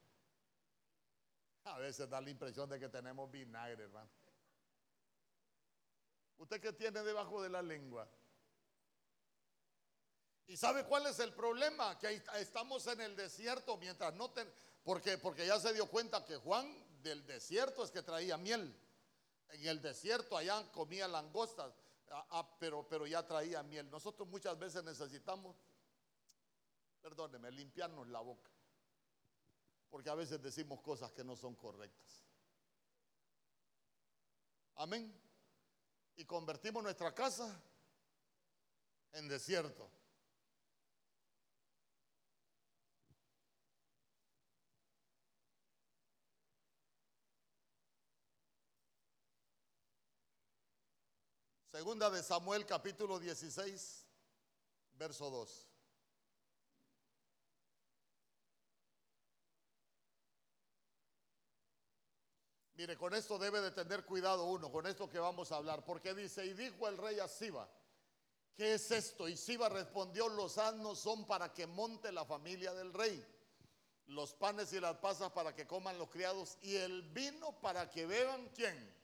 A 1.65 1.79
veces 1.79 2.07
da 2.11 2.21
la 2.21 2.29
impresión 2.29 2.69
de 2.69 2.79
que 2.79 2.91
tenemos 2.91 3.31
vinagre, 3.31 3.85
hermano. 3.85 4.11
¿Usted 6.37 6.61
qué 6.61 6.75
tiene 6.75 7.03
debajo 7.03 7.43
de 7.43 7.49
la 7.49 7.63
lengua? 7.63 8.07
¿Y 10.49 10.59
sabe 10.59 10.85
cuál 10.85 11.07
es 11.07 11.19
el 11.19 11.33
problema? 11.33 11.99
Que 11.99 12.23
estamos 12.35 12.87
en 12.89 13.01
el 13.01 13.17
desierto 13.17 13.79
mientras 13.79 14.13
no 14.13 14.33
ten, 14.33 14.53
porque 14.85 15.17
porque 15.17 15.47
ya 15.47 15.59
se 15.59 15.73
dio 15.73 15.89
cuenta 15.89 16.27
que 16.27 16.37
Juan 16.37 16.86
del 17.09 17.27
desierto 17.27 17.85
es 17.85 17.91
que 17.91 18.03
traía 18.03 18.37
miel. 18.37 18.75
En 19.51 19.67
el 19.67 19.81
desierto 19.81 20.37
allá 20.37 20.71
comía 20.73 21.07
langostas, 21.07 21.73
ah, 22.11 22.27
ah, 22.31 22.57
pero 22.59 22.87
pero 22.89 23.07
ya 23.07 23.25
traía 23.27 23.63
miel. 23.63 23.89
Nosotros 23.91 24.29
muchas 24.29 24.59
veces 24.59 24.83
necesitamos 24.83 25.57
perdóneme, 27.07 27.53
limpiarnos 27.53 28.09
la 28.09 28.19
boca. 28.19 28.51
Porque 29.89 30.11
a 30.11 30.17
veces 30.17 30.43
decimos 30.43 30.81
cosas 30.81 31.13
que 31.13 31.23
no 31.23 31.37
son 31.37 31.55
correctas. 31.55 32.25
Amén. 34.75 35.17
Y 36.17 36.25
convertimos 36.25 36.83
nuestra 36.83 37.15
casa 37.15 37.63
en 39.13 39.29
desierto. 39.29 39.89
Segunda 51.77 52.09
de 52.09 52.23
Samuel 52.23 52.65
capítulo 52.65 53.19
16, 53.19 54.07
verso 54.95 55.29
2. 55.29 55.69
Mire, 62.77 62.97
con 62.97 63.13
esto 63.13 63.39
debe 63.39 63.61
de 63.61 63.73
tener 63.73 64.07
cuidado 64.07 64.47
uno, 64.47 64.73
con 64.73 64.87
esto 64.87 65.11
que 65.11 65.19
vamos 65.19 65.53
a 65.53 65.57
hablar, 65.57 65.85
porque 65.85 66.15
dice, 66.15 66.47
y 66.47 66.55
dijo 66.55 66.89
el 66.89 66.97
rey 66.97 67.19
a 67.19 67.29
Siba, 67.29 67.69
¿qué 68.55 68.73
es 68.73 68.91
esto? 68.91 69.29
Y 69.29 69.37
Siba 69.37 69.69
respondió, 69.69 70.31
los 70.31 70.57
asnos 70.57 70.99
son 70.99 71.27
para 71.27 71.53
que 71.53 71.67
monte 71.67 72.11
la 72.11 72.25
familia 72.25 72.73
del 72.73 72.95
rey, 72.95 73.23
los 74.07 74.33
panes 74.33 74.73
y 74.73 74.81
las 74.81 74.97
pasas 74.97 75.31
para 75.33 75.55
que 75.55 75.67
coman 75.67 75.99
los 75.99 76.09
criados, 76.09 76.57
y 76.63 76.77
el 76.77 77.03
vino 77.03 77.53
para 77.61 77.91
que 77.91 78.07
beban, 78.07 78.49
¿quién? 78.55 78.97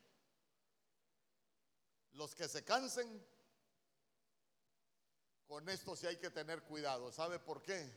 Los 2.12 2.34
que 2.34 2.48
se 2.48 2.64
cansen. 2.64 3.24
Con 5.46 5.68
esto 5.68 5.94
sí 5.96 6.06
hay 6.06 6.16
que 6.16 6.30
tener 6.30 6.62
cuidado. 6.62 7.12
¿Sabe 7.12 7.38
por 7.38 7.62
qué? 7.62 7.92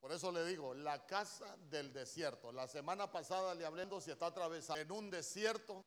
Por 0.00 0.12
eso 0.12 0.32
le 0.32 0.44
digo, 0.46 0.74
la 0.74 1.06
casa 1.06 1.56
del 1.68 1.92
desierto. 1.92 2.50
La 2.52 2.66
semana 2.66 3.10
pasada 3.12 3.54
le 3.54 3.66
hablé 3.66 3.86
si 4.00 4.10
está 4.10 4.26
atravesando 4.26 4.80
en 4.80 4.90
un 4.90 5.10
desierto. 5.10 5.84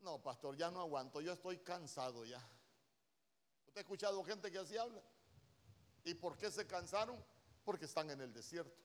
No, 0.00 0.22
pastor, 0.22 0.56
ya 0.56 0.70
no 0.70 0.80
aguanto, 0.80 1.20
yo 1.20 1.32
estoy 1.32 1.58
cansado 1.58 2.24
ya. 2.24 2.42
¿Usted 3.66 3.78
ha 3.78 3.80
escuchado 3.80 4.22
gente 4.24 4.50
que 4.50 4.58
así 4.58 4.76
habla? 4.76 5.00
¿Y 6.04 6.14
por 6.14 6.36
qué 6.36 6.50
se 6.50 6.66
cansaron? 6.66 7.24
Porque 7.64 7.86
están 7.86 8.10
en 8.10 8.20
el 8.20 8.32
desierto. 8.32 8.76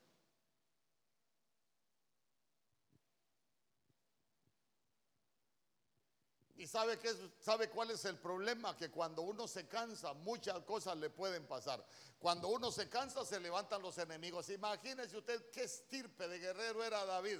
¿Y 6.58 6.66
sabe, 6.66 6.98
qué, 6.98 7.14
sabe 7.40 7.70
cuál 7.70 7.92
es 7.92 8.04
el 8.06 8.18
problema? 8.18 8.76
Que 8.76 8.90
cuando 8.90 9.22
uno 9.22 9.48
se 9.48 9.68
cansa, 9.68 10.14
muchas 10.14 10.60
cosas 10.64 10.98
le 10.98 11.12
pueden 11.12 11.46
pasar. 11.46 11.86
Cuando 12.18 12.48
uno 12.48 12.72
se 12.72 12.90
cansa, 12.90 13.24
se 13.24 13.40
levantan 13.40 13.82
los 13.82 13.98
enemigos. 14.00 14.50
Imagínese 14.50 15.18
usted 15.18 15.52
qué 15.52 15.66
estirpe 15.66 16.28
de 16.28 16.40
guerrero 16.40 16.84
era 16.84 17.06
David. 17.06 17.40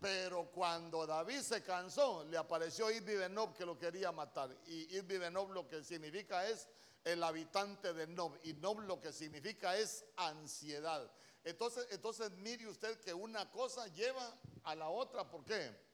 Pero 0.00 0.50
cuando 0.50 1.06
David 1.06 1.42
se 1.42 1.62
cansó, 1.62 2.24
le 2.24 2.36
apareció 2.36 2.90
Irvi 2.90 3.14
Benob 3.14 3.54
que 3.54 3.64
lo 3.64 3.78
quería 3.78 4.10
matar. 4.10 4.54
Y 4.66 4.96
Irvi 4.96 5.18
Benob 5.18 5.52
lo 5.52 5.68
que 5.68 5.84
significa 5.84 6.48
es 6.48 6.68
el 7.04 7.22
habitante 7.22 7.94
de 7.94 8.08
Nob. 8.08 8.36
Y 8.42 8.54
Nob 8.54 8.80
lo 8.80 9.00
que 9.00 9.12
significa 9.12 9.76
es 9.76 10.04
ansiedad. 10.16 11.08
Entonces, 11.44 11.86
entonces 11.92 12.32
mire 12.32 12.66
usted 12.66 12.98
que 12.98 13.14
una 13.14 13.48
cosa 13.52 13.86
lleva 13.86 14.36
a 14.64 14.74
la 14.74 14.88
otra. 14.88 15.30
¿Por 15.30 15.44
qué? 15.44 15.85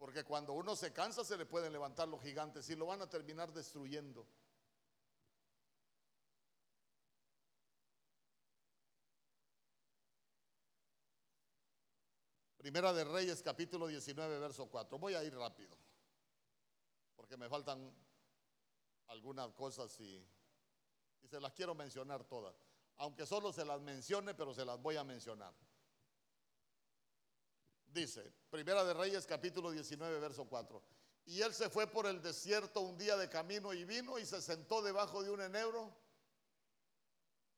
Porque 0.00 0.24
cuando 0.24 0.54
uno 0.54 0.74
se 0.74 0.94
cansa 0.94 1.22
se 1.22 1.36
le 1.36 1.44
pueden 1.44 1.74
levantar 1.74 2.08
los 2.08 2.22
gigantes 2.22 2.70
y 2.70 2.74
lo 2.74 2.86
van 2.86 3.02
a 3.02 3.10
terminar 3.10 3.52
destruyendo. 3.52 4.26
Primera 12.56 12.94
de 12.94 13.04
Reyes 13.04 13.42
capítulo 13.42 13.88
19 13.88 14.38
verso 14.38 14.70
4. 14.70 14.98
Voy 14.98 15.12
a 15.12 15.22
ir 15.22 15.36
rápido. 15.36 15.76
Porque 17.14 17.36
me 17.36 17.50
faltan 17.50 17.94
algunas 19.08 19.52
cosas 19.52 20.00
y, 20.00 20.26
y 21.20 21.28
se 21.28 21.38
las 21.42 21.52
quiero 21.52 21.74
mencionar 21.74 22.24
todas. 22.24 22.56
Aunque 22.96 23.26
solo 23.26 23.52
se 23.52 23.66
las 23.66 23.82
mencione, 23.82 24.32
pero 24.32 24.54
se 24.54 24.64
las 24.64 24.80
voy 24.80 24.96
a 24.96 25.04
mencionar. 25.04 25.52
Dice, 27.92 28.22
Primera 28.50 28.84
de 28.84 28.94
Reyes 28.94 29.26
capítulo 29.26 29.70
19, 29.70 30.20
verso 30.20 30.44
4. 30.44 30.82
Y 31.26 31.42
él 31.42 31.52
se 31.52 31.68
fue 31.68 31.86
por 31.86 32.06
el 32.06 32.22
desierto 32.22 32.80
un 32.80 32.96
día 32.96 33.16
de 33.16 33.28
camino 33.28 33.72
y 33.72 33.84
vino 33.84 34.18
y 34.18 34.24
se 34.24 34.40
sentó 34.40 34.80
debajo 34.82 35.22
de 35.22 35.30
un 35.30 35.40
enebro, 35.40 35.92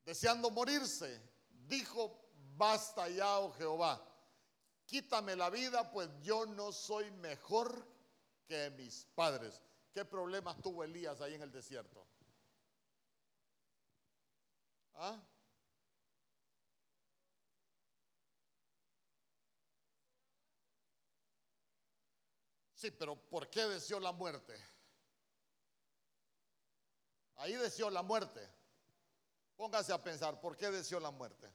deseando 0.05 0.51
morirse. 0.51 1.20
Dijo, 1.49 2.30
basta 2.57 3.09
ya, 3.09 3.39
oh 3.39 3.53
Jehová, 3.53 4.03
quítame 4.87 5.37
la 5.37 5.51
vida, 5.51 5.91
pues 5.91 6.09
yo 6.22 6.47
no 6.47 6.72
soy 6.72 7.11
mejor 7.12 7.87
que 8.47 8.70
mis 8.70 9.07
padres. 9.14 9.61
¿Qué 9.93 10.05
problemas 10.05 10.61
tuvo 10.61 10.83
Elías 10.85 11.20
ahí 11.20 11.35
en 11.35 11.43
el 11.43 11.53
desierto? 11.53 12.07
¿Ah? 14.95 15.20
Sí, 22.83 22.91
pero 22.91 23.14
¿por 23.14 23.49
qué 23.49 23.64
deseó 23.68 24.01
la 24.01 24.11
muerte? 24.11 24.61
Ahí 27.37 27.53
deseó 27.53 27.89
la 27.89 28.03
muerte. 28.03 28.41
Póngase 29.55 29.93
a 29.93 30.03
pensar, 30.03 30.41
¿por 30.41 30.57
qué 30.57 30.68
deseó 30.68 30.99
la 30.99 31.12
muerte? 31.12 31.49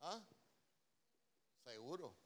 ¿Ah? 0.00 0.22
Seguro. 1.62 2.16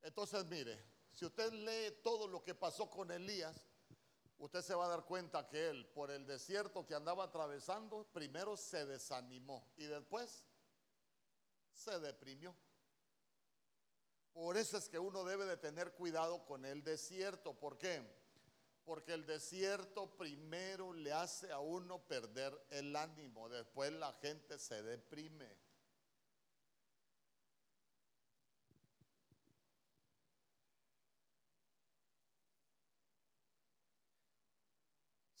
Entonces, 0.00 0.42
mire, 0.46 0.82
si 1.12 1.26
usted 1.26 1.52
lee 1.52 2.00
todo 2.02 2.26
lo 2.26 2.42
que 2.42 2.54
pasó 2.54 2.88
con 2.88 3.10
Elías, 3.10 3.69
usted 4.40 4.62
se 4.62 4.74
va 4.74 4.86
a 4.86 4.88
dar 4.88 5.04
cuenta 5.04 5.46
que 5.48 5.68
él, 5.68 5.86
por 5.86 6.10
el 6.10 6.26
desierto 6.26 6.86
que 6.86 6.94
andaba 6.94 7.24
atravesando, 7.24 8.04
primero 8.12 8.56
se 8.56 8.86
desanimó 8.86 9.70
y 9.76 9.84
después 9.84 10.44
se 11.72 11.98
deprimió. 12.00 12.54
Por 14.32 14.56
eso 14.56 14.78
es 14.78 14.88
que 14.88 14.98
uno 14.98 15.24
debe 15.24 15.44
de 15.44 15.56
tener 15.56 15.92
cuidado 15.92 16.44
con 16.46 16.64
el 16.64 16.82
desierto. 16.82 17.52
¿Por 17.58 17.76
qué? 17.76 18.02
Porque 18.84 19.12
el 19.12 19.26
desierto 19.26 20.16
primero 20.16 20.94
le 20.94 21.12
hace 21.12 21.52
a 21.52 21.58
uno 21.58 21.98
perder 22.06 22.58
el 22.70 22.96
ánimo, 22.96 23.48
después 23.48 23.92
la 23.92 24.12
gente 24.14 24.58
se 24.58 24.82
deprime. 24.82 25.54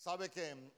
Sabe 0.00 0.30
que 0.30 0.72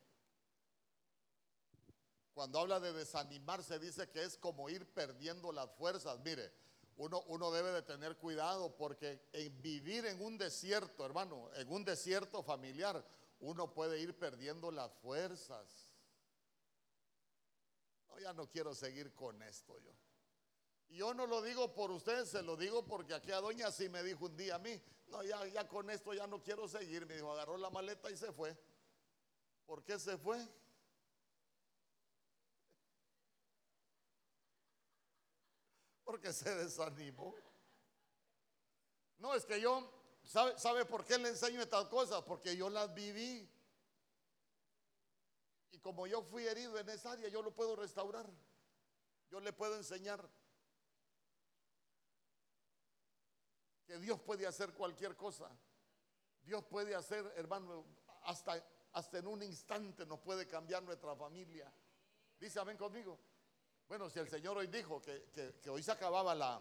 cuando 2.34 2.58
habla 2.58 2.80
de 2.80 2.92
desanimarse 2.92 3.78
dice 3.78 4.10
que 4.10 4.24
es 4.24 4.36
como 4.36 4.68
ir 4.68 4.84
perdiendo 4.84 5.52
las 5.52 5.70
fuerzas. 5.76 6.18
Mire, 6.24 6.52
uno, 6.96 7.22
uno 7.28 7.52
debe 7.52 7.70
de 7.70 7.82
tener 7.82 8.16
cuidado 8.16 8.74
porque 8.76 9.28
en 9.32 9.62
vivir 9.62 10.06
en 10.06 10.20
un 10.20 10.36
desierto, 10.36 11.06
hermano, 11.06 11.50
en 11.54 11.72
un 11.72 11.84
desierto 11.84 12.42
familiar, 12.42 13.06
uno 13.38 13.72
puede 13.72 14.00
ir 14.00 14.18
perdiendo 14.18 14.72
las 14.72 14.92
fuerzas. 14.94 15.92
No, 18.08 18.18
ya 18.18 18.32
no 18.32 18.50
quiero 18.50 18.74
seguir 18.74 19.14
con 19.14 19.40
esto 19.44 19.78
yo. 19.78 19.92
Yo 20.88 21.14
no 21.14 21.28
lo 21.28 21.42
digo 21.42 21.72
por 21.72 21.92
ustedes, 21.92 22.28
se 22.28 22.42
lo 22.42 22.56
digo 22.56 22.84
porque 22.84 23.14
aquella 23.14 23.40
doña 23.40 23.70
sí 23.70 23.88
me 23.88 24.02
dijo 24.02 24.24
un 24.24 24.36
día 24.36 24.56
a 24.56 24.58
mí, 24.58 24.82
no, 25.06 25.22
ya, 25.22 25.46
ya 25.46 25.68
con 25.68 25.88
esto 25.90 26.12
ya 26.12 26.26
no 26.26 26.42
quiero 26.42 26.66
seguir. 26.66 27.06
Me 27.06 27.14
dijo, 27.14 27.30
agarró 27.30 27.56
la 27.56 27.70
maleta 27.70 28.10
y 28.10 28.16
se 28.16 28.32
fue. 28.32 28.58
¿Por 29.66 29.82
qué 29.84 29.98
se 29.98 30.16
fue? 30.18 30.38
Porque 36.04 36.32
se 36.32 36.54
desanimó. 36.54 37.34
No, 39.18 39.34
es 39.34 39.44
que 39.46 39.60
yo, 39.60 39.88
¿sabe, 40.24 40.58
¿sabe 40.58 40.84
por 40.84 41.04
qué 41.04 41.16
le 41.16 41.28
enseño 41.28 41.62
estas 41.62 41.86
cosas? 41.86 42.22
Porque 42.22 42.56
yo 42.56 42.68
las 42.68 42.92
viví. 42.92 43.48
Y 45.70 45.78
como 45.78 46.06
yo 46.06 46.22
fui 46.22 46.46
herido 46.46 46.78
en 46.78 46.88
esa 46.88 47.12
área, 47.12 47.28
yo 47.28 47.40
lo 47.40 47.54
puedo 47.54 47.76
restaurar. 47.76 48.28
Yo 49.30 49.40
le 49.40 49.52
puedo 49.52 49.76
enseñar 49.76 50.28
que 53.86 53.98
Dios 53.98 54.20
puede 54.20 54.46
hacer 54.46 54.74
cualquier 54.74 55.16
cosa. 55.16 55.50
Dios 56.42 56.64
puede 56.64 56.94
hacer, 56.94 57.32
hermano, 57.36 57.86
hasta, 58.24 58.62
hasta 58.92 59.18
en 59.18 59.26
un 59.26 59.42
instante 59.42 60.04
nos 60.06 60.20
puede 60.20 60.46
cambiar 60.46 60.82
nuestra 60.82 61.14
familia. 61.16 61.72
Dice, 62.38 62.60
amén 62.60 62.76
conmigo. 62.76 63.18
Bueno, 63.88 64.08
si 64.10 64.18
el 64.18 64.28
Señor 64.28 64.56
hoy 64.58 64.66
dijo 64.66 65.00
que, 65.00 65.54
hoy 65.68 65.82
se 65.82 65.92
acababa 65.92 66.34
la, 66.34 66.60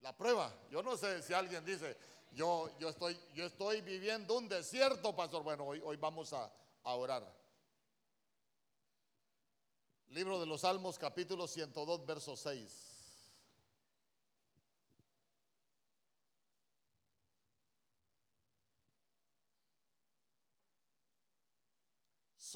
la 0.00 0.16
prueba, 0.16 0.52
yo 0.70 0.82
no 0.82 0.96
sé 0.96 1.22
si 1.22 1.32
alguien 1.32 1.64
dice, 1.64 1.96
yo, 2.32 2.70
yo, 2.78 2.88
estoy, 2.88 3.18
yo 3.34 3.44
estoy 3.44 3.80
viviendo 3.80 4.36
un 4.36 4.48
desierto, 4.48 5.14
pastor. 5.14 5.42
Bueno, 5.42 5.64
hoy, 5.64 5.80
hoy 5.84 5.96
vamos 5.96 6.32
a, 6.32 6.52
a 6.82 6.94
orar. 6.94 7.34
Libro 10.08 10.38
de 10.38 10.46
los 10.46 10.60
Salmos, 10.60 10.98
capítulo 10.98 11.48
102, 11.48 12.06
verso 12.06 12.36
6. 12.36 12.95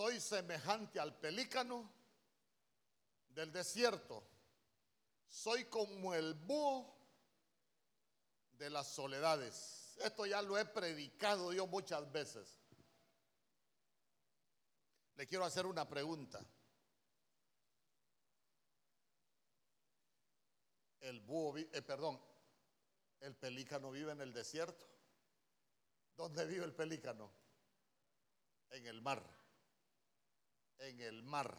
Soy 0.01 0.19
semejante 0.19 0.99
al 0.99 1.15
pelícano 1.15 1.93
del 3.35 3.53
desierto. 3.53 4.27
Soy 5.29 5.67
como 5.67 6.15
el 6.15 6.33
búho 6.33 6.97
de 8.53 8.71
las 8.71 8.87
soledades. 8.87 9.99
Esto 10.03 10.25
ya 10.25 10.41
lo 10.41 10.57
he 10.57 10.65
predicado 10.65 11.53
yo 11.53 11.67
muchas 11.67 12.11
veces. 12.11 12.63
Le 15.17 15.27
quiero 15.27 15.45
hacer 15.45 15.67
una 15.67 15.87
pregunta. 15.87 16.43
El 21.01 21.21
búho, 21.21 21.59
eh, 21.59 21.83
perdón, 21.83 22.19
el 23.21 23.37
pelícano 23.37 23.91
vive 23.91 24.13
en 24.13 24.23
el 24.23 24.33
desierto. 24.33 24.87
¿Dónde 26.17 26.47
vive 26.47 26.65
el 26.65 26.73
pelícano? 26.73 27.31
En 28.71 28.87
el 28.87 29.03
mar. 29.03 29.40
En 30.81 31.01
el 31.01 31.23
mar. 31.23 31.57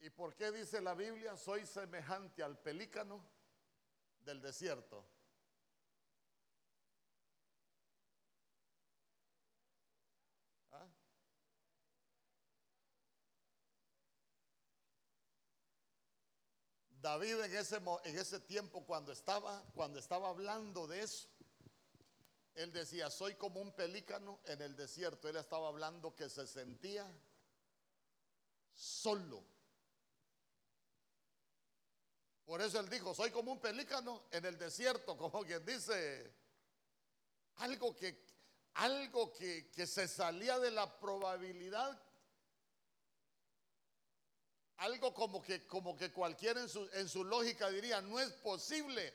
¿Y 0.00 0.10
por 0.10 0.34
qué 0.34 0.50
dice 0.50 0.80
la 0.82 0.94
Biblia, 0.94 1.36
soy 1.36 1.64
semejante 1.64 2.42
al 2.42 2.58
pelícano 2.58 3.24
del 4.20 4.40
desierto? 4.42 5.02
¿Ah? 10.72 10.86
David 17.00 17.40
en 17.44 17.56
ese, 17.56 17.76
en 17.76 18.18
ese 18.18 18.40
tiempo 18.40 18.84
cuando 18.84 19.12
estaba, 19.12 19.64
cuando 19.72 19.98
estaba 20.00 20.28
hablando 20.28 20.86
de 20.86 21.00
eso, 21.00 21.28
él 22.54 22.72
decía, 22.72 23.08
soy 23.10 23.36
como 23.36 23.60
un 23.60 23.72
pelícano 23.72 24.40
en 24.44 24.62
el 24.62 24.76
desierto. 24.76 25.28
Él 25.28 25.36
estaba 25.36 25.68
hablando 25.68 26.14
que 26.14 26.28
se 26.28 26.46
sentía 26.46 27.10
solo. 28.74 29.44
Por 32.44 32.60
eso 32.60 32.78
él 32.80 32.88
dijo, 32.90 33.14
soy 33.14 33.30
como 33.30 33.52
un 33.52 33.60
pelícano 33.60 34.24
en 34.30 34.44
el 34.44 34.58
desierto, 34.58 35.16
como 35.18 35.42
quien 35.44 35.64
dice, 35.64 36.32
algo 37.56 37.96
que, 37.96 38.22
algo 38.74 39.32
que, 39.32 39.70
que 39.70 39.86
se 39.86 40.06
salía 40.08 40.58
de 40.58 40.70
la 40.70 40.98
probabilidad 41.00 42.00
algo 44.78 45.14
como 45.14 45.40
que, 45.40 45.66
como 45.66 45.96
que 45.96 46.12
cualquiera 46.12 46.60
en 46.60 46.68
su, 46.68 46.88
en 46.94 47.08
su 47.08 47.24
lógica 47.24 47.70
diría, 47.70 48.00
no 48.00 48.20
es 48.20 48.32
posible, 48.32 49.12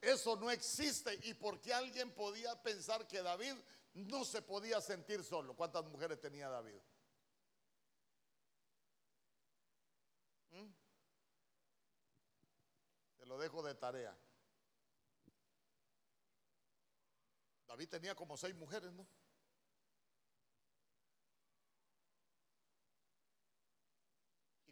eso 0.00 0.36
no 0.36 0.50
existe. 0.50 1.18
¿Y 1.22 1.34
por 1.34 1.60
qué 1.60 1.72
alguien 1.72 2.10
podía 2.12 2.60
pensar 2.62 3.06
que 3.06 3.22
David 3.22 3.54
no 3.94 4.24
se 4.24 4.42
podía 4.42 4.80
sentir 4.80 5.24
solo? 5.24 5.54
¿Cuántas 5.54 5.84
mujeres 5.86 6.20
tenía 6.20 6.48
David? 6.48 6.74
Lo 13.26 13.38
dejo 13.38 13.62
de 13.62 13.74
tarea. 13.74 14.16
David 17.66 17.88
tenía 17.88 18.14
como 18.14 18.36
seis 18.36 18.54
mujeres, 18.54 18.92
¿no? 18.92 19.06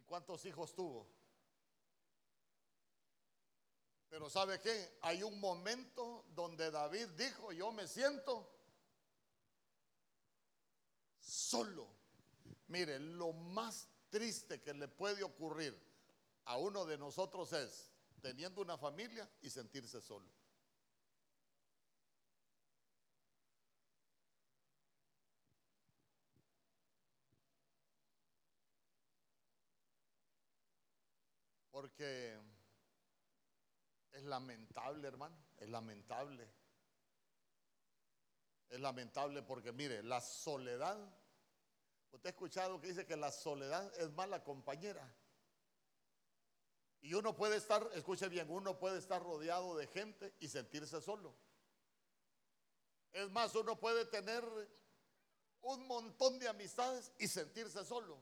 cuántos 0.05 0.45
hijos 0.45 0.73
tuvo. 0.73 1.05
Pero 4.07 4.29
¿sabe 4.29 4.61
qué? 4.61 4.97
Hay 5.01 5.23
un 5.23 5.39
momento 5.41 6.25
donde 6.29 6.71
David 6.71 7.07
dijo, 7.17 7.51
yo 7.51 7.71
me 7.73 7.85
siento 7.85 8.49
solo. 11.19 11.87
Mire, 12.67 12.99
lo 12.99 13.33
más 13.33 13.89
triste 14.09 14.61
que 14.61 14.73
le 14.73 14.87
puede 14.87 15.21
ocurrir 15.23 15.77
a 16.45 16.57
uno 16.57 16.85
de 16.85 16.97
nosotros 16.97 17.51
es 17.51 17.91
teniendo 18.25 18.59
una 18.59 18.75
familia 18.75 19.29
y 19.39 19.51
sentirse 19.51 20.01
solo. 20.01 20.27
Porque 31.69 32.35
es 34.11 34.23
lamentable, 34.23 35.07
hermano, 35.07 35.37
es 35.57 35.69
lamentable. 35.69 36.51
Es 38.69 38.79
lamentable 38.79 39.43
porque, 39.43 39.71
mire, 39.71 40.01
la 40.01 40.19
soledad, 40.19 40.97
usted 42.09 42.29
ha 42.29 42.31
escuchado 42.31 42.81
que 42.81 42.87
dice 42.87 43.05
que 43.05 43.15
la 43.15 43.31
soledad 43.31 43.93
es 43.99 44.11
mala 44.13 44.43
compañera. 44.43 45.15
Y 47.05 47.13
uno 47.13 47.35
puede 47.35 47.57
estar, 47.57 47.87
escuche 47.93 48.27
bien, 48.29 48.49
uno 48.49 48.79
puede 48.79 48.97
estar 48.97 49.21
rodeado 49.21 49.77
de 49.77 49.85
gente 49.85 50.33
y 50.39 50.47
sentirse 50.47 50.99
solo. 51.01 51.35
Es 53.11 53.29
más, 53.29 53.53
uno 53.53 53.79
puede 53.79 54.05
tener 54.05 54.43
un 55.61 55.85
montón 55.85 56.39
de 56.39 56.47
amistades 56.47 57.11
y 57.19 57.27
sentirse 57.27 57.85
solo. 57.85 58.19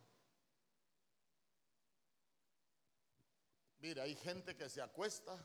Mira, 3.79 4.03
hay 4.03 4.15
gente 4.17 4.53
que 4.57 4.67
se 4.69 4.81
acuesta 4.81 5.41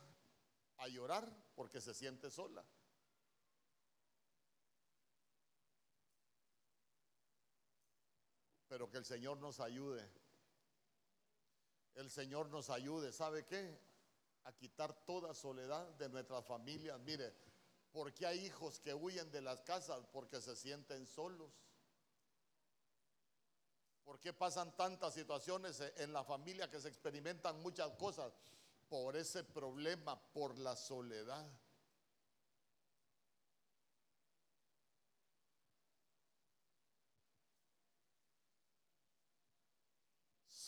a 0.79 0.89
llorar 0.89 1.33
porque 1.55 1.81
se 1.81 1.95
siente 1.95 2.33
sola. 2.33 2.65
Pero 8.67 8.91
que 8.91 8.99
el 8.99 9.05
Señor 9.05 9.39
nos 9.39 9.61
ayude. 9.61 10.28
El 11.95 12.11
Señor 12.11 12.49
nos 12.51 12.71
ayude. 12.71 13.13
¿Sabe 13.13 13.45
qué? 13.45 13.79
A 14.45 14.53
quitar 14.53 14.93
toda 15.05 15.35
soledad 15.35 15.87
de 15.95 16.09
nuestras 16.09 16.45
familias. 16.45 16.99
Mire, 17.01 17.35
porque 17.93 18.27
hay 18.27 18.47
hijos 18.47 18.81
que 18.81 18.95
huyen 18.95 19.31
de 19.31 19.41
las 19.41 19.61
casas 19.63 20.07
porque 20.13 20.41
se 20.41 20.55
sienten 20.57 21.07
solos. 21.07 21.53
¿Por 24.05 24.21
qué 24.21 24.33
pasan 24.33 24.75
tantas 24.75 25.15
situaciones 25.15 25.81
en 25.97 26.13
la 26.13 26.25
familia 26.25 26.71
que 26.71 26.81
se 26.81 26.89
experimentan 26.89 27.61
muchas 27.61 27.91
cosas? 27.97 28.33
Por 28.89 29.17
ese 29.17 29.45
problema, 29.45 30.19
por 30.33 30.57
la 30.59 30.77
soledad. 30.77 31.47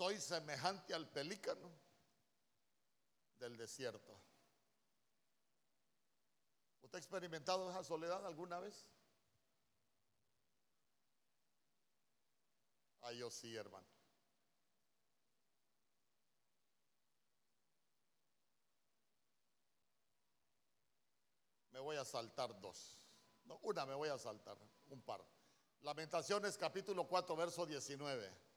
Soy 0.01 0.19
semejante 0.19 0.95
al 0.95 1.07
pelícano 1.11 1.71
del 3.39 3.55
desierto. 3.59 4.19
¿Usted 6.81 6.97
ha 6.97 6.99
experimentado 6.99 7.69
esa 7.69 7.85
soledad 7.85 8.25
alguna 8.25 8.61
vez? 8.61 8.89
Ah, 13.03 13.13
yo 13.13 13.31
sí, 13.31 13.55
hermano. 13.55 13.87
Me 21.73 21.81
voy 21.81 21.97
a 21.97 22.07
saltar 22.07 22.59
dos. 22.59 23.07
No, 23.45 23.59
una 23.65 23.85
me 23.85 23.95
voy 23.95 24.09
a 24.09 24.17
saltar, 24.17 24.57
un 24.89 25.03
par. 25.03 25.23
Lamentaciones 25.83 26.57
capítulo 26.57 27.07
4, 27.07 27.37
verso 27.37 27.67
19. 27.67 28.50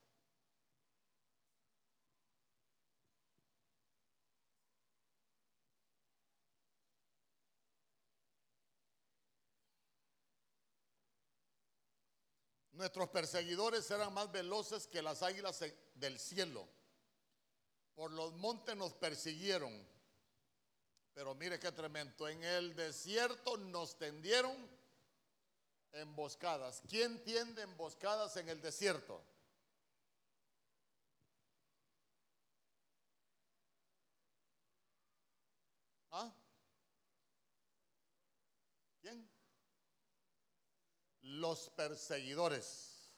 Nuestros 12.84 13.07
perseguidores 13.11 13.89
eran 13.91 14.13
más 14.13 14.29
veloces 14.29 14.88
que 14.88 15.01
las 15.01 15.23
águilas 15.23 15.63
del 15.95 16.19
cielo. 16.19 16.67
Por 17.95 18.11
los 18.11 18.34
montes 18.34 18.75
nos 18.75 18.93
persiguieron. 18.93 19.71
Pero 21.13 21.34
mire 21.34 21.57
qué 21.61 21.71
tremendo. 21.71 22.27
En 22.27 22.43
el 22.43 22.75
desierto 22.75 23.55
nos 23.55 23.97
tendieron 23.97 24.53
emboscadas. 25.93 26.81
¿Quién 26.89 27.23
tiende 27.23 27.61
emboscadas 27.61 28.36
en 28.36 28.49
el 28.49 28.59
desierto? 28.59 29.23
¿Ah? 36.11 36.34
¿Quién? 39.01 39.29
Los 41.43 41.69
perseguidores. 41.71 43.11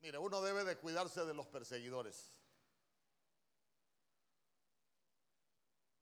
Mire, 0.00 0.18
uno 0.18 0.42
debe 0.42 0.64
de 0.64 0.76
cuidarse 0.76 1.24
de 1.24 1.34
los 1.34 1.46
perseguidores. 1.46 2.32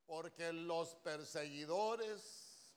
Porque 0.06 0.50
los 0.54 0.94
perseguidores 0.94 2.74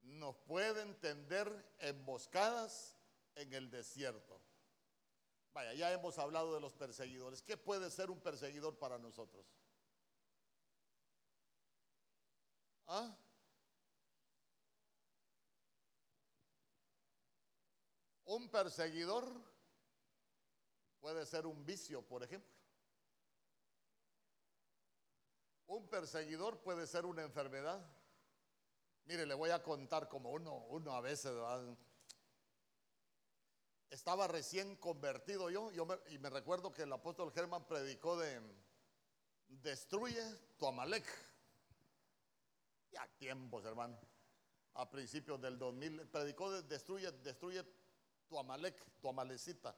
nos 0.00 0.34
pueden 0.46 0.98
tender 1.00 1.74
emboscadas 1.78 2.96
en 3.34 3.52
el 3.52 3.70
desierto. 3.70 4.40
Vaya, 5.52 5.74
ya 5.74 5.92
hemos 5.92 6.18
hablado 6.18 6.54
de 6.54 6.60
los 6.62 6.72
perseguidores. 6.72 7.42
¿Qué 7.42 7.58
puede 7.58 7.90
ser 7.90 8.10
un 8.10 8.18
perseguidor 8.18 8.78
para 8.78 8.96
nosotros? 8.96 9.44
¿Ah? 12.86 13.14
Un 18.26 18.48
perseguidor 18.48 19.26
puede 21.00 21.26
ser 21.26 21.46
un 21.46 21.64
vicio, 21.64 22.02
por 22.02 22.22
ejemplo. 22.22 22.50
Un 25.66 25.88
perseguidor 25.88 26.60
puede 26.60 26.86
ser 26.86 27.04
una 27.04 27.22
enfermedad. 27.22 27.84
Mire, 29.04 29.26
le 29.26 29.34
voy 29.34 29.50
a 29.50 29.62
contar 29.62 30.08
como 30.08 30.30
uno, 30.30 30.54
uno 30.68 30.92
a 30.92 31.00
veces 31.00 31.32
estaba 33.90 34.26
recién 34.26 34.76
convertido 34.76 35.50
yo, 35.50 35.70
yo 35.70 35.86
y 36.08 36.18
me 36.18 36.30
recuerdo 36.30 36.72
que 36.72 36.82
el 36.82 36.92
apóstol 36.92 37.32
Germán 37.32 37.66
predicó 37.66 38.16
de 38.16 38.40
destruye 39.48 40.22
tu 40.56 40.66
Amalek. 40.66 41.04
Ya 42.90 43.06
tiempos, 43.18 43.64
hermano. 43.64 43.98
A 44.74 44.90
principios 44.90 45.40
del 45.40 45.58
2000 45.58 46.08
predicó 46.08 46.50
de 46.50 46.62
destruye, 46.62 47.10
destruye 47.12 47.64
tu 48.26 48.38
Amalek, 48.38 48.82
tu 49.00 49.08
Amalecita. 49.08 49.76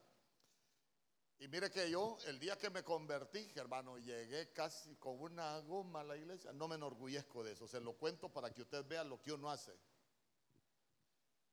Y 1.38 1.48
mire 1.48 1.70
que 1.70 1.90
yo, 1.90 2.16
el 2.26 2.38
día 2.38 2.56
que 2.56 2.70
me 2.70 2.82
convertí, 2.82 3.50
hermano, 3.56 3.98
llegué 3.98 4.52
casi 4.52 4.96
con 4.96 5.20
una 5.20 5.58
goma 5.60 6.00
a 6.00 6.04
la 6.04 6.16
iglesia. 6.16 6.52
No 6.52 6.66
me 6.66 6.76
enorgullezco 6.76 7.44
de 7.44 7.52
eso, 7.52 7.68
se 7.68 7.80
lo 7.80 7.92
cuento 7.94 8.32
para 8.32 8.50
que 8.52 8.62
usted 8.62 8.86
vea 8.86 9.04
lo 9.04 9.20
que 9.20 9.32
uno 9.32 9.50
hace. 9.50 9.78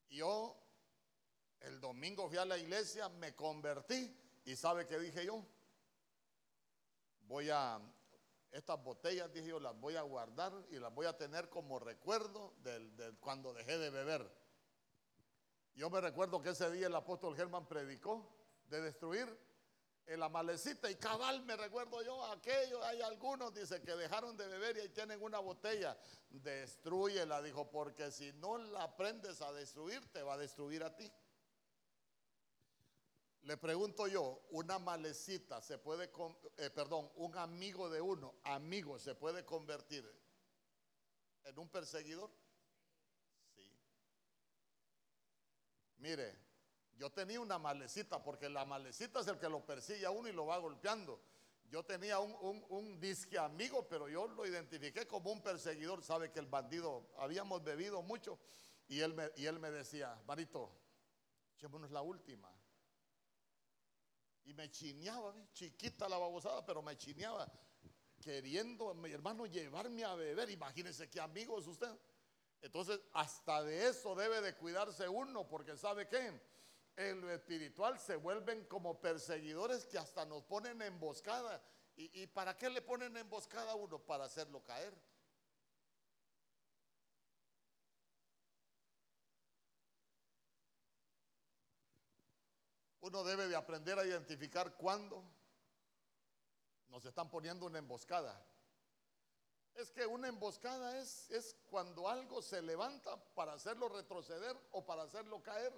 Yo, 0.08 0.56
el 1.60 1.80
domingo 1.80 2.28
fui 2.28 2.38
a 2.38 2.44
la 2.44 2.56
iglesia, 2.56 3.08
me 3.08 3.34
convertí 3.34 4.16
y 4.44 4.56
¿sabe 4.56 4.86
qué 4.86 4.98
dije 4.98 5.26
yo? 5.26 5.44
Voy 7.26 7.50
a, 7.50 7.80
estas 8.54 8.82
botellas, 8.82 9.32
dije 9.32 9.48
yo, 9.48 9.58
las 9.58 9.78
voy 9.78 9.96
a 9.96 10.02
guardar 10.02 10.52
y 10.70 10.78
las 10.78 10.94
voy 10.94 11.06
a 11.06 11.16
tener 11.18 11.48
como 11.48 11.78
recuerdo 11.78 12.54
del, 12.62 13.16
cuando 13.20 13.52
dejé 13.52 13.78
de 13.78 13.90
beber. 13.90 14.30
Yo 15.74 15.90
me 15.90 16.00
recuerdo 16.00 16.40
que 16.40 16.50
ese 16.50 16.70
día 16.70 16.86
el 16.86 16.94
apóstol 16.94 17.34
Germán 17.36 17.66
predicó 17.66 18.32
de 18.66 18.80
destruir 18.80 19.26
en 20.06 20.20
la 20.20 20.28
malecita 20.28 20.90
y 20.90 20.96
cabal 20.96 21.42
me 21.44 21.56
recuerdo 21.56 22.02
yo 22.02 22.24
aquello, 22.26 22.82
hay 22.84 23.00
algunos, 23.00 23.54
dice 23.54 23.80
que 23.82 23.96
dejaron 23.96 24.36
de 24.36 24.46
beber 24.46 24.76
y 24.76 24.80
ahí 24.80 24.88
tienen 24.90 25.22
una 25.22 25.38
botella, 25.38 25.98
destruyela, 26.28 27.42
dijo, 27.42 27.70
porque 27.70 28.10
si 28.10 28.32
no 28.34 28.58
la 28.58 28.84
aprendes 28.84 29.40
a 29.40 29.52
destruir, 29.52 30.06
te 30.12 30.22
va 30.22 30.34
a 30.34 30.38
destruir 30.38 30.82
a 30.84 30.94
ti. 30.94 31.10
Le 33.42 33.56
pregunto 33.56 34.06
yo, 34.06 34.46
una 34.50 34.78
malecita 34.78 35.60
se 35.60 35.78
puede, 35.78 36.10
eh, 36.56 36.70
perdón, 36.70 37.10
un 37.16 37.36
amigo 37.36 37.90
de 37.90 38.00
uno, 38.00 38.34
amigo, 38.44 38.98
se 38.98 39.14
puede 39.14 39.44
convertir 39.44 40.04
en 41.44 41.58
un 41.58 41.68
perseguidor? 41.68 42.30
Sí. 43.54 43.70
Mire, 46.04 46.36
yo 46.98 47.10
tenía 47.10 47.40
una 47.40 47.58
malecita, 47.58 48.22
porque 48.22 48.50
la 48.50 48.66
malecita 48.66 49.20
es 49.20 49.26
el 49.26 49.38
que 49.38 49.48
lo 49.48 49.64
persigue 49.64 50.04
a 50.04 50.10
uno 50.10 50.28
y 50.28 50.32
lo 50.32 50.44
va 50.44 50.58
golpeando. 50.58 51.18
Yo 51.70 51.82
tenía 51.82 52.18
un, 52.18 53.00
disque 53.00 53.38
amigo, 53.38 53.88
pero 53.88 54.06
yo 54.06 54.26
lo 54.26 54.44
identifiqué 54.44 55.06
como 55.06 55.32
un 55.32 55.40
perseguidor. 55.40 56.02
Sabe 56.02 56.30
que 56.30 56.40
el 56.40 56.46
bandido, 56.46 57.08
habíamos 57.16 57.64
bebido 57.64 58.02
mucho 58.02 58.38
y 58.86 59.00
él 59.00 59.14
me, 59.14 59.30
y 59.36 59.46
él 59.46 59.58
me 59.58 59.70
decía, 59.70 60.20
Marito, 60.26 60.70
echémonos 61.56 61.90
la 61.90 62.02
última. 62.02 62.52
Y 64.44 64.52
me 64.52 64.70
chineaba, 64.70 65.34
chiquita 65.54 66.06
la 66.06 66.18
babosada, 66.18 66.66
pero 66.66 66.82
me 66.82 66.98
chineaba, 66.98 67.50
queriendo, 68.20 68.92
mi 68.92 69.10
hermano, 69.10 69.46
llevarme 69.46 70.04
a 70.04 70.14
beber. 70.16 70.50
Imagínense 70.50 71.08
qué 71.08 71.22
amigo 71.22 71.58
es 71.58 71.66
usted. 71.66 71.98
Entonces, 72.64 72.98
hasta 73.12 73.62
de 73.62 73.88
eso 73.88 74.14
debe 74.14 74.40
de 74.40 74.56
cuidarse 74.56 75.06
uno, 75.06 75.46
porque 75.46 75.76
¿sabe 75.76 76.08
qué? 76.08 76.40
en 76.96 77.20
lo 77.20 77.30
espiritual 77.30 77.98
se 77.98 78.16
vuelven 78.16 78.64
como 78.66 79.00
perseguidores 79.00 79.86
que 79.86 79.98
hasta 79.98 80.24
nos 80.24 80.44
ponen 80.44 80.80
emboscada. 80.80 81.62
¿Y, 81.96 82.22
¿Y 82.22 82.26
para 82.26 82.56
qué 82.56 82.70
le 82.70 82.82
ponen 82.82 83.16
emboscada 83.16 83.72
a 83.72 83.74
uno? 83.74 83.98
Para 83.98 84.24
hacerlo 84.24 84.62
caer. 84.64 84.94
Uno 93.00 93.22
debe 93.24 93.48
de 93.48 93.56
aprender 93.56 93.98
a 93.98 94.06
identificar 94.06 94.74
cuándo 94.76 95.22
nos 96.88 97.04
están 97.04 97.28
poniendo 97.28 97.66
una 97.66 97.78
emboscada. 97.78 98.42
Es 99.74 99.90
que 99.90 100.06
una 100.06 100.28
emboscada 100.28 100.98
es, 100.98 101.30
es 101.30 101.56
cuando 101.68 102.08
algo 102.08 102.40
se 102.40 102.62
levanta 102.62 103.16
para 103.34 103.54
hacerlo 103.54 103.88
retroceder 103.88 104.56
o 104.70 104.84
para 104.84 105.02
hacerlo 105.02 105.42
caer. 105.42 105.72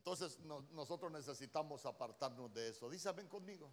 Entonces 0.00 0.38
nosotros 0.38 1.12
necesitamos 1.12 1.84
apartarnos 1.84 2.52
de 2.54 2.70
eso. 2.70 2.88
Dice, 2.88 3.12
ven 3.12 3.28
conmigo. 3.28 3.70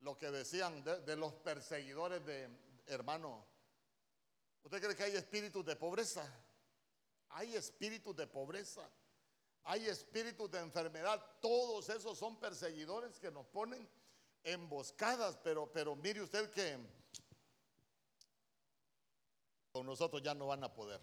Lo 0.00 0.16
que 0.16 0.30
decían 0.30 0.84
de, 0.84 1.16
los 1.16 1.34
perseguidores 1.34 2.24
de 2.24 2.48
hermano. 2.86 3.44
¿Usted 4.62 4.80
cree 4.80 4.94
que 4.94 5.02
hay 5.02 5.16
espíritus 5.16 5.66
de 5.66 5.74
pobreza? 5.74 6.24
Hay 7.30 7.56
espíritus 7.56 8.14
de 8.14 8.28
pobreza. 8.28 8.88
Hay 9.66 9.86
espíritus 9.86 10.50
de 10.50 10.60
enfermedad. 10.60 11.22
Todos 11.40 11.88
esos 11.88 12.16
son 12.16 12.38
perseguidores 12.38 13.18
que 13.18 13.30
nos 13.30 13.46
ponen 13.46 13.88
emboscadas. 14.44 15.36
Pero, 15.42 15.70
pero 15.72 15.96
mire 15.96 16.22
usted 16.22 16.50
que 16.50 16.78
con 19.72 19.84
nosotros 19.84 20.22
ya 20.22 20.34
no 20.34 20.46
van 20.46 20.62
a 20.64 20.72
poder. 20.72 21.00